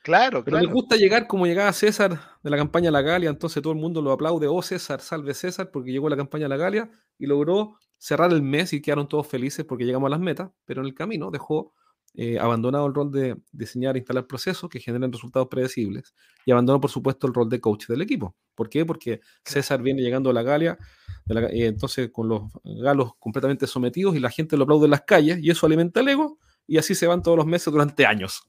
Claro, 0.02 0.42
Pero 0.42 0.56
claro. 0.56 0.66
me 0.66 0.72
gusta 0.72 0.96
llegar 0.96 1.26
como 1.26 1.46
llegaba 1.46 1.72
César 1.72 2.18
de 2.42 2.50
la 2.50 2.56
campaña 2.56 2.90
La 2.90 3.02
Galia, 3.02 3.28
entonces 3.28 3.62
todo 3.62 3.74
el 3.74 3.78
mundo 3.78 4.00
lo 4.00 4.12
aplaude, 4.12 4.46
oh 4.46 4.62
César, 4.62 5.00
salve 5.00 5.34
César, 5.34 5.70
porque 5.70 5.92
llegó 5.92 6.08
la 6.08 6.16
campaña 6.16 6.48
La 6.48 6.56
Galia 6.56 6.90
y 7.18 7.26
logró 7.26 7.76
cerrar 7.98 8.32
el 8.32 8.40
mes 8.40 8.72
y 8.72 8.80
quedaron 8.80 9.08
todos 9.08 9.26
felices 9.26 9.66
porque 9.66 9.84
llegamos 9.84 10.06
a 10.06 10.10
las 10.10 10.20
metas, 10.20 10.50
pero 10.64 10.80
en 10.80 10.86
el 10.86 10.94
camino 10.94 11.30
dejó 11.30 11.74
eh, 12.14 12.38
abandonado 12.38 12.86
el 12.86 12.94
rol 12.94 13.12
de 13.12 13.36
diseñar 13.52 13.94
e 13.94 13.98
instalar 13.98 14.26
procesos 14.26 14.70
que 14.70 14.80
generen 14.80 15.12
resultados 15.12 15.48
predecibles 15.48 16.14
y 16.46 16.50
abandonó, 16.50 16.80
por 16.80 16.90
supuesto, 16.90 17.26
el 17.26 17.34
rol 17.34 17.48
de 17.50 17.60
coach 17.60 17.86
del 17.86 18.02
equipo. 18.02 18.34
¿Por 18.60 18.68
qué? 18.68 18.84
Porque 18.84 19.22
César 19.42 19.80
viene 19.80 20.02
llegando 20.02 20.28
a 20.28 20.34
la 20.34 20.42
Galia, 20.42 20.76
y 21.50 21.64
entonces 21.64 22.10
con 22.12 22.28
los 22.28 22.42
galos 22.62 23.12
completamente 23.18 23.66
sometidos 23.66 24.14
y 24.14 24.20
la 24.20 24.28
gente 24.28 24.54
lo 24.54 24.64
aplaude 24.64 24.84
en 24.84 24.90
las 24.90 25.00
calles 25.00 25.38
y 25.40 25.48
eso 25.48 25.64
alimenta 25.64 26.00
el 26.00 26.08
ego 26.08 26.38
y 26.66 26.76
así 26.76 26.94
se 26.94 27.06
van 27.06 27.22
todos 27.22 27.38
los 27.38 27.46
meses 27.46 27.72
durante 27.72 28.04
años. 28.04 28.42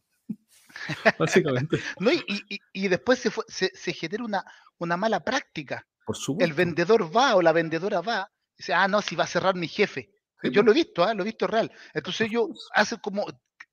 Básicamente. 1.18 1.80
no, 2.02 2.12
y, 2.12 2.22
y, 2.28 2.60
y, 2.74 2.88
después 2.90 3.20
se, 3.20 3.32
fue, 3.32 3.46
se, 3.48 3.72
se, 3.74 3.94
genera 3.94 4.26
una, 4.26 4.44
una 4.80 4.98
mala 4.98 5.24
práctica. 5.24 5.88
Por 6.06 6.18
supuesto. 6.18 6.44
El 6.44 6.58
vendedor 6.58 7.16
va 7.16 7.38
o 7.38 7.42
la 7.42 7.54
vendedora 7.54 8.02
va 8.02 8.30
y 8.58 8.64
dice, 8.64 8.74
ah, 8.74 8.90
no, 8.90 9.02
si 9.02 9.16
va 9.16 9.24
a 9.24 9.28
cerrar 9.28 9.56
mi 9.56 9.70
jefe. 9.70 10.12
Sí, 10.42 10.52
yo 10.52 10.62
lo 10.62 10.72
he 10.72 10.76
visto, 10.76 11.10
¿eh? 11.10 11.16
lo 11.16 11.22
he 11.22 11.28
visto 11.28 11.48
real. 11.48 11.72
Entonces 11.94 12.30
yo 12.30 12.50
hace 12.74 13.00
como, 13.00 13.26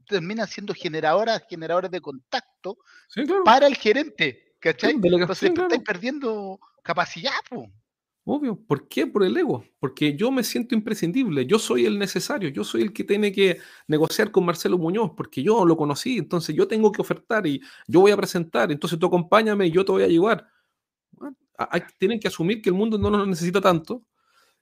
termina 0.07 0.47
siendo 0.47 0.73
generadoras, 0.73 1.43
generadores 1.51 1.91
de 1.91 2.01
contacto 2.01 2.79
sí, 3.09 3.25
claro. 3.27 3.43
para 3.43 3.67
el 3.67 3.75
gerente, 3.75 4.48
¿cachai? 4.59 4.93
Entonces 4.93 5.43
estáis 5.43 5.83
perdiendo 5.83 6.61
capacidad, 6.83 7.33
po. 7.49 7.71
Obvio. 8.31 8.57
¿Por 8.57 8.89
qué? 8.89 9.07
Por 9.07 9.25
el 9.25 9.35
ego. 9.35 9.65
Porque 9.81 10.15
yo 10.15 10.31
me 10.31 10.45
siento 10.45 10.75
imprescindible. 10.75 11.47
Yo 11.47 11.59
soy 11.59 11.87
el 11.87 11.99
necesario. 11.99 12.51
Yo 12.51 12.63
soy 12.63 12.83
el 12.83 12.93
que 12.93 13.03
tiene 13.03 13.33
que 13.33 13.59
negociar 13.87 14.31
con 14.31 14.45
Marcelo 14.45 14.77
Muñoz 14.77 15.13
porque 15.17 15.43
yo 15.43 15.65
lo 15.65 15.79
conocí. 15.79 16.19
Entonces 16.19 16.55
yo 16.55 16.69
tengo 16.69 16.93
que 16.93 17.01
ofertar 17.01 17.47
y 17.47 17.63
yo 17.87 18.01
voy 18.01 18.13
a 18.13 18.19
presentar. 18.19 18.71
Entonces 18.71 18.99
tú 18.99 19.07
acompáñame 19.07 19.69
y 19.69 19.71
yo 19.71 19.83
te 19.83 19.93
voy 19.93 20.03
a 20.03 20.07
ayudar. 20.07 20.47
Bueno, 21.13 21.37
hay, 21.57 21.81
tienen 21.99 22.21
que 22.21 22.29
asumir 22.29 22.61
que 22.61 22.69
el 22.69 22.75
mundo 22.75 22.99
no 22.99 23.09
nos 23.09 23.27
necesita 23.27 23.63
tanto. 23.63 24.03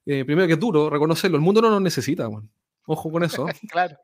Eh, 0.05 0.23
primero 0.23 0.47
que 0.47 0.53
es 0.53 0.59
duro 0.59 0.89
reconocerlo. 0.89 1.35
El 1.35 1.43
mundo 1.43 1.59
no 1.61 1.69
nos 1.69 1.81
necesita. 1.81 2.27
Bueno. 2.27 2.49
Ojo 2.85 3.11
con 3.11 3.25
eso. 3.25 3.45
claro. 3.69 3.97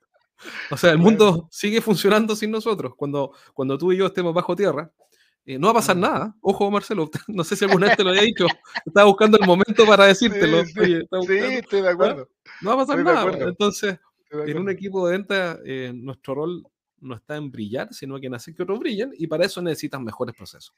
O 0.72 0.76
sea, 0.76 0.92
el 0.92 0.98
mundo 0.98 1.48
sigue 1.52 1.80
funcionando 1.80 2.36
sin 2.36 2.52
nosotros. 2.52 2.96
Cuando, 2.98 3.32
cuando 3.54 3.78
tú 3.78 3.94
y 3.94 3.98
yo 3.98 4.08
estemos 4.08 4.34
bajo 4.34 4.58
tierra, 4.58 4.92
eh, 5.46 5.60
no 5.60 5.68
va 5.68 5.72
a 5.72 5.76
pasar 5.76 5.98
nada. 5.98 6.36
Ojo, 6.42 6.72
Marcelo, 6.72 7.10
no 7.28 7.44
sé 7.44 7.56
si 7.56 7.66
alguna 7.66 7.88
vez 7.88 7.98
te 7.98 8.04
lo 8.04 8.10
había 8.10 8.22
dicho. 8.22 8.48
Estaba 8.86 9.08
buscando 9.08 9.38
el 9.38 9.46
momento 9.46 9.86
para 9.86 10.06
decírtelo. 10.06 10.64
Sí, 10.66 10.72
sí, 10.74 11.02
Oye, 11.10 11.50
sí 11.50 11.56
estoy 11.56 11.82
de 11.82 11.90
acuerdo. 11.90 12.30
No 12.62 12.70
va 12.70 12.84
a 12.84 12.86
pasar 12.86 13.04
nada. 13.04 13.50
Entonces, 13.50 13.98
en 14.32 14.58
un 14.58 14.70
equipo 14.70 15.08
de 15.08 15.18
venta, 15.18 15.60
eh, 15.66 15.92
nuestro 15.94 16.36
rol 16.36 16.64
no 17.00 17.16
está 17.16 17.36
en 17.36 17.52
brillar, 17.52 17.94
sino 17.94 18.20
que 18.20 18.28
en 18.28 18.36
hacer 18.36 18.56
que 18.56 18.64
otros 18.64 18.80
brillen, 18.80 19.12
y 19.18 19.28
para 19.28 19.46
eso 19.46 19.62
necesitas 19.62 20.00
mejores 20.02 20.36
procesos. 20.36 20.74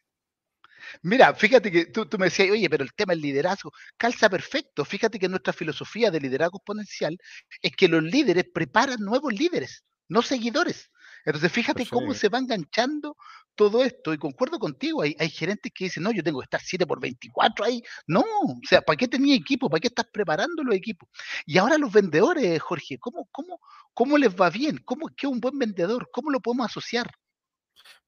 Mira, 1.02 1.34
fíjate 1.34 1.72
que 1.72 1.86
tú, 1.86 2.06
tú, 2.06 2.18
me 2.18 2.26
decías, 2.26 2.50
oye, 2.52 2.70
pero 2.70 2.84
el 2.84 2.94
tema 2.94 3.14
del 3.14 3.22
liderazgo 3.22 3.72
calza 3.98 4.30
perfecto. 4.30 4.86
Fíjate 4.86 5.20
que 5.20 5.30
nuestra 5.30 5.54
filosofía 5.54 6.12
de 6.12 6.20
liderazgo 6.20 6.58
exponencial 6.58 7.18
es 7.62 7.76
que 7.76 7.88
los 7.88 8.04
líderes 8.04 8.46
preparan 8.54 9.00
nuevos 9.00 9.34
líderes, 9.34 9.84
no 10.08 10.22
seguidores. 10.22 10.92
Entonces, 11.26 11.52
fíjate 11.52 11.80
Perfecto. 11.80 11.96
cómo 11.96 12.14
se 12.14 12.30
va 12.30 12.40
enganchando 12.40 13.18
todo 13.56 13.84
esto. 13.84 14.14
Y 14.14 14.18
concuerdo 14.18 14.60
contigo, 14.60 15.02
hay, 15.02 15.16
hay, 15.20 15.30
gerentes 15.30 15.72
que 15.74 15.86
dicen, 15.86 16.04
no, 16.04 16.12
yo 16.12 16.24
tengo 16.24 16.40
que 16.40 16.46
estar 16.46 16.62
7 16.62 16.86
por 16.86 17.00
24 17.00 17.66
ahí. 17.66 17.82
No, 18.08 18.22
o 18.22 18.60
sea, 18.68 18.82
¿para 18.82 18.98
qué 18.98 19.08
tenía 19.08 19.36
equipo? 19.36 19.70
¿Para 19.70 19.80
qué 19.80 19.88
estás 19.88 20.06
preparando 20.12 20.64
los 20.64 20.76
equipos? 20.76 21.10
Y 21.46 21.58
ahora 21.58 21.78
los 21.78 21.92
vendedores, 21.92 22.62
Jorge, 22.62 22.98
¿cómo, 23.00 23.28
cómo, 23.32 23.60
cómo 23.94 24.18
les 24.18 24.36
va 24.36 24.50
bien? 24.50 24.78
¿Cómo 24.86 25.10
es 25.10 25.16
que 25.16 25.28
un 25.28 25.40
buen 25.40 25.58
vendedor? 25.58 26.10
¿Cómo 26.12 26.30
lo 26.30 26.40
podemos 26.40 26.68
asociar? 26.68 27.10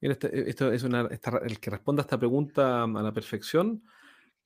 Mira, 0.00 0.12
este, 0.12 0.48
esto 0.48 0.72
es 0.72 0.82
una, 0.82 1.08
esta, 1.10 1.38
el 1.44 1.58
que 1.58 1.70
responda 1.70 2.02
a 2.02 2.04
esta 2.04 2.18
pregunta 2.18 2.84
a 2.84 2.86
la 2.86 3.12
perfección 3.12 3.82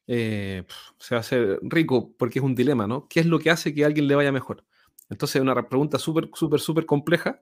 eh, 0.06 0.64
se 0.98 1.14
va 1.14 1.18
a 1.18 1.20
hacer 1.20 1.60
rico 1.62 2.14
porque 2.18 2.38
es 2.38 2.44
un 2.44 2.54
dilema, 2.54 2.86
¿no? 2.86 3.06
¿Qué 3.08 3.20
es 3.20 3.26
lo 3.26 3.38
que 3.38 3.50
hace 3.50 3.74
que 3.74 3.84
a 3.84 3.86
alguien 3.86 4.08
le 4.08 4.14
vaya 4.14 4.32
mejor? 4.32 4.64
Entonces, 5.10 5.40
una 5.40 5.54
pregunta 5.68 5.98
súper, 5.98 6.30
súper, 6.34 6.60
súper 6.60 6.86
compleja. 6.86 7.40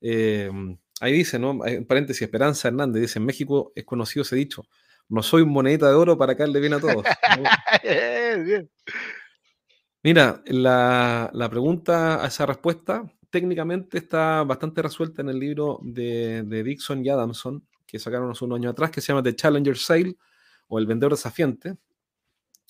Eh, 0.00 0.50
ahí 1.00 1.12
dice, 1.12 1.38
¿no? 1.38 1.64
En 1.66 1.86
paréntesis, 1.86 2.22
Esperanza 2.22 2.68
Hernández 2.68 3.02
dice: 3.02 3.18
En 3.18 3.26
México 3.26 3.72
es 3.74 3.84
conocido 3.84 4.22
ese 4.22 4.36
dicho: 4.36 4.64
No 5.08 5.22
soy 5.22 5.44
monedita 5.44 5.88
de 5.88 5.94
oro 5.94 6.18
para 6.18 6.36
caerle 6.36 6.60
bien 6.60 6.74
a 6.74 6.80
todos. 6.80 7.04
Mira, 10.02 10.42
la, 10.46 11.30
la 11.32 11.50
pregunta 11.50 12.24
a 12.24 12.28
esa 12.28 12.46
respuesta 12.46 13.04
técnicamente 13.30 13.98
está 13.98 14.42
bastante 14.44 14.82
resuelta 14.82 15.22
en 15.22 15.28
el 15.28 15.38
libro 15.38 15.80
de, 15.82 16.42
de, 16.44 16.62
Dixon 16.62 17.04
y 17.04 17.08
Adamson, 17.08 17.66
que 17.86 17.98
sacaron 17.98 18.30
hace 18.30 18.44
unos 18.44 18.56
años 18.56 18.72
atrás, 18.72 18.90
que 18.90 19.00
se 19.00 19.08
llama 19.08 19.22
The 19.22 19.34
Challenger 19.34 19.76
Sale 19.76 20.16
o 20.68 20.78
El 20.78 20.86
Vendedor 20.86 21.12
Desafiante, 21.12 21.76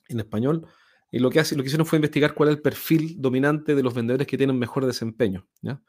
en 0.09 0.21
español. 0.21 0.67
Y 1.11 1.21
lo 1.21 1.31
que, 1.31 1.41
hace, 1.41 1.57
lo 1.57 1.63
que 1.63 1.69
hicieron 1.69 1.87
fue 1.87 1.99
investigar 1.99 2.35
cuál 2.35 2.51
es 2.51 2.57
el 2.57 2.63
perfil 2.63 3.17
dominante 3.19 3.75
de 3.75 3.83
los 3.83 3.95
vendedores 3.95 4.27
que 4.27 4.37
tienen 4.37 4.59
mejor 4.59 4.85
desempeño. 4.85 5.47
¿ya? 5.63 5.81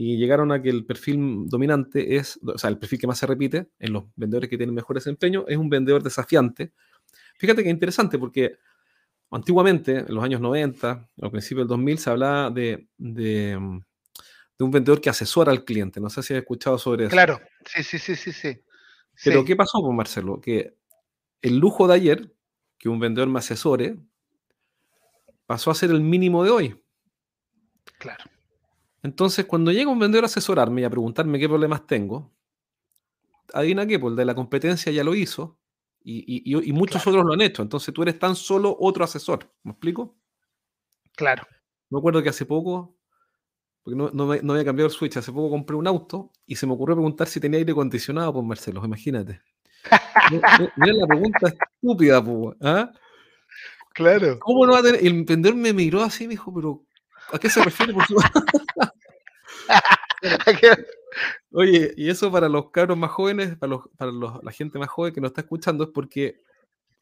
Y 0.00 0.16
llegaron 0.16 0.52
a 0.52 0.62
que 0.62 0.70
el 0.70 0.86
perfil 0.86 1.46
dominante 1.48 2.16
es, 2.16 2.38
o 2.46 2.56
sea, 2.56 2.70
el 2.70 2.78
perfil 2.78 3.00
que 3.00 3.06
más 3.08 3.18
se 3.18 3.26
repite 3.26 3.70
en 3.80 3.92
los 3.92 4.04
vendedores 4.14 4.48
que 4.48 4.56
tienen 4.56 4.74
mejor 4.74 4.94
desempeño 4.94 5.44
es 5.48 5.56
un 5.56 5.68
vendedor 5.68 6.02
desafiante. 6.02 6.72
Fíjate 7.36 7.64
que 7.64 7.70
interesante 7.70 8.16
porque 8.16 8.58
antiguamente, 9.30 9.98
en 9.98 10.14
los 10.14 10.22
años 10.22 10.40
90, 10.40 11.08
al 11.20 11.30
principio 11.30 11.62
del 11.62 11.68
2000, 11.68 11.98
se 11.98 12.10
hablaba 12.10 12.50
de, 12.50 12.86
de 12.96 13.80
de 14.58 14.64
un 14.64 14.70
vendedor 14.72 15.00
que 15.00 15.08
asesora 15.08 15.52
al 15.52 15.64
cliente. 15.64 16.00
No 16.00 16.10
sé 16.10 16.22
si 16.22 16.34
has 16.34 16.40
escuchado 16.40 16.78
sobre 16.78 17.04
eso. 17.04 17.12
Claro, 17.12 17.40
sí, 17.64 17.82
sí, 17.84 17.98
sí, 17.98 18.16
sí, 18.16 18.32
sí. 18.32 18.60
Pero 19.24 19.40
sí. 19.40 19.46
¿qué 19.46 19.56
pasó 19.56 19.80
con 19.80 19.94
Marcelo? 19.94 20.40
Que 20.40 20.76
el 21.40 21.58
lujo 21.58 21.86
de 21.86 21.94
ayer, 21.94 22.34
que 22.76 22.88
un 22.88 22.98
vendedor 22.98 23.28
me 23.28 23.38
asesore, 23.38 23.96
pasó 25.46 25.70
a 25.70 25.74
ser 25.74 25.90
el 25.90 26.00
mínimo 26.00 26.42
de 26.42 26.50
hoy. 26.50 26.82
Claro. 27.98 28.24
Entonces, 29.02 29.46
cuando 29.46 29.70
llega 29.70 29.90
un 29.90 29.98
vendedor 29.98 30.24
a 30.24 30.26
asesorarme 30.26 30.80
y 30.82 30.84
a 30.84 30.90
preguntarme 30.90 31.38
qué 31.38 31.48
problemas 31.48 31.86
tengo, 31.86 32.32
adivina 33.52 33.86
qué, 33.86 33.98
pues 33.98 34.12
el 34.12 34.16
de 34.16 34.24
la 34.24 34.34
competencia 34.34 34.92
ya 34.92 35.04
lo 35.04 35.14
hizo 35.14 35.58
y, 36.02 36.24
y, 36.26 36.68
y 36.68 36.72
muchos 36.72 37.02
claro. 37.02 37.18
otros 37.18 37.26
lo 37.26 37.34
han 37.34 37.40
hecho. 37.40 37.62
Entonces 37.62 37.94
tú 37.94 38.02
eres 38.02 38.18
tan 38.18 38.34
solo 38.34 38.76
otro 38.78 39.04
asesor. 39.04 39.50
¿Me 39.62 39.72
explico? 39.72 40.16
Claro. 41.16 41.46
Me 41.90 41.98
acuerdo 41.98 42.22
que 42.22 42.28
hace 42.28 42.44
poco 42.44 42.98
porque 43.88 43.96
no, 43.96 44.10
no, 44.12 44.26
me, 44.26 44.42
no, 44.42 44.52
había 44.52 44.66
cambiado 44.66 44.88
el 44.88 44.92
switch. 44.92 45.16
Hace 45.16 45.32
poco 45.32 45.48
compré 45.48 45.74
un 45.74 45.86
auto 45.86 46.30
y 46.46 46.56
se 46.56 46.66
me 46.66 46.74
ocurrió 46.74 46.94
preguntar 46.94 47.26
si 47.26 47.40
tenía 47.40 47.58
aire 47.58 47.72
acondicionado, 47.72 48.34
pues 48.34 48.44
Marcelo, 48.44 48.84
imagínate. 48.84 49.40
Mira 50.76 50.92
la 50.92 51.06
pregunta 51.06 51.48
estúpida, 51.48 52.22
pues. 52.22 52.56
¿ah? 52.60 52.92
Claro. 53.94 54.38
¿Cómo 54.40 54.66
no 54.66 54.72
va 54.72 54.80
a 54.80 54.82
tener? 54.82 55.04
El 55.04 55.24
vendedor 55.24 55.56
me 55.56 55.72
miró 55.72 56.02
así 56.02 56.24
y 56.24 56.26
me 56.26 56.32
dijo, 56.32 56.52
pero 56.52 56.84
¿a 57.32 57.38
qué 57.38 57.50
se 57.50 57.62
refiere? 57.62 57.92
Por 57.92 58.06
su... 58.06 58.16
Oye, 61.52 61.94
y 61.96 62.10
eso 62.10 62.30
para 62.30 62.48
los 62.48 62.70
cabros 62.70 62.98
más 62.98 63.10
jóvenes, 63.10 63.56
para, 63.56 63.70
los, 63.70 63.88
para 63.96 64.12
los, 64.12 64.42
la 64.42 64.52
gente 64.52 64.78
más 64.78 64.88
joven 64.88 65.14
que 65.14 65.20
nos 65.20 65.30
está 65.30 65.42
escuchando, 65.42 65.84
es 65.84 65.90
porque 65.90 66.40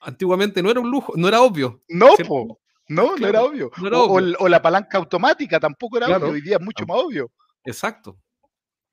antiguamente 0.00 0.62
no 0.62 0.70
era 0.70 0.80
un 0.80 0.90
lujo, 0.90 1.12
no 1.16 1.28
era 1.28 1.40
obvio. 1.40 1.82
No, 1.88 2.14
po. 2.26 2.60
No, 2.88 3.14
claro, 3.14 3.18
no 3.18 3.28
era 3.28 3.42
obvio. 3.42 3.70
No 3.78 3.88
era 3.88 3.98
o, 3.98 4.04
obvio. 4.04 4.36
O, 4.38 4.44
o, 4.44 4.48
la 4.48 4.62
palanca 4.62 4.98
automática 4.98 5.58
tampoco 5.58 5.96
era 5.96 6.06
claro. 6.06 6.26
obvio. 6.26 6.34
Hoy 6.34 6.40
día 6.40 6.56
es 6.56 6.62
mucho 6.62 6.86
más 6.86 6.98
obvio. 6.98 7.32
Exacto. 7.64 8.16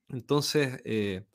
Entonces, 0.09 0.81
eh, 0.83 1.25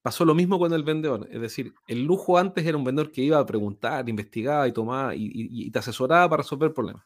pasó 0.00 0.24
lo 0.24 0.34
mismo 0.34 0.58
con 0.58 0.72
el 0.72 0.82
vendedor. 0.82 1.28
Es 1.30 1.40
decir, 1.40 1.74
el 1.86 2.04
lujo 2.04 2.38
antes 2.38 2.64
era 2.64 2.76
un 2.76 2.84
vendedor 2.84 3.12
que 3.12 3.22
iba 3.22 3.38
a 3.38 3.46
preguntar, 3.46 4.08
investigaba 4.08 4.66
y 4.66 4.72
tomaba 4.72 5.14
y, 5.14 5.24
y, 5.24 5.66
y 5.66 5.70
te 5.70 5.78
asesoraba 5.78 6.28
para 6.28 6.42
resolver 6.42 6.72
problemas. 6.72 7.04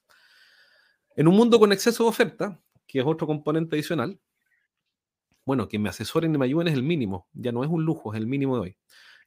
En 1.16 1.28
un 1.28 1.36
mundo 1.36 1.58
con 1.58 1.72
exceso 1.72 2.04
de 2.04 2.08
oferta, 2.08 2.60
que 2.86 3.00
es 3.00 3.04
otro 3.06 3.26
componente 3.26 3.76
adicional, 3.76 4.18
bueno, 5.44 5.68
que 5.68 5.78
me 5.78 5.88
asesoren 5.88 6.34
y 6.34 6.38
me 6.38 6.44
ayuden 6.44 6.68
es 6.68 6.74
el 6.74 6.82
mínimo. 6.82 7.28
Ya 7.32 7.52
no 7.52 7.64
es 7.64 7.70
un 7.70 7.84
lujo, 7.84 8.12
es 8.12 8.20
el 8.20 8.26
mínimo 8.26 8.54
de 8.56 8.60
hoy. 8.62 8.76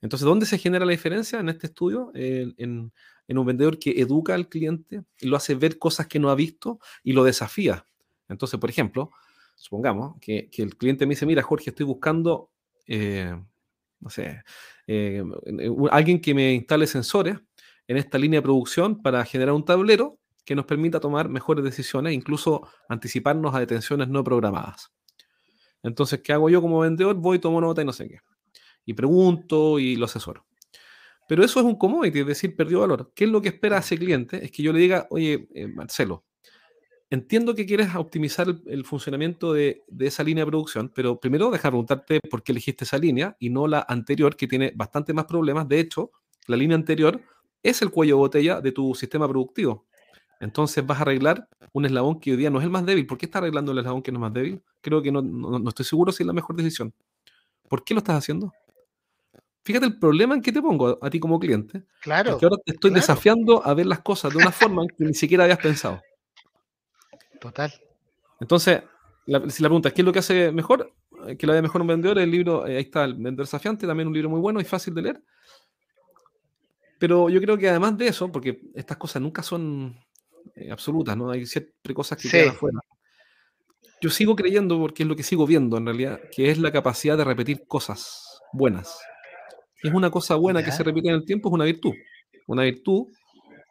Entonces, 0.01 0.25
¿dónde 0.25 0.45
se 0.45 0.57
genera 0.57 0.85
la 0.85 0.91
diferencia 0.91 1.39
en 1.39 1.49
este 1.49 1.67
estudio? 1.67 2.11
en, 2.13 2.91
un 3.27 3.45
vendedor 3.45 3.79
que 3.79 3.91
educa 3.99 4.35
al 4.35 4.47
cliente 4.47 5.03
y 5.19 5.27
lo 5.27 5.37
hace 5.37 5.55
ver 5.55 5.79
cosas 5.79 6.07
que 6.07 6.19
no 6.19 6.29
ha 6.29 6.35
visto 6.35 6.79
y 7.03 7.13
lo 7.13 7.23
desafía. 7.23 7.85
Entonces, 8.29 8.59
por 8.59 8.69
ejemplo, 8.69 9.11
supongamos 9.55 10.17
que, 10.19 10.49
el 10.57 10.77
cliente 10.77 11.05
me 11.05 11.11
dice, 11.11 11.25
mira, 11.25 11.41
Jorge, 11.41 11.69
estoy 11.69 11.85
buscando, 11.85 12.51
eh, 12.85 13.33
no 13.99 14.09
sé, 14.09 14.43
eh, 14.87 15.23
alguien 15.89 16.21
que 16.21 16.33
me 16.33 16.53
instale 16.53 16.85
sensores 16.85 17.37
en 17.87 17.97
esta 17.97 18.17
línea 18.17 18.39
de 18.39 18.43
producción 18.43 19.01
para 19.01 19.23
generar 19.25 19.53
un 19.53 19.65
tablero 19.65 20.19
que 20.45 20.55
nos 20.55 20.65
permita 20.65 20.99
tomar 20.99 21.29
mejores 21.29 21.63
decisiones, 21.63 22.13
incluso 22.13 22.67
anticiparnos 22.89 23.55
a 23.55 23.59
detenciones 23.59 24.07
no 24.07 24.23
programadas. 24.23 24.91
Entonces, 25.83 26.21
¿qué 26.23 26.33
hago 26.33 26.49
yo 26.49 26.61
como 26.61 26.79
vendedor? 26.79 27.15
Voy, 27.15 27.39
tomo 27.39 27.59
nota 27.59 27.81
y 27.81 27.85
no 27.85 27.93
sé 27.93 28.07
qué. 28.07 28.19
Y 28.85 28.93
pregunto 28.93 29.79
y 29.79 29.95
lo 29.95 30.05
asesoro. 30.05 30.45
Pero 31.27 31.43
eso 31.43 31.59
es 31.59 31.65
un 31.65 31.77
commodity, 31.77 32.19
es 32.19 32.27
decir, 32.27 32.55
perdió 32.55 32.81
valor. 32.81 33.11
¿Qué 33.15 33.25
es 33.25 33.29
lo 33.29 33.41
que 33.41 33.49
espera 33.49 33.77
ese 33.77 33.97
cliente? 33.97 34.43
Es 34.43 34.51
que 34.51 34.63
yo 34.63 34.73
le 34.73 34.79
diga, 34.79 35.07
oye, 35.09 35.47
eh, 35.53 35.67
Marcelo, 35.67 36.25
entiendo 37.09 37.55
que 37.55 37.65
quieres 37.65 37.95
optimizar 37.95 38.47
el, 38.65 38.85
funcionamiento 38.85 39.53
de, 39.53 39.83
esa 39.99 40.23
línea 40.23 40.43
de 40.43 40.51
producción, 40.51 40.91
pero 40.93 41.19
primero 41.19 41.49
deja 41.51 41.69
preguntarte 41.69 42.19
por 42.29 42.43
qué 42.43 42.51
elegiste 42.51 42.83
esa 42.83 42.97
línea 42.97 43.37
y 43.39 43.49
no 43.49 43.67
la 43.67 43.85
anterior, 43.87 44.35
que 44.35 44.47
tiene 44.47 44.73
bastante 44.75 45.13
más 45.13 45.25
problemas. 45.25 45.67
De 45.67 45.79
hecho, 45.79 46.11
la 46.47 46.57
línea 46.57 46.75
anterior 46.75 47.21
es 47.61 47.81
el 47.81 47.91
cuello 47.91 48.15
de 48.15 48.19
botella 48.19 48.61
de 48.61 48.71
tu 48.71 48.93
sistema 48.95 49.27
productivo. 49.27 49.85
Entonces 50.43 50.85
vas 50.85 50.99
a 50.99 51.03
arreglar 51.03 51.47
un 51.71 51.85
eslabón 51.85 52.19
que 52.19 52.31
hoy 52.31 52.37
día 52.37 52.49
no 52.49 52.59
es 52.59 52.65
el 52.65 52.69
más 52.69 52.85
débil. 52.85 53.07
¿Por 53.07 53.17
qué 53.17 53.27
estás 53.27 53.41
arreglando 53.41 53.71
el 53.71 53.77
eslabón 53.77 54.01
que 54.01 54.11
no 54.11 54.17
es 54.17 54.21
más 54.21 54.33
débil? 54.33 54.61
Creo 54.81 55.01
que 55.01 55.09
no, 55.09 55.21
no, 55.21 55.69
estoy 55.69 55.85
seguro 55.85 56.11
si 56.11 56.23
es 56.23 56.27
la 56.27 56.33
mejor 56.33 56.57
decisión. 56.57 56.93
¿Por 57.69 57.85
qué 57.85 57.93
lo 57.93 57.99
estás 57.99 58.17
haciendo? 58.17 58.51
Fíjate 59.63 59.85
el 59.85 59.97
problema 59.97 60.35
en 60.35 60.41
que 60.41 60.51
te 60.51 60.61
pongo 60.61 60.99
a, 61.01 61.09
ti 61.09 61.21
como 61.21 61.39
cliente. 61.39 61.83
Claro. 62.01 62.37
Que 62.37 62.45
ahora 62.45 62.57
te 62.65 62.73
estoy 62.73 62.91
desafiando 62.91 63.65
a 63.65 63.73
ver 63.73 63.85
las 63.85 64.01
cosas 64.01 64.33
de 64.33 64.39
una 64.39 64.51
forma 64.51 64.83
que 64.85 65.05
ni 65.05 65.13
siquiera 65.13 65.45
habías 65.45 65.59
pensado. 65.59 66.01
Total. 67.39 67.73
Entonces, 68.41 68.83
si 69.47 69.63
la 69.63 69.69
pregunta 69.69 69.87
es 69.87 69.93
qué 69.93 70.01
es 70.01 70.05
lo 70.05 70.11
que 70.11 70.19
hace 70.19 70.51
mejor, 70.51 70.91
eh, 71.25 71.37
que 71.37 71.47
lo 71.47 71.53
haga 71.53 71.61
mejor 71.61 71.79
un 71.79 71.87
vendedor, 71.87 72.19
el 72.19 72.29
libro, 72.29 72.67
eh, 72.67 72.75
ahí 72.75 72.83
está, 72.83 73.05
El 73.05 73.13
Vendedor 73.13 73.45
Desafiante, 73.45 73.87
también 73.87 74.09
un 74.09 74.13
libro 74.13 74.29
muy 74.29 74.41
bueno 74.41 74.59
y 74.59 74.65
fácil 74.65 74.93
de 74.93 75.03
leer. 75.03 75.23
Pero 76.99 77.29
yo 77.29 77.39
creo 77.39 77.57
que 77.57 77.69
además 77.69 77.97
de 77.97 78.07
eso, 78.07 78.29
porque 78.29 78.61
estas 78.75 78.97
cosas 78.97 79.21
nunca 79.21 79.41
son 79.41 79.97
absolutas, 80.71 81.15
¿no? 81.17 81.31
Hay 81.31 81.45
siempre 81.45 81.93
cosas 81.93 82.17
que 82.17 82.29
quedan 82.29 82.49
afuera. 82.49 82.79
Yo 84.01 84.09
sigo 84.09 84.35
creyendo, 84.35 84.79
porque 84.79 85.03
es 85.03 85.09
lo 85.09 85.15
que 85.15 85.23
sigo 85.23 85.47
viendo 85.47 85.77
en 85.77 85.85
realidad, 85.85 86.19
que 86.35 86.51
es 86.51 86.57
la 86.57 86.71
capacidad 86.71 87.17
de 87.17 87.23
repetir 87.23 87.65
cosas 87.67 88.41
buenas. 88.51 88.99
Es 89.81 89.93
una 89.93 90.11
cosa 90.11 90.35
buena 90.35 90.63
que 90.63 90.71
se 90.71 90.83
repite 90.83 91.09
en 91.09 91.15
el 91.15 91.25
tiempo, 91.25 91.49
es 91.49 91.53
una 91.53 91.65
virtud. 91.65 91.93
Una 92.47 92.63
virtud 92.63 93.07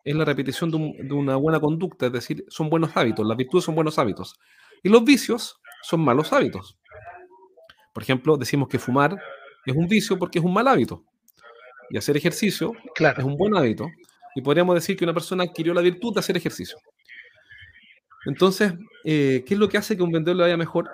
es 0.04 0.14
la 0.14 0.24
repetición 0.24 0.70
de, 0.70 1.12
una 1.12 1.36
buena 1.36 1.60
conducta, 1.60 2.06
es 2.06 2.12
decir, 2.12 2.44
son 2.48 2.68
buenos 2.70 2.96
hábitos. 2.96 3.26
Las 3.26 3.36
virtudes 3.36 3.64
son 3.64 3.74
buenos 3.74 3.98
hábitos. 3.98 4.38
Y 4.82 4.88
los 4.88 5.04
vicios 5.04 5.60
son 5.82 6.00
malos 6.00 6.32
hábitos. 6.32 6.78
Por 7.92 8.02
ejemplo, 8.02 8.36
decimos 8.36 8.68
que 8.68 8.78
fumar 8.78 9.16
es 9.66 9.76
un 9.76 9.86
vicio 9.86 10.18
porque 10.18 10.38
es 10.38 10.44
un 10.44 10.52
mal 10.52 10.66
hábito. 10.66 11.04
Y 11.90 11.98
hacer 11.98 12.16
ejercicio 12.16 12.72
es 12.96 13.24
un 13.24 13.36
buen 13.36 13.56
hábito 13.56 13.86
y 14.34 14.42
podríamos 14.42 14.74
decir 14.74 14.96
que 14.96 15.04
una 15.04 15.14
persona 15.14 15.44
adquirió 15.44 15.74
la 15.74 15.80
virtud 15.80 16.14
de 16.14 16.20
hacer 16.20 16.36
ejercicio. 16.36 16.78
Entonces, 18.26 18.74
eh, 19.04 19.44
¿qué 19.46 19.54
es 19.54 19.60
lo 19.60 19.68
que 19.68 19.78
hace 19.78 19.96
que 19.96 20.02
un 20.02 20.12
vendedor 20.12 20.36
le 20.36 20.42
vaya 20.44 20.56
mejor? 20.56 20.90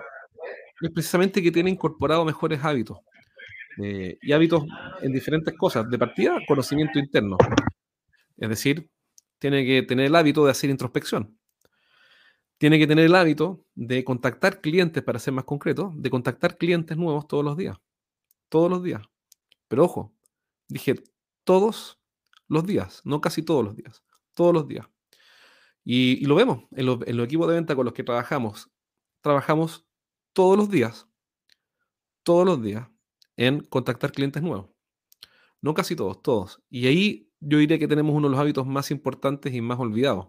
Es 0.80 0.91
precisamente 0.91 1.43
que 1.43 1.51
tiene 1.51 1.70
incorporado 1.70 2.24
mejores 2.24 2.64
hábitos. 2.64 2.99
Eh, 3.80 4.18
y 4.22 4.32
hábitos 4.32 4.64
en 5.03 5.12
diferentes 5.12 5.55
cosas. 5.57 5.89
De 5.89 5.99
partida, 5.99 6.39
conocimiento 6.47 6.99
interno. 6.99 7.36
Es 8.36 8.49
decir, 8.49 8.89
tiene 9.39 9.64
que 9.64 9.82
tener 9.82 10.07
el 10.07 10.16
hábito 10.16 10.45
de 10.45 10.51
hacer 10.51 10.70
introspección. 10.70 11.39
Tiene 12.59 12.78
que 12.78 12.89
tener 12.89 13.05
el 13.05 13.14
hábito 13.14 13.64
de 13.74 14.03
contactar 14.05 14.61
clientes, 14.61 15.03
para 15.03 15.20
ser 15.20 15.32
más 15.32 15.45
concreto, 15.45 15.93
de 15.95 16.11
contactar 16.11 16.57
clientes 16.57 16.97
nuevos 16.97 17.28
todos 17.28 17.45
los 17.45 17.57
días. 17.57 17.76
Todos 18.49 18.70
los 18.70 18.82
días. 18.82 19.03
Pero 19.68 19.84
ojo, 19.84 20.12
dije 20.68 20.97
todos 21.45 21.97
los 22.49 22.66
días, 22.66 23.03
no 23.05 23.20
casi 23.20 23.42
todos 23.42 23.64
los 23.64 23.76
días, 23.76 24.03
todos 24.34 24.53
los 24.53 24.66
días. 24.66 24.86
Y, 25.84 26.24
lo 26.26 26.34
vemos 26.34 26.64
en, 26.72 26.86
los 26.86 27.24
equipos 27.24 27.49
de 27.49 27.55
venta 27.55 27.74
con 27.74 27.84
los 27.84 27.94
que 27.94 28.05
trabajamos. 28.05 28.70
Trabajamos 29.22 29.86
todos 30.32 30.57
los 30.57 30.70
días, 30.70 31.07
todos 32.22 32.44
los 32.44 32.62
días, 32.62 32.86
en 33.36 33.61
contactar 33.61 34.12
clientes 34.12 34.42
nuevos. 34.42 34.70
No 35.61 35.74
casi 35.74 35.96
todos, 35.96 36.22
todos. 36.22 36.62
Y 36.68 36.86
ahí 36.86 37.30
yo 37.40 37.59
diría 37.59 37.78
que 37.78 37.88
tenemos 37.88 38.14
uno 38.14 38.28
de 38.28 38.32
los 38.32 38.40
hábitos 38.40 38.66
más 38.66 38.90
importantes 38.90 39.55
y 39.55 39.61
más 39.61 39.78
olvidados. 39.78 40.28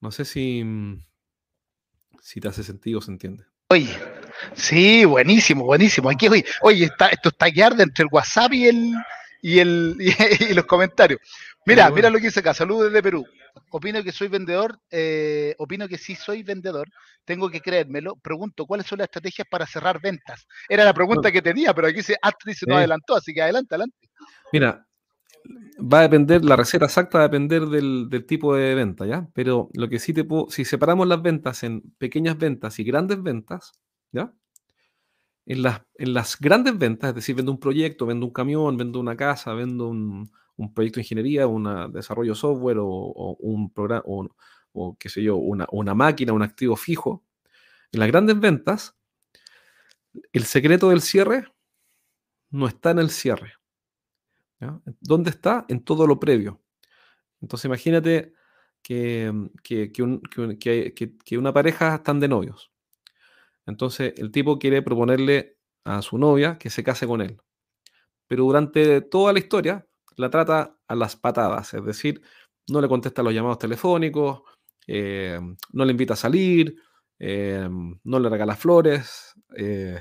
No 0.00 0.10
sé 0.10 0.24
si, 0.24 0.62
si 2.20 2.40
te 2.40 2.48
hace 2.48 2.62
sentido 2.62 3.00
se 3.00 3.12
entiende. 3.12 3.44
Oye, 3.70 3.98
sí, 4.54 5.04
buenísimo, 5.04 5.64
buenísimo. 5.64 6.10
Aquí, 6.10 6.28
oye, 6.28 6.44
oye 6.60 6.84
está, 6.84 7.08
esto 7.08 7.30
está 7.30 7.46
guiarda 7.46 7.82
entre 7.82 8.04
el 8.04 8.10
WhatsApp 8.12 8.52
y 8.52 8.66
el, 8.66 8.94
y, 9.44 9.58
el, 9.58 9.96
y, 10.50 10.54
los 10.54 10.64
comentarios. 10.64 11.20
Mira, 11.66 11.90
mira 11.90 12.08
lo 12.08 12.18
que 12.18 12.26
dice 12.26 12.40
acá. 12.40 12.54
Saludos 12.54 12.86
desde 12.86 13.02
Perú. 13.02 13.26
Opino 13.70 14.02
que 14.02 14.10
soy 14.10 14.28
vendedor, 14.28 14.80
eh, 14.90 15.54
opino 15.58 15.86
que 15.86 15.98
sí 15.98 16.14
soy 16.14 16.42
vendedor, 16.42 16.88
tengo 17.26 17.50
que 17.50 17.60
creérmelo. 17.60 18.16
Pregunto, 18.16 18.64
¿cuáles 18.64 18.86
son 18.86 18.98
las 18.98 19.06
estrategias 19.06 19.46
para 19.50 19.66
cerrar 19.66 20.00
ventas? 20.00 20.46
Era 20.66 20.82
la 20.82 20.94
pregunta 20.94 21.30
que 21.30 21.42
tenía, 21.42 21.74
pero 21.74 21.88
aquí 21.88 22.02
se, 22.02 22.16
Astrid 22.22 22.54
se 22.54 22.66
nos 22.66 22.78
adelantó, 22.78 23.16
así 23.16 23.34
que 23.34 23.42
adelante, 23.42 23.74
adelante. 23.74 24.08
Mira, 24.50 24.86
va 25.78 25.98
a 25.98 26.02
depender, 26.02 26.42
la 26.42 26.56
receta 26.56 26.86
exacta 26.86 27.18
va 27.18 27.24
a 27.24 27.28
depender 27.28 27.66
del, 27.66 28.08
del, 28.08 28.24
tipo 28.24 28.56
de 28.56 28.74
venta, 28.74 29.04
¿ya? 29.04 29.28
Pero 29.34 29.68
lo 29.74 29.90
que 29.90 29.98
sí 29.98 30.14
te 30.14 30.24
puedo, 30.24 30.48
si 30.48 30.64
separamos 30.64 31.06
las 31.06 31.20
ventas 31.20 31.64
en 31.64 31.82
pequeñas 31.98 32.38
ventas 32.38 32.78
y 32.78 32.84
grandes 32.84 33.22
ventas, 33.22 33.72
¿ya? 34.10 34.32
En 35.46 35.62
las, 35.62 35.82
en 35.96 36.14
las 36.14 36.38
grandes 36.38 36.78
ventas, 36.78 37.10
es 37.10 37.14
decir, 37.16 37.34
vendo 37.36 37.52
un 37.52 37.60
proyecto, 37.60 38.06
vendo 38.06 38.26
un 38.26 38.32
camión, 38.32 38.76
vendo 38.76 38.98
una 38.98 39.16
casa, 39.16 39.52
vendo 39.52 39.88
un, 39.88 40.30
proyecto 40.74 40.96
de 40.96 41.02
ingeniería, 41.02 41.46
un 41.46 41.92
desarrollo 41.92 42.34
software 42.34 42.78
o, 42.80 43.36
un 43.40 43.70
programa, 43.72 44.02
o, 44.06 44.96
qué 44.98 45.08
sé 45.08 45.22
yo, 45.22 45.36
una, 45.36 45.66
una, 45.70 45.94
máquina, 45.94 46.32
un 46.32 46.42
activo 46.42 46.76
fijo. 46.76 47.24
En 47.92 48.00
las 48.00 48.08
grandes 48.08 48.40
ventas, 48.40 48.96
el 50.32 50.44
secreto 50.44 50.90
del 50.90 51.02
cierre 51.02 51.52
no 52.50 52.66
está 52.66 52.90
en 52.92 53.00
el 53.00 53.10
cierre. 53.10 53.54
¿Dónde 55.00 55.30
está? 55.30 55.66
En 55.68 55.84
todo 55.84 56.06
lo 56.06 56.18
previo. 56.18 56.62
Entonces 57.42 57.66
imagínate 57.66 58.32
que, 58.82 59.30
que, 59.62 59.92
que 59.92 61.38
una 61.38 61.52
pareja 61.52 61.96
están 61.96 62.20
de 62.20 62.28
novios. 62.28 62.73
Entonces 63.66 64.14
el 64.16 64.30
tipo 64.30 64.58
quiere 64.58 64.82
proponerle 64.82 65.58
a 65.84 66.02
su 66.02 66.18
novia 66.18 66.58
que 66.58 66.70
se 66.70 66.84
case 66.84 67.06
con 67.06 67.20
él. 67.20 67.38
Pero 68.26 68.44
durante 68.44 69.00
toda 69.02 69.32
la 69.32 69.38
historia 69.38 69.86
la 70.16 70.30
trata 70.30 70.78
a 70.86 70.94
las 70.94 71.16
patadas, 71.16 71.74
es 71.74 71.84
decir, 71.84 72.22
no 72.68 72.80
le 72.80 72.88
contesta 72.88 73.22
los 73.22 73.34
llamados 73.34 73.58
telefónicos, 73.58 74.42
eh, 74.86 75.38
no 75.72 75.84
le 75.84 75.90
invita 75.90 76.14
a 76.14 76.16
salir, 76.16 76.76
eh, 77.18 77.68
no 78.04 78.20
le 78.20 78.28
regala 78.28 78.56
flores, 78.56 79.34
eh, 79.56 80.00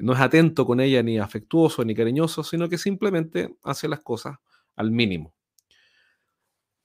no 0.00 0.12
es 0.12 0.20
atento 0.20 0.64
con 0.64 0.80
ella 0.80 1.02
ni 1.02 1.18
afectuoso 1.18 1.84
ni 1.84 1.94
cariñoso, 1.94 2.44
sino 2.44 2.68
que 2.68 2.78
simplemente 2.78 3.56
hace 3.64 3.88
las 3.88 4.00
cosas 4.00 4.36
al 4.76 4.90
mínimo. 4.90 5.34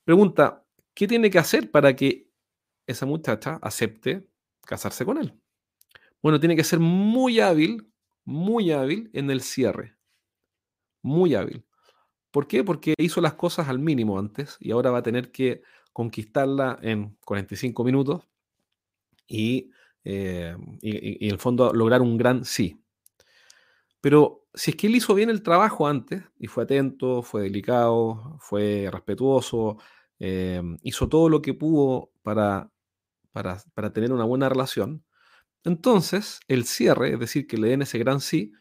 Pregunta, 0.04 0.66
¿qué 0.94 1.08
tiene 1.08 1.30
que 1.30 1.40
hacer 1.40 1.72
para 1.72 1.96
que 1.96 2.30
esa 2.88 3.06
muchacha 3.06 3.60
acepte 3.62 4.28
casarse 4.66 5.06
con 5.06 5.18
él? 5.18 5.41
Bueno, 6.22 6.40
tiene 6.40 6.56
que 6.56 6.64
ser 6.64 6.80
muy 6.80 7.40
hábil, 7.40 7.92
muy 8.26 8.72
hábil 8.72 9.10
en 9.14 9.30
el 9.32 9.42
cierre. 9.42 9.96
Muy 11.02 11.36
hábil. 11.36 11.66
¿Por 12.32 12.48
qué? 12.48 12.64
Porque 12.64 12.96
hizo 12.98 13.22
las 13.22 13.34
cosas 13.36 13.70
al 13.70 13.80
mínimo 13.80 14.20
antes 14.20 14.58
y 14.60 14.72
ahora 14.72 14.92
va 14.92 15.00
a 15.00 15.04
tener 15.04 15.32
que 15.32 15.64
conquistarla 15.94 16.80
en 16.82 17.18
45 17.26 17.84
minutos 17.84 18.28
y, 19.28 19.72
eh, 20.04 20.56
y, 20.82 21.28
en 21.28 21.34
el 21.34 21.40
fondo 21.40 21.74
lograr 21.74 22.02
un 22.02 22.18
gran 22.18 22.46
sí. 22.46 22.82
Pero 24.02 24.48
si 24.54 24.72
es 24.72 24.78
que 24.78 24.88
él 24.88 24.96
hizo 24.96 25.14
bien 25.14 25.30
el 25.30 25.44
trabajo 25.44 25.88
antes 25.88 26.24
y 26.40 26.48
fue 26.48 26.64
atento, 26.64 27.22
fue 27.22 27.44
delicado, 27.44 28.38
fue 28.40 28.90
respetuoso, 28.92 29.78
eh, 30.20 30.62
hizo 30.84 31.08
todo 31.08 31.30
lo 31.30 31.42
que 31.42 31.54
pudo 31.54 32.12
para, 32.24 32.72
para, 33.32 33.62
para 33.74 33.94
tener 33.94 34.12
una 34.14 34.26
buena 34.26 34.50
relación, 34.50 35.04
entonces, 35.64 36.40
el 36.48 36.66
cierre, 36.66 37.14
es 37.14 37.20
decir, 37.20 37.48
que 37.48 37.58
le 37.58 37.70
den 37.70 37.82
ese 37.84 37.98
gran 38.00 38.22
sí, 38.22 38.54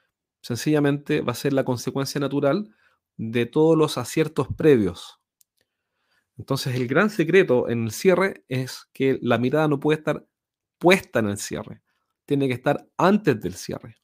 sencillamente 0.42 1.20
va 1.22 1.32
a 1.32 1.36
ser 1.36 1.52
la 1.52 1.64
consecuencia 1.64 2.20
natural 2.20 2.74
de 3.16 3.46
todos 3.46 3.76
los 3.76 3.98
aciertos 3.98 4.48
previos. 4.56 5.20
Entonces, 6.36 6.74
el 6.74 6.86
gran 6.88 7.10
secreto 7.10 7.68
en 7.68 7.84
el 7.84 7.90
cierre 7.92 8.44
es 8.48 8.88
que 8.92 9.18
la 9.22 9.38
mirada 9.38 9.68
no 9.68 9.78
puede 9.80 9.98
estar 9.98 10.24
puesta 10.78 11.18
en 11.18 11.28
el 11.28 11.38
cierre, 11.38 11.82
tiene 12.24 12.48
que 12.48 12.54
estar 12.54 12.86
antes 12.96 13.40
del 13.40 13.54
cierre. 13.54 13.96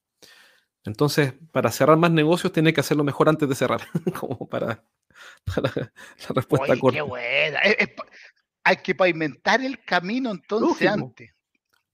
Entonces, 0.84 1.34
para 1.52 1.72
cerrar 1.72 1.96
más 1.96 2.10
negocios, 2.12 2.52
tiene 2.52 2.72
que 2.72 2.80
hacerlo 2.80 3.04
mejor 3.04 3.28
antes 3.28 3.48
de 3.48 3.54
cerrar, 3.54 3.80
como 4.20 4.48
para, 4.48 4.84
para 5.54 5.72
la 5.74 5.92
respuesta 6.34 6.78
corta. 6.78 6.96
qué 6.98 7.02
buena. 7.02 7.58
Es- 7.60 7.76
es 7.78 7.88
pa- 7.88 8.06
hay 8.64 8.76
que 8.78 8.94
pavimentar 8.94 9.60
el 9.62 9.82
camino 9.84 10.30
entonces 10.30 10.68
Lógico. 10.86 10.92
antes. 10.92 11.32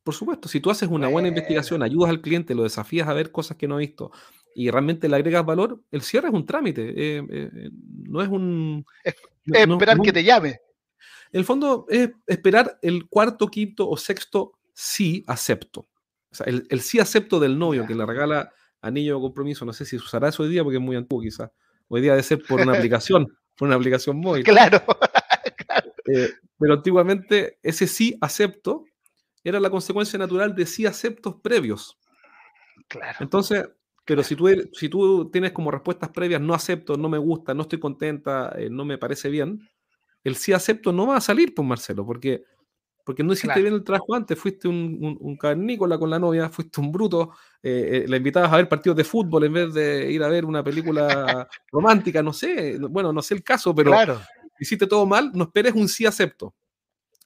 Por 0.02 0.14
supuesto, 0.14 0.48
si 0.48 0.60
tú 0.60 0.70
haces 0.70 0.88
una 0.88 1.08
buena 1.08 1.28
investigación, 1.28 1.82
ayudas 1.82 2.10
al 2.10 2.20
cliente, 2.20 2.54
lo 2.54 2.64
desafías 2.64 3.08
a 3.08 3.12
ver 3.14 3.30
cosas 3.30 3.56
que 3.56 3.68
no 3.68 3.76
ha 3.76 3.78
visto 3.78 4.10
y 4.54 4.68
realmente 4.70 5.08
le 5.08 5.16
agregas 5.16 5.46
valor, 5.46 5.80
el 5.90 6.02
cierre 6.02 6.28
es 6.28 6.34
un 6.34 6.44
trámite, 6.44 6.90
eh, 6.90 7.24
eh, 7.30 7.70
no 8.08 8.20
es 8.20 8.28
un... 8.28 8.84
Es- 9.04 9.14
no- 9.44 9.58
es 9.58 9.66
no- 9.68 9.74
esperar 9.74 9.96
no- 9.96 10.02
que 10.02 10.12
te 10.12 10.24
llame. 10.24 10.60
En 11.32 11.38
el 11.38 11.44
fondo 11.44 11.86
es 11.88 12.10
esperar 12.26 12.78
el 12.82 13.06
cuarto, 13.08 13.48
quinto 13.48 13.88
o 13.88 13.96
sexto 13.96 14.52
sí 14.74 15.24
acepto. 15.26 15.88
O 16.30 16.34
sea, 16.34 16.46
el, 16.46 16.66
el 16.68 16.80
sí 16.80 16.98
acepto 16.98 17.38
del 17.40 17.58
novio 17.58 17.86
que 17.86 17.94
le 17.94 18.04
regala 18.04 18.52
anillo 18.82 19.14
de 19.16 19.20
compromiso, 19.22 19.64
no 19.64 19.72
sé 19.72 19.84
si 19.84 19.98
se 19.98 20.04
usará 20.04 20.28
eso 20.28 20.42
hoy 20.42 20.48
día 20.50 20.62
porque 20.64 20.76
es 20.78 20.82
muy 20.82 20.96
antiguo 20.96 21.22
quizás. 21.22 21.50
Hoy 21.88 22.00
día 22.02 22.12
debe 22.12 22.22
ser 22.22 22.42
por 22.42 22.60
una 22.60 22.72
aplicación, 22.76 23.26
por 23.56 23.68
una 23.68 23.76
aplicación 23.76 24.16
móvil. 24.20 24.44
Claro. 24.44 24.82
Eh, 26.06 26.28
pero 26.58 26.74
antiguamente 26.74 27.58
ese 27.62 27.86
sí 27.86 28.16
acepto 28.20 28.84
era 29.44 29.60
la 29.60 29.70
consecuencia 29.70 30.18
natural 30.18 30.54
de 30.54 30.66
sí 30.66 30.86
aceptos 30.86 31.36
previos. 31.42 31.98
Claro. 32.88 33.18
Entonces, 33.20 33.68
pero 34.04 34.22
si 34.22 34.36
tú, 34.36 34.48
si 34.72 34.88
tú 34.88 35.30
tienes 35.30 35.52
como 35.52 35.70
respuestas 35.70 36.10
previas 36.10 36.40
no 36.40 36.54
acepto, 36.54 36.96
no 36.96 37.08
me 37.08 37.18
gusta, 37.18 37.54
no 37.54 37.62
estoy 37.62 37.78
contenta, 37.78 38.52
eh, 38.58 38.68
no 38.70 38.84
me 38.84 38.98
parece 38.98 39.28
bien, 39.28 39.60
el 40.24 40.36
sí 40.36 40.52
acepto 40.52 40.92
no 40.92 41.06
va 41.06 41.16
a 41.16 41.20
salir, 41.20 41.54
pues 41.54 41.66
Marcelo, 41.66 42.04
porque, 42.06 42.44
porque 43.04 43.22
no 43.22 43.32
hiciste 43.32 43.48
Claro. 43.48 43.62
bien 43.62 43.74
el 43.74 43.84
trabajo 43.84 44.14
antes, 44.14 44.38
fuiste 44.38 44.68
un, 44.68 44.98
un, 45.00 45.18
un 45.20 45.36
cavernícola 45.36 45.98
con 45.98 46.10
la 46.10 46.18
novia, 46.18 46.48
fuiste 46.50 46.80
un 46.80 46.92
bruto, 46.92 47.32
eh, 47.62 48.04
eh, 48.04 48.08
la 48.08 48.16
invitabas 48.16 48.52
a 48.52 48.56
ver 48.56 48.68
partidos 48.68 48.96
de 48.96 49.04
fútbol 49.04 49.44
en 49.44 49.52
vez 49.52 49.74
de 49.74 50.10
ir 50.12 50.22
a 50.22 50.28
ver 50.28 50.44
una 50.44 50.64
película 50.64 51.48
romántica, 51.72 52.22
no 52.22 52.32
sé, 52.32 52.78
no- 52.78 52.88
bueno, 52.88 53.12
no 53.12 53.22
sé 53.22 53.34
el 53.34 53.42
caso, 53.44 53.74
pero 53.74 53.92
Claro. 53.92 54.20
hiciste 54.58 54.86
todo 54.86 55.06
mal, 55.06 55.30
no 55.34 55.44
esperes 55.44 55.74
un 55.74 55.88
sí 55.88 56.06
acepto. 56.06 56.54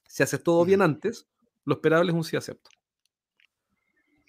Si 0.07 0.23
haces 0.23 0.41
todo 0.43 0.65
bien 0.65 0.81
antes, 0.81 1.27
lo 1.67 1.75
esperable 1.75 2.11
es 2.11 2.15
un 2.15 2.23
sí 2.23 2.37
acepto. 2.37 2.69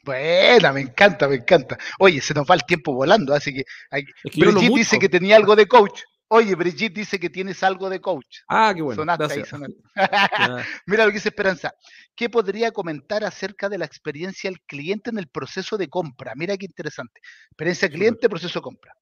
Buena, 0.05 0.73
me 0.73 0.81
encanta, 0.81 1.29
me 1.29 1.37
encanta. 1.37 1.79
Oye, 2.01 2.21
se 2.21 2.35
nos 2.35 2.45
va 2.51 2.55
el 2.57 2.65
tiempo 2.65 2.93
volando, 2.93 3.33
así 3.33 3.55
que, 3.55 3.63
hay- 3.91 4.05
Es 4.25 4.33
que 4.33 4.41
yo 4.41 4.49
hablo 4.49 4.61
Brigitte 4.61 4.79
dice 4.79 4.99
que 4.99 5.09
tenía 5.09 5.37
algo 5.37 5.55
de 5.55 5.67
coach. 5.67 6.01
Oye, 6.31 6.55
Brigitte 6.57 6.95
dice 6.95 7.21
que 7.21 7.31
tienes 7.31 7.63
algo 7.63 7.89
de 7.89 8.01
coach. 8.01 8.41
Ah, 8.49 8.73
qué 8.75 8.83
bueno. 8.83 9.01
Sonaste 9.01 9.25
ahí, 9.25 9.29
gracias. 9.29 9.49
sonaste. 9.49 9.77
Ya. 9.95 10.67
Mira 10.87 11.05
lo 11.05 11.11
que 11.11 11.15
dice 11.19 11.29
Esperanza. 11.29 11.73
¿Qué 12.17 12.29
podría 12.29 12.73
comentar 12.73 13.23
acerca 13.25 13.69
de 13.69 13.79
la 13.79 13.85
experiencia 13.85 14.51
del 14.51 14.61
cliente 14.63 15.11
en 15.11 15.19
el 15.19 15.29
proceso 15.29 15.77
de 15.77 15.89
compra? 15.89 16.33
Mira 16.35 16.57
qué 16.57 16.67
interesante. 16.67 17.21
Experiencia 17.51 17.89
cliente, 17.89 18.29
proceso 18.29 18.59
de 18.59 18.63
compra. 18.63 18.95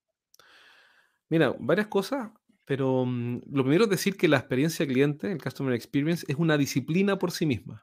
Mira, 1.31 1.55
varias 1.59 1.87
cosas, 1.87 2.31
pero 2.67 3.05
mm, 3.07 3.41
lo 3.51 3.63
primero 3.63 3.85
es 3.85 3.91
decir 3.91 4.17
que 4.17 4.29
la 4.29 4.37
experiencia 4.37 4.87
cliente, 4.87 5.33
el 5.33 5.43
Customer 5.43 5.75
Experience, 5.75 6.27
es 6.29 6.37
una 6.37 6.59
disciplina 6.59 7.19
por 7.19 7.31
sí 7.33 7.47
misma. 7.47 7.83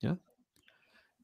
¿Ya? 0.00 0.18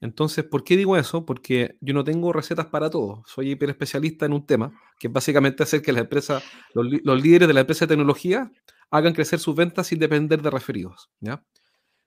Entonces, 0.01 0.45
¿por 0.45 0.65
qué 0.65 0.77
digo 0.77 0.97
eso? 0.97 1.25
Porque 1.25 1.77
yo 1.81 1.95
no 1.95 2.03
tengo 2.03 2.33
recetas 2.33 2.67
para 2.67 2.91
todo. 2.91 3.23
Soy 3.27 3.53
hiper 3.53 3.71
especialista 3.71 4.27
en 4.27 4.33
un 4.33 4.45
tema, 4.45 4.73
que 4.99 5.07
es 5.07 5.13
básicamente 5.13 5.63
hacer 5.63 5.81
que 5.81 5.93
las 5.93 6.03
empresas, 6.03 6.43
los, 6.75 6.87
los 7.05 7.23
líderes 7.23 7.47
de 7.47 7.55
la 7.55 7.61
empresa 7.61 7.85
de 7.85 7.91
tecnología 7.91 8.51
hagan 8.91 9.15
crecer 9.15 9.39
sus 9.39 9.55
ventas 9.55 9.87
sin 9.87 9.99
depender 9.99 10.43
de 10.43 10.51
referidos. 10.51 11.11
¿ya? 11.21 11.45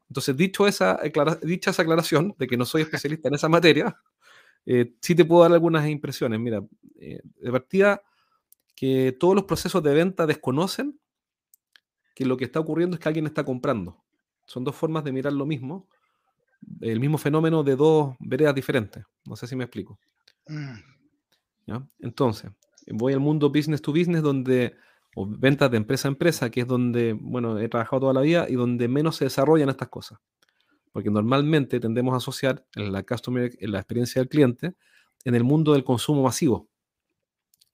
Entonces, 0.09 0.38
dicho 0.38 0.68
esa, 0.68 0.99
dicha 1.41 1.72
esa 1.72 1.82
aclaración 1.82 2.36
de 2.38 2.47
que 2.47 2.57
no 2.57 2.66
soy 2.66 2.84
especialista 2.84 3.28
en 3.28 3.36
esa 3.36 3.49
materia, 3.49 3.97
eh, 4.66 4.93
sí 5.01 5.16
te 5.16 5.26
puedo 5.26 5.43
dar 5.43 5.53
algunas 5.53 5.88
impresiones. 5.88 6.39
Mira, 6.39 6.61
eh, 6.99 7.22
de 7.24 7.51
partida, 7.51 8.01
que 8.76 9.16
todos 9.20 9.36
los 9.36 9.45
procesos 9.45 9.82
de 9.82 9.93
venta 9.93 10.28
desconocen 10.28 10.99
que 12.13 12.26
lo 12.26 12.38
que 12.38 12.45
está 12.45 12.59
ocurriendo 12.59 12.95
es 12.95 13.01
que 13.01 13.09
alguien 13.09 13.26
está 13.26 13.43
comprando. 13.43 14.03
Son 14.45 14.63
dos 14.63 14.76
formas 14.76 15.03
de 15.03 15.11
mirar 15.11 15.34
lo 15.34 15.45
mismo, 15.45 15.88
el 16.82 16.99
mismo 16.99 17.18
fenómeno 17.18 17.63
de 17.63 17.76
dos 17.76 18.16
veredas 18.20 18.55
diferentes. 18.55 19.03
No 19.26 19.36
sé 19.36 19.47
si 19.47 19.55
me 19.55 19.63
explico. 19.63 19.99
Mm, 20.47 20.76
¿ya? 21.68 21.88
Entonces, 21.99 22.51
voy 22.88 23.13
al 23.13 23.20
mundo 23.20 23.49
business 23.49 23.82
to 23.82 23.91
business, 23.91 24.22
donde, 24.22 24.76
o 25.16 25.26
ventas 25.28 25.72
de 25.72 25.78
empresa 25.78 26.07
a 26.07 26.11
empresa, 26.11 26.49
que 26.49 26.61
es 26.61 26.68
donde, 26.68 27.13
bueno, 27.13 27.59
he 27.59 27.70
trabajado 27.70 28.01
toda 28.01 28.13
la 28.13 28.22
vida 28.22 28.47
y 28.49 28.55
donde 28.55 28.88
menos 28.88 29.18
se 29.18 29.26
desarrollan 29.26 29.70
estas 29.70 29.89
cosas. 29.89 30.20
Porque 30.91 31.09
normalmente 31.09 31.80
tendemos 31.80 32.13
a 32.13 32.18
asociar 32.18 32.66
en 32.76 32.91
la, 32.91 33.03
customer, 33.03 33.51
la 33.59 33.80
experiencia 33.80 34.22
del 34.22 34.30
cliente 34.30 34.76
en 35.26 35.36
el 35.36 35.43
mundo 35.43 35.74
del 35.74 35.84
consumo 35.84 36.24
masivo. 36.24 36.70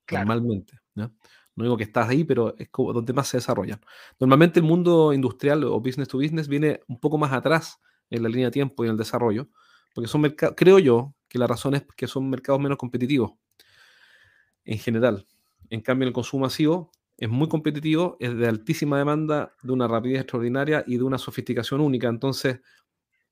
Claro. 0.06 0.26
Normalmente. 0.26 0.80
¿ya? 0.96 1.12
No 1.56 1.64
digo 1.64 1.78
que 1.78 1.84
estás 1.84 2.10
ahí, 2.10 2.24
pero 2.24 2.56
es 2.58 2.70
como 2.70 2.94
donde 2.94 3.14
más 3.14 3.28
se 3.28 3.38
desarrollan. 3.38 3.80
Normalmente 4.20 4.60
el 4.60 4.66
mundo 4.66 5.14
industrial 5.14 5.64
o 5.66 5.80
business 5.80 6.08
to 6.08 6.18
business 6.18 6.48
viene 6.48 6.82
un 6.88 7.00
poco 7.00 7.18
más 7.18 7.34
atrás 7.34 7.80
en 8.12 8.24
la 8.24 8.30
línea 8.30 8.48
de 8.48 8.52
tiempo 8.52 8.84
y 8.84 8.88
en 8.88 8.92
el 8.92 8.98
desarrollo, 8.98 9.50
porque 9.96 10.08
son 10.08 10.22
mercados, 10.22 10.56
creo 10.56 10.78
yo, 10.78 11.16
que 11.28 11.40
la 11.40 11.48
razón 11.48 11.74
es 11.76 11.84
que 11.96 12.08
son 12.08 12.30
mercados 12.30 12.62
menos 12.62 12.78
competitivos 12.78 13.32
en 14.66 14.78
general. 14.78 15.26
En 15.70 15.82
cambio, 15.82 16.08
el 16.08 16.14
consumo 16.14 16.44
masivo 16.44 16.92
es 17.18 17.30
muy 17.30 17.48
competitivo, 17.48 18.18
es 18.20 18.36
de 18.36 18.48
altísima 18.48 18.98
demanda, 18.98 19.54
de 19.62 19.72
una 19.72 19.88
rapidez 19.88 20.22
extraordinaria 20.22 20.84
y 20.88 20.98
de 20.98 21.04
una 21.04 21.18
sofisticación 21.18 21.82
única. 21.82 22.08
Entonces, 22.08 22.62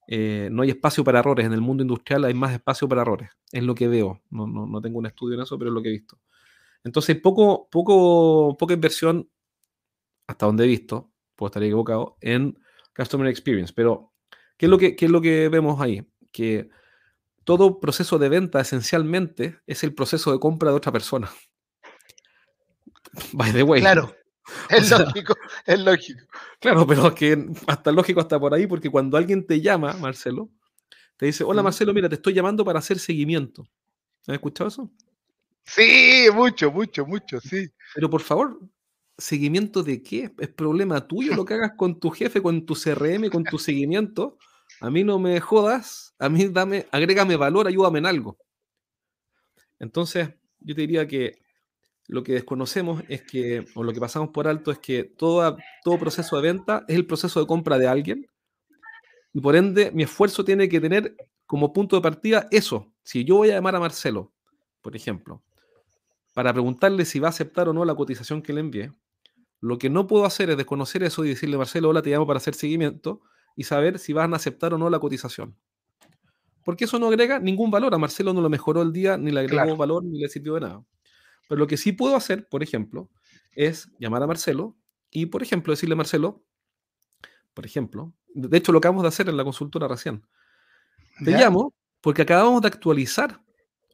eh, 0.07 0.49
no 0.51 0.63
hay 0.63 0.69
espacio 0.69 1.03
para 1.03 1.19
errores. 1.19 1.45
En 1.45 1.53
el 1.53 1.61
mundo 1.61 1.83
industrial 1.83 2.25
hay 2.25 2.33
más 2.33 2.53
espacio 2.53 2.87
para 2.87 3.01
errores. 3.01 3.29
Es 3.51 3.63
lo 3.63 3.75
que 3.75 3.87
veo. 3.87 4.21
No, 4.29 4.47
no, 4.47 4.65
no 4.65 4.81
tengo 4.81 4.99
un 4.99 5.05
estudio 5.05 5.35
en 5.35 5.41
eso, 5.41 5.57
pero 5.57 5.69
es 5.69 5.73
lo 5.73 5.81
que 5.81 5.89
he 5.89 5.91
visto. 5.91 6.19
Entonces, 6.83 7.19
poco, 7.19 7.67
poco, 7.69 8.55
poca 8.57 8.73
inversión, 8.73 9.29
hasta 10.27 10.45
donde 10.45 10.63
he 10.63 10.67
visto, 10.67 11.11
puedo 11.35 11.47
estar 11.49 11.63
equivocado, 11.63 12.17
en 12.21 12.57
Customer 12.95 13.27
Experience. 13.27 13.73
Pero, 13.75 14.08
¿qué 14.59 14.65
es 14.65 14.69
lo 14.69 14.77
que, 14.77 14.95
qué 14.95 15.05
es 15.05 15.11
lo 15.11 15.21
que 15.21 15.47
vemos 15.49 15.81
ahí? 15.81 16.05
Que 16.31 16.69
todo 17.45 17.79
proceso 17.79 18.19
de 18.19 18.29
venta 18.29 18.59
esencialmente 18.59 19.59
es 19.65 19.83
el 19.83 19.95
proceso 19.95 20.31
de 20.31 20.39
compra 20.39 20.69
de 20.69 20.75
otra 20.75 20.91
persona. 20.91 21.31
By 23.33 23.51
the 23.53 23.63
way. 23.63 23.81
Claro, 23.81 24.13
es 24.69 24.89
sea, 24.89 24.99
lógico, 24.99 25.33
es 25.65 25.79
lógico. 25.79 26.19
Claro, 26.59 26.85
pero 26.85 27.07
es 27.07 27.13
que 27.13 27.47
hasta 27.67 27.91
lógico 27.91 28.19
hasta 28.19 28.39
por 28.39 28.53
ahí, 28.53 28.67
porque 28.67 28.91
cuando 28.91 29.17
alguien 29.17 29.47
te 29.47 29.61
llama, 29.61 29.93
Marcelo, 29.93 30.49
te 31.17 31.25
dice, 31.25 31.43
hola. 31.43 31.63
Marcelo, 31.63 31.93
mira, 31.93 32.09
te 32.09 32.15
estoy 32.15 32.33
llamando 32.33 32.65
para 32.65 32.79
hacer 32.79 32.99
seguimiento. 32.99 33.65
¿Has 34.27 34.35
escuchado 34.35 34.67
eso? 34.67 34.91
Sí, 35.63 36.27
mucho, 36.33 36.69
mucho, 36.69 37.05
mucho, 37.05 37.39
sí. 37.39 37.69
Pero 37.95 38.09
por 38.09 38.21
favor, 38.21 38.59
¿seguimiento 39.17 39.83
de 39.83 40.03
qué? 40.03 40.31
¿Es 40.37 40.49
problema 40.49 41.07
tuyo 41.07 41.33
lo 41.35 41.45
que 41.45 41.53
hagas 41.53 41.71
con 41.77 41.99
tu 41.99 42.09
jefe, 42.09 42.41
con 42.41 42.65
tu 42.65 42.75
CRM, 42.75 43.29
con 43.29 43.43
tu 43.45 43.57
seguimiento? 43.59 44.37
A 44.81 44.89
mí 44.89 45.03
no 45.03 45.19
me 45.19 45.39
jodas, 45.39 46.15
a 46.19 46.29
mí 46.29 46.47
dame, 46.47 46.87
agrégame 46.91 47.35
valor, 47.35 47.67
ayúdame 47.67 47.99
en 47.99 48.05
algo. 48.05 48.37
Entonces, 49.79 50.29
yo 50.59 50.75
te 50.75 50.81
diría 50.81 51.07
que 51.07 51.39
lo 52.07 52.23
que 52.23 52.33
desconocemos 52.33 53.03
es 53.07 53.21
que, 53.21 53.65
o 53.75 53.83
lo 53.83 53.93
que 53.93 53.99
pasamos 53.99 54.29
por 54.29 54.47
alto 54.47 54.71
es 54.71 54.79
que 54.79 55.03
todo 55.03 55.57
proceso 55.99 56.35
de 56.37 56.41
venta 56.41 56.85
es 56.87 56.95
el 56.95 57.05
proceso 57.05 57.39
de 57.39 57.47
compra 57.47 57.77
de 57.77 57.87
alguien 57.87 58.27
y 59.31 59.41
por 59.41 59.55
ende 59.55 59.91
mi 59.91 60.03
esfuerzo 60.03 60.43
tiene 60.43 60.67
que 60.67 60.81
tener 60.81 61.15
como 61.45 61.71
punto 61.71 61.95
de 61.95 62.01
partida 62.01 62.47
eso. 62.51 62.91
Si 63.03 63.23
yo 63.23 63.37
voy 63.37 63.51
a 63.51 63.55
llamar 63.55 63.75
a 63.75 63.79
Marcelo, 63.79 64.33
por 64.81 64.95
ejemplo, 64.95 65.43
para 66.33 66.51
preguntarle 66.51 67.05
si 67.05 67.19
va 67.19 67.27
a 67.27 67.29
aceptar 67.29 67.69
o 67.69 67.73
no 67.73 67.85
la 67.85 67.95
cotización 67.95 68.41
que 68.41 68.53
le 68.53 68.61
envié, 68.61 68.93
lo 69.61 69.77
que 69.77 69.89
no 69.89 70.07
puedo 70.07 70.25
hacer 70.25 70.49
es 70.49 70.57
desconocer 70.57 71.03
eso 71.03 71.25
y 71.25 71.29
decirle, 71.29 71.57
Marcelo, 71.57 71.89
hola, 71.89 72.01
te 72.01 72.09
llamo 72.09 72.25
para 72.25 72.37
hacer 72.37 72.55
seguimiento 72.55 73.21
y 73.55 73.63
saber 73.63 73.99
si 73.99 74.13
van 74.13 74.33
a 74.33 74.37
aceptar 74.37 74.73
o 74.73 74.77
no 74.77 74.89
la 74.89 74.99
cotización. 74.99 75.55
Porque 76.63 76.85
eso 76.85 76.99
no 76.99 77.07
agrega 77.07 77.39
ningún 77.39 77.71
valor. 77.71 77.93
A 77.93 77.97
Marcelo 77.97 78.33
no 78.33 78.41
lo 78.41 78.49
mejoró 78.49 78.81
el 78.81 78.93
día, 78.93 79.17
ni 79.17 79.31
le 79.31 79.39
agregó 79.41 79.63
Claro. 79.63 79.77
valor, 79.77 80.03
ni 80.03 80.19
le 80.19 80.29
sirvió 80.29 80.55
de 80.55 80.61
nada. 80.61 80.83
Pero 81.47 81.59
lo 81.59 81.67
que 81.67 81.77
sí 81.77 81.91
puedo 81.93 82.15
hacer, 82.15 82.47
por 82.47 82.61
ejemplo, 82.61 83.09
es 83.55 83.89
llamar 83.99 84.21
a 84.23 84.27
Marcelo 84.27 84.77
y, 85.09 85.25
por 85.27 85.41
ejemplo, 85.41 85.73
decirle 85.73 85.93
a 85.93 85.97
Marcelo, 85.97 86.43
por 87.53 87.65
ejemplo, 87.65 88.13
de 88.33 88.57
hecho 88.57 88.71
lo 88.71 88.77
acabamos 88.77 89.01
de 89.03 89.09
hacer 89.09 89.27
en 89.29 89.37
la 89.37 89.43
consultora 89.43 89.87
recién. 89.87 90.23
Te 91.23 91.31
¿Ya? 91.31 91.39
llamo 91.39 91.73
porque 92.01 92.21
acabamos 92.21 92.61
de 92.61 92.67
actualizar 92.67 93.41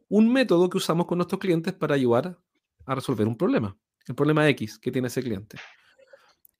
un 0.10 0.32
método 0.32 0.70
que 0.70 0.78
usamos 0.78 1.06
con 1.08 1.18
nuestros 1.18 1.40
clientes 1.40 1.74
para 1.74 1.96
ayudar 1.96 2.38
a 2.86 2.96
resolver 2.96 3.28
un 3.28 3.38
problema, 3.38 3.76
el 4.08 4.14
problema 4.16 4.48
X 4.50 4.78
que 4.78 4.92
tiene 4.92 5.08
ese 5.08 5.24
cliente. 5.24 5.58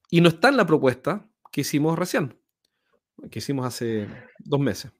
Y 0.10 0.22
no 0.22 0.30
está 0.30 0.50
en 0.50 0.58
la 0.58 0.66
propuesta 0.66 1.28
que 1.52 1.62
hicimos 1.62 2.00
recién, 2.00 2.40
que 3.32 3.40
hicimos 3.40 3.66
hace 3.66 4.08
dos 4.40 4.60
meses. 4.60 4.92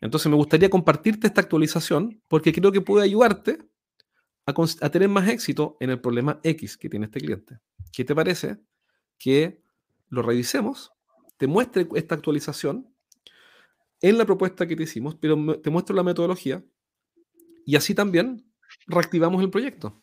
Entonces 0.00 0.30
me 0.30 0.36
gustaría 0.36 0.70
compartirte 0.70 1.26
esta 1.26 1.40
actualización 1.40 2.22
porque 2.28 2.52
creo 2.52 2.72
que 2.72 2.80
puede 2.80 3.04
ayudarte 3.04 3.58
a, 4.46 4.54
a 4.80 4.90
tener 4.90 5.08
más 5.08 5.28
éxito 5.28 5.76
en 5.80 5.90
el 5.90 6.00
problema 6.00 6.40
X 6.42 6.76
que 6.76 6.88
tiene 6.88 7.06
este 7.06 7.20
cliente. 7.20 7.58
¿Qué 7.92 8.04
te 8.04 8.14
parece 8.14 8.58
que 9.18 9.62
lo 10.08 10.22
revisemos, 10.22 10.92
te 11.36 11.46
muestre 11.46 11.86
esta 11.94 12.14
actualización 12.14 12.92
en 14.00 14.16
la 14.18 14.24
propuesta 14.24 14.66
que 14.66 14.74
te 14.76 14.84
hicimos, 14.84 15.14
pero 15.16 15.60
te 15.60 15.70
muestro 15.70 15.94
la 15.94 16.02
metodología 16.02 16.64
y 17.66 17.76
así 17.76 17.94
también 17.94 18.50
reactivamos 18.86 19.42
el 19.42 19.50
proyecto. 19.50 20.02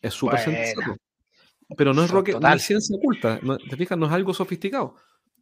Es 0.00 0.14
súper 0.14 0.44
Buena. 0.46 0.64
sencillo. 0.64 0.96
Pero 1.76 1.92
no 1.94 2.04
es, 2.04 2.10
roque- 2.10 2.38
no 2.38 2.52
es 2.52 2.62
ciencia 2.62 2.96
oculta. 2.96 3.40
no- 3.42 3.58
¿Te 3.58 3.76
fijas? 3.76 3.98
No 3.98 4.06
es 4.06 4.12
algo 4.12 4.32
sofisticado. 4.32 4.94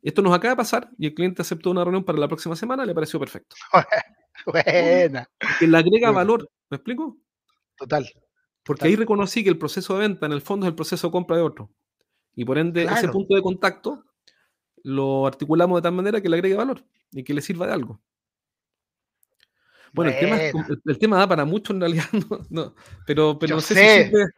Esto 0.03 0.23
nos 0.23 0.33
acaba 0.35 0.53
de 0.53 0.57
pasar 0.57 0.91
y 0.99 1.07
el 1.07 1.15
cliente 1.15 1.43
aceptó 1.43 1.71
una 1.71 1.85
reunión 1.85 2.05
para 2.05 2.19
la 2.19 2.29
próxima 2.29 2.57
semana, 2.57 2.85
le 2.87 2.95
pareció 2.95 3.21
perfecto. 3.21 3.55
Buena, 4.47 5.29
Que 5.59 5.67
le 5.67 5.77
agrega 5.77 6.11
valor. 6.11 6.49
¿Me 6.71 6.77
explico? 6.77 7.19
total. 7.77 8.05
Porque 8.63 8.81
Total. 8.81 8.89
ahí 8.89 8.97
reconocí 8.97 9.43
que 9.43 9.49
el 9.51 9.59
proceso 9.59 9.95
de 9.95 10.01
venta 10.01 10.27
en 10.27 10.33
el 10.33 10.41
fondo 10.43 10.67
es 10.67 10.71
el 10.71 10.75
proceso 10.77 11.09
de 11.09 11.13
compra 11.13 11.37
de 11.37 11.43
otro. 11.43 11.71
Y 12.35 12.45
por 12.45 12.59
ende, 12.59 12.85
ese 12.85 13.09
punto 13.09 13.35
de 13.35 13.43
contacto 13.43 14.05
lo 14.83 15.27
articulamos 15.27 15.79
de 15.79 15.83
tal 15.83 15.93
manera 15.95 16.21
que 16.21 16.29
le 16.29 16.37
agregue 16.37 16.55
valor 16.57 16.85
y 17.11 17.25
que 17.25 17.35
le 17.35 17.41
sirva 17.43 17.67
de 17.67 17.73
algo. 17.73 18.01
Bueno, 19.93 20.11
el 20.13 20.19
tema, 20.21 20.37
es- 20.43 20.55
el, 20.55 20.81
el 20.85 20.99
tema 20.99 21.19
da 21.19 21.27
para 21.29 21.45
mucho 21.45 21.73
en 21.73 21.81
realidad, 21.81 22.05
no, 22.31 22.47
no, 22.51 22.75
pero, 23.07 23.39
pero 23.39 23.57
no 23.57 23.61
sé, 23.61 23.75
sé. 23.75 24.05
si 24.05 24.11
sirve- 24.11 24.31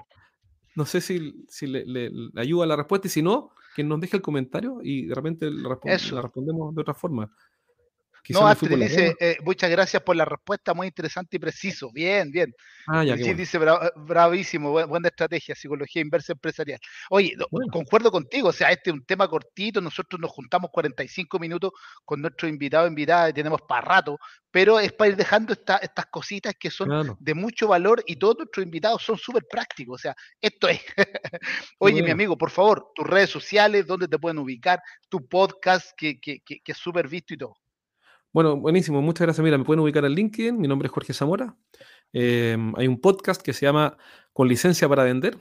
no 0.74 0.86
sé 0.86 1.00
si, 1.00 1.44
si 1.48 1.66
le, 1.66 1.84
le- 1.84 2.10
le 2.10 2.40
ayuda 2.40 2.64
a 2.64 2.68
la 2.68 2.76
respuesta 2.76 3.06
y 3.08 3.10
si 3.10 3.22
no, 3.22 3.50
que 3.74 3.84
nos 3.84 4.00
deje 4.00 4.16
el 4.16 4.22
comentario 4.22 4.78
y 4.82 5.06
de 5.06 5.14
repente 5.14 5.50
respon- 5.50 5.90
Eso. 5.92 6.14
la 6.16 6.22
respondemos 6.22 6.74
de 6.74 6.80
otra 6.80 6.94
forma. 6.94 7.30
Quizá 8.24 8.38
No, 8.40 8.46
Astrid 8.46 8.78
dice, 8.78 9.16
eh, 9.18 9.36
muchas 9.42 9.68
gracias 9.68 10.00
por 10.02 10.14
la 10.14 10.24
respuesta, 10.24 10.74
muy 10.74 10.86
interesante 10.86 11.36
y 11.36 11.40
preciso. 11.40 11.90
Bien, 11.92 12.30
bien. 12.30 12.54
Ah, 12.86 13.02
ya, 13.04 13.16
bueno. 13.16 13.34
dice, 13.36 13.58
"Bra- 13.58 13.92
bravísimo, 13.96 14.72
bu- 14.72 14.86
buena 14.86 15.08
estrategia, 15.08 15.56
psicología 15.56 16.02
inversa 16.02 16.32
empresarial. 16.32 16.78
Oye, 17.10 17.34
no, 17.36 17.46
Bueno. 17.50 17.72
concuerdo 17.72 18.12
contigo, 18.12 18.48
o 18.50 18.52
sea, 18.52 18.70
este 18.70 18.90
es 18.90 18.94
un 18.94 19.04
tema 19.04 19.26
cortito, 19.28 19.80
nosotros 19.80 20.20
nos 20.20 20.30
juntamos 20.30 20.70
45 20.72 21.38
minutos 21.40 21.72
con 22.04 22.20
nuestro 22.22 22.46
invitado 22.48 22.86
invitada 22.86 23.28
y 23.28 23.32
tenemos 23.32 23.60
para 23.68 23.80
rato, 23.80 24.18
pero 24.52 24.78
es 24.78 24.92
para 24.92 25.10
ir 25.10 25.16
dejando 25.16 25.52
esta- 25.52 25.78
estas 25.78 26.06
cositas 26.06 26.54
que 26.58 26.70
son 26.70 26.88
Claro. 26.88 27.16
de 27.18 27.34
mucho 27.34 27.66
valor 27.68 28.04
y 28.06 28.16
todos 28.16 28.36
nuestros 28.38 28.64
invitados 28.64 29.02
son 29.02 29.18
súper 29.18 29.42
prácticos, 29.50 29.96
o 29.96 30.02
sea, 30.02 30.14
esto 30.40 30.68
es. 30.68 30.80
Oye, 31.78 31.94
mi 31.94 32.00
bueno. 32.02 32.12
amigo, 32.14 32.38
por 32.38 32.50
favor, 32.50 32.90
tus 32.94 33.06
redes 33.06 33.30
sociales, 33.30 33.86
dónde 33.86 34.06
te 34.08 34.18
pueden 34.18 34.38
ubicar, 34.38 34.80
tu 35.08 35.26
podcast, 35.26 35.90
que, 35.96 36.20
que, 36.20 36.38
que, 36.44 36.60
que 36.60 36.72
es 36.72 36.78
súper 36.78 37.08
visto 37.08 37.34
y 37.34 37.38
todo. 37.38 37.56
Bueno, 38.32 38.56
buenísimo, 38.56 39.02
muchas 39.02 39.26
gracias. 39.26 39.44
Mira, 39.44 39.58
me 39.58 39.64
pueden 39.64 39.80
ubicar 39.80 40.04
en 40.04 40.12
LinkedIn, 40.12 40.58
mi 40.58 40.66
nombre 40.68 40.86
es 40.86 40.92
Jorge 40.92 41.12
Zamora. 41.12 41.54
Eh, 42.12 42.56
hay 42.76 42.88
un 42.88 43.00
podcast 43.00 43.42
que 43.42 43.52
se 43.52 43.66
llama 43.66 43.96
Con 44.32 44.48
licencia 44.48 44.88
para 44.88 45.04
vender. 45.04 45.38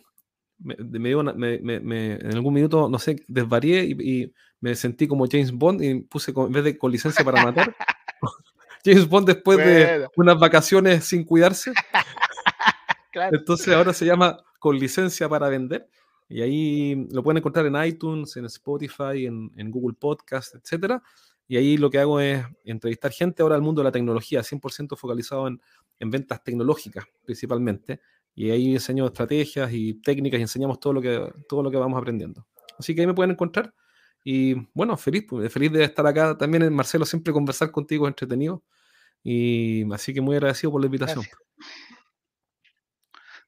Me, 0.60 0.76
de- 0.78 1.00
me 1.00 1.16
me- 1.34 1.60
me- 1.60 1.80
me- 1.80 2.14
en 2.14 2.34
algún 2.34 2.54
minuto, 2.54 2.89
no 2.89 3.00
sé, 3.00 3.16
desvarié 3.28 3.84
y, 3.86 3.92
y 4.24 4.34
me 4.60 4.76
sentí 4.76 5.08
como 5.08 5.26
James 5.30 5.52
Bond 5.52 5.82
y 5.82 6.02
puse 6.02 6.34
con- 6.34 6.48
en 6.48 6.52
vez 6.54 6.64
de 6.66 6.78
con 6.78 6.92
licencia 6.92 7.24
para 7.26 7.44
matar, 7.44 7.76
James 8.86 9.08
Bond 9.08 9.28
después 9.28 9.58
de 9.58 9.86
Bueno. 9.86 10.10
unas 10.18 10.39
vacaciones 10.39 11.06
sin 11.06 11.24
cuidarse. 11.24 11.72
Claro. 13.12 13.36
Entonces 13.38 13.74
ahora 13.74 13.92
se 13.92 14.06
llama 14.06 14.38
Con 14.58 14.80
licencia 14.80 15.28
para 15.28 15.50
vender. 15.50 15.86
Y 16.30 16.42
ahí 16.44 17.08
lo 17.12 17.22
pueden 17.22 17.39
encontrar 17.39 17.66
en 17.66 17.76
iTunes, 17.84 18.38
en 18.38 18.46
Spotify, 18.46 19.26
en, 19.26 19.52
en 19.58 19.70
Google 19.70 19.98
Podcast, 20.00 20.56
etcétera. 20.56 21.04
Y 21.52 21.58
ahí 21.58 21.76
lo 21.76 21.89
que 21.89 21.99
hago 21.99 22.22
es 22.22 22.45
entrevistar 22.64 23.12
gente 23.12 23.43
ahora 23.43 23.56
al 23.56 23.62
mundo 23.62 23.82
de 23.82 23.84
la 23.84 23.91
tecnología, 23.91 24.39
100% 24.39 24.95
focalizado 24.95 25.49
en, 25.49 25.62
en 25.99 26.10
ventas 26.10 26.41
tecnológicas 26.41 27.04
principalmente. 27.26 27.99
Y 28.34 28.52
ahí 28.52 28.74
enseño 28.76 29.06
estrategias 29.06 29.70
y 29.74 29.95
técnicas 29.95 30.39
y 30.39 30.43
enseñamos 30.43 30.80
todo 30.80 30.93
lo 30.93 31.02
que, 31.02 31.30
todo 31.49 31.62
lo 31.62 31.70
que 31.70 31.76
vamos 31.76 31.99
aprendiendo. 31.99 32.47
Así 32.80 32.95
que 32.95 33.02
ahí 33.02 33.08
me 33.08 33.14
pueden 33.14 33.32
encontrar. 33.32 33.74
Y 34.24 34.66
bueno, 34.74 34.95
feliz, 34.95 35.26
pues, 35.28 35.52
feliz 35.52 35.74
de 35.74 35.84
estar 35.84 36.08
acá 36.08 36.38
también, 36.38 36.64
en 36.64 36.74
Marcelo, 36.74 37.06
siempre 37.06 37.34
conversar 37.34 37.70
contigo 37.70 38.08
es 38.08 38.12
entretenido. 38.12 38.64
Y 39.22 39.91
así 39.91 40.14
que 40.14 40.22
muy 40.22 40.38
agradecido 40.38 40.72
por 40.72 40.80
la 40.80 40.86
invitación. 40.86 41.20
Gracias. 41.20 41.38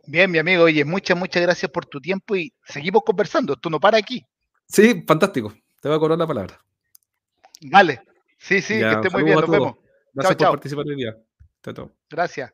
Bien, 0.07 0.29
mi 0.29 0.39
amigo, 0.39 0.63
oye, 0.63 0.83
muchas, 0.83 1.17
muchas 1.17 1.41
gracias 1.41 1.71
por 1.71 1.85
tu 1.85 2.01
tiempo 2.01 2.35
y 2.35 2.53
seguimos 2.65 3.03
conversando. 3.05 3.53
Esto 3.53 3.69
no 3.69 3.79
para 3.79 3.97
aquí. 3.97 4.25
Sí, 4.67 5.05
fantástico. 5.07 5.53
Te 5.81 5.87
voy 5.87 5.95
a 5.95 5.99
cobrar 6.01 6.19
la 6.19 6.27
palabra. 6.27 6.59
Vale. 7.69 8.01
Sí, 8.37 8.61
sí, 8.61 8.79
Ya, 8.79 8.89
que 8.89 8.95
esté 8.95 9.09
muy 9.09 9.23
bien. 9.23 9.39
Nos 9.39 9.49
vemos. 9.49 9.75
Gracias 10.13 10.13
Chao, 10.13 10.29
por 10.29 10.37
chao. 10.37 10.51
participar 10.51 10.85
hoy 10.85 10.95
día. 10.95 11.17
Chao, 11.63 11.73
chao. 11.73 11.91
Gracias. 12.09 12.53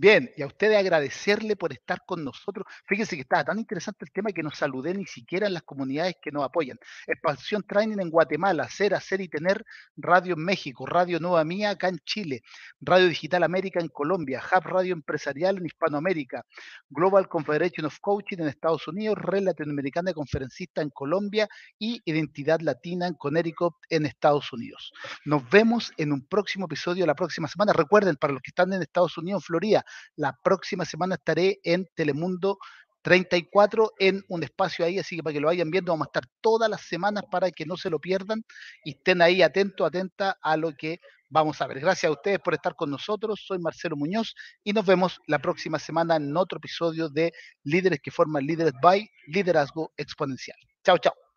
Bien, 0.00 0.30
y 0.36 0.42
a 0.42 0.46
ustedes 0.46 0.78
agradecerle 0.78 1.56
por 1.56 1.72
estar 1.72 2.04
con 2.06 2.22
nosotros. 2.22 2.64
Fíjense 2.86 3.16
que 3.16 3.22
estaba 3.22 3.42
tan 3.42 3.58
interesante 3.58 4.04
el 4.04 4.12
tema 4.12 4.30
que 4.30 4.44
no 4.44 4.50
saludé 4.52 4.94
ni 4.94 5.06
siquiera 5.06 5.48
en 5.48 5.54
las 5.54 5.64
comunidades 5.64 6.14
que 6.22 6.30
nos 6.30 6.44
apoyan. 6.44 6.78
Expansión 7.04 7.64
Training 7.66 7.98
en 7.98 8.08
Guatemala, 8.08 8.68
Ser, 8.68 8.94
Hacer 8.94 9.20
y 9.22 9.28
Tener 9.28 9.64
Radio 9.96 10.34
en 10.34 10.44
México, 10.44 10.86
Radio 10.86 11.18
Nueva 11.18 11.42
Mía 11.42 11.70
acá 11.70 11.88
en 11.88 11.98
Chile, 12.04 12.42
Radio 12.80 13.08
Digital 13.08 13.42
América 13.42 13.80
en 13.80 13.88
Colombia, 13.88 14.40
Hub 14.40 14.66
Radio 14.66 14.92
Empresarial 14.92 15.56
en 15.56 15.66
Hispanoamérica, 15.66 16.44
Global 16.88 17.26
Confederation 17.26 17.84
of 17.84 17.98
Coaching 17.98 18.38
en 18.38 18.46
Estados 18.46 18.86
Unidos, 18.86 19.18
Red 19.18 19.42
Latinoamericana 19.42 20.10
de 20.10 20.14
Conferencista 20.14 20.80
en 20.80 20.90
Colombia 20.90 21.48
y 21.76 22.00
Identidad 22.04 22.60
Latina 22.60 23.08
en 23.08 23.14
Connecticut 23.14 23.74
en 23.90 24.06
Estados 24.06 24.52
Unidos. 24.52 24.92
Nos 25.24 25.50
vemos 25.50 25.92
en 25.96 26.12
un 26.12 26.24
próximo 26.24 26.66
episodio 26.66 27.04
la 27.04 27.16
próxima 27.16 27.48
semana. 27.48 27.72
Recuerden, 27.72 28.14
para 28.14 28.32
los 28.32 28.42
que 28.42 28.52
están 28.52 28.72
en 28.72 28.82
Estados 28.82 29.18
Unidos, 29.18 29.44
Florida, 29.44 29.84
la 30.16 30.38
próxima 30.42 30.84
semana 30.84 31.16
estaré 31.16 31.58
en 31.64 31.86
Telemundo 31.94 32.58
34 33.02 33.92
en 33.98 34.22
un 34.28 34.42
espacio 34.42 34.84
ahí, 34.84 34.98
así 34.98 35.16
que 35.16 35.22
para 35.22 35.32
que 35.32 35.40
lo 35.40 35.46
vayan 35.46 35.70
viendo, 35.70 35.92
vamos 35.92 36.06
a 36.06 36.10
estar 36.10 36.24
todas 36.40 36.68
las 36.68 36.82
semanas 36.82 37.24
para 37.30 37.50
que 37.50 37.64
no 37.64 37.76
se 37.76 37.90
lo 37.90 37.98
pierdan 37.98 38.42
y 38.84 38.90
estén 38.90 39.22
ahí 39.22 39.42
atentos, 39.42 39.86
atentas 39.86 40.34
a 40.42 40.56
lo 40.56 40.72
que 40.72 41.00
vamos 41.30 41.60
a 41.60 41.66
ver. 41.66 41.80
Gracias 41.80 42.10
a 42.10 42.12
ustedes 42.12 42.38
por 42.40 42.54
estar 42.54 42.74
con 42.74 42.90
nosotros. 42.90 43.44
Soy 43.46 43.58
Marcelo 43.58 43.96
Muñoz 43.96 44.34
y 44.64 44.72
nos 44.72 44.84
vemos 44.84 45.20
la 45.26 45.38
próxima 45.38 45.78
semana 45.78 46.16
en 46.16 46.36
otro 46.36 46.58
episodio 46.58 47.08
de 47.08 47.32
Líderes 47.64 48.00
que 48.02 48.10
forman 48.10 48.44
Líderes 48.44 48.74
by 48.82 49.08
Liderazgo 49.26 49.92
Exponencial. 49.96 50.58
Chao, 50.84 50.98
chao. 50.98 51.27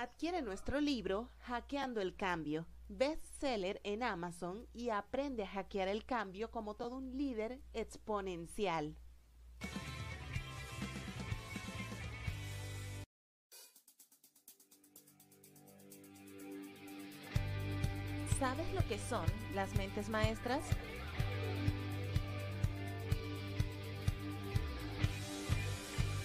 Adquiere 0.00 0.40
nuestro 0.40 0.80
libro 0.80 1.28
Hackeando 1.40 2.00
el 2.00 2.16
Cambio, 2.16 2.64
bestseller 2.88 3.82
en 3.84 4.02
Amazon 4.02 4.66
y 4.72 4.88
aprende 4.88 5.42
a 5.42 5.46
hackear 5.46 5.88
el 5.88 6.06
cambio 6.06 6.50
como 6.50 6.74
todo 6.74 6.96
un 6.96 7.18
líder 7.18 7.60
exponencial. 7.74 8.96
¿Sabes 18.38 18.72
lo 18.72 18.80
que 18.88 18.98
son 18.98 19.26
las 19.54 19.76
mentes 19.76 20.08
maestras? 20.08 20.64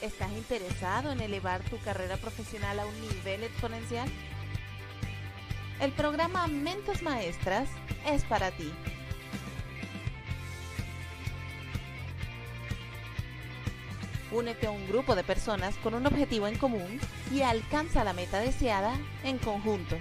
¿Estás 0.05 0.31
interesado 0.33 1.11
en 1.11 1.19
elevar 1.19 1.63
tu 1.63 1.79
carrera 1.79 2.17
profesional 2.17 2.79
a 2.79 2.85
un 2.85 2.93
nivel 3.01 3.43
exponencial? 3.43 4.07
El 5.81 5.91
programa 5.93 6.45
Mentes 6.45 7.01
Maestras 7.01 7.67
es 8.05 8.23
para 8.25 8.51
ti. 8.51 8.71
Únete 14.31 14.67
a 14.67 14.71
un 14.71 14.87
grupo 14.87 15.15
de 15.15 15.23
personas 15.23 15.75
con 15.77 15.95
un 15.95 16.05
objetivo 16.05 16.45
en 16.47 16.59
común 16.59 16.99
y 17.33 17.41
alcanza 17.41 18.03
la 18.03 18.13
meta 18.13 18.39
deseada 18.39 18.95
en 19.23 19.39
conjunto. 19.39 19.97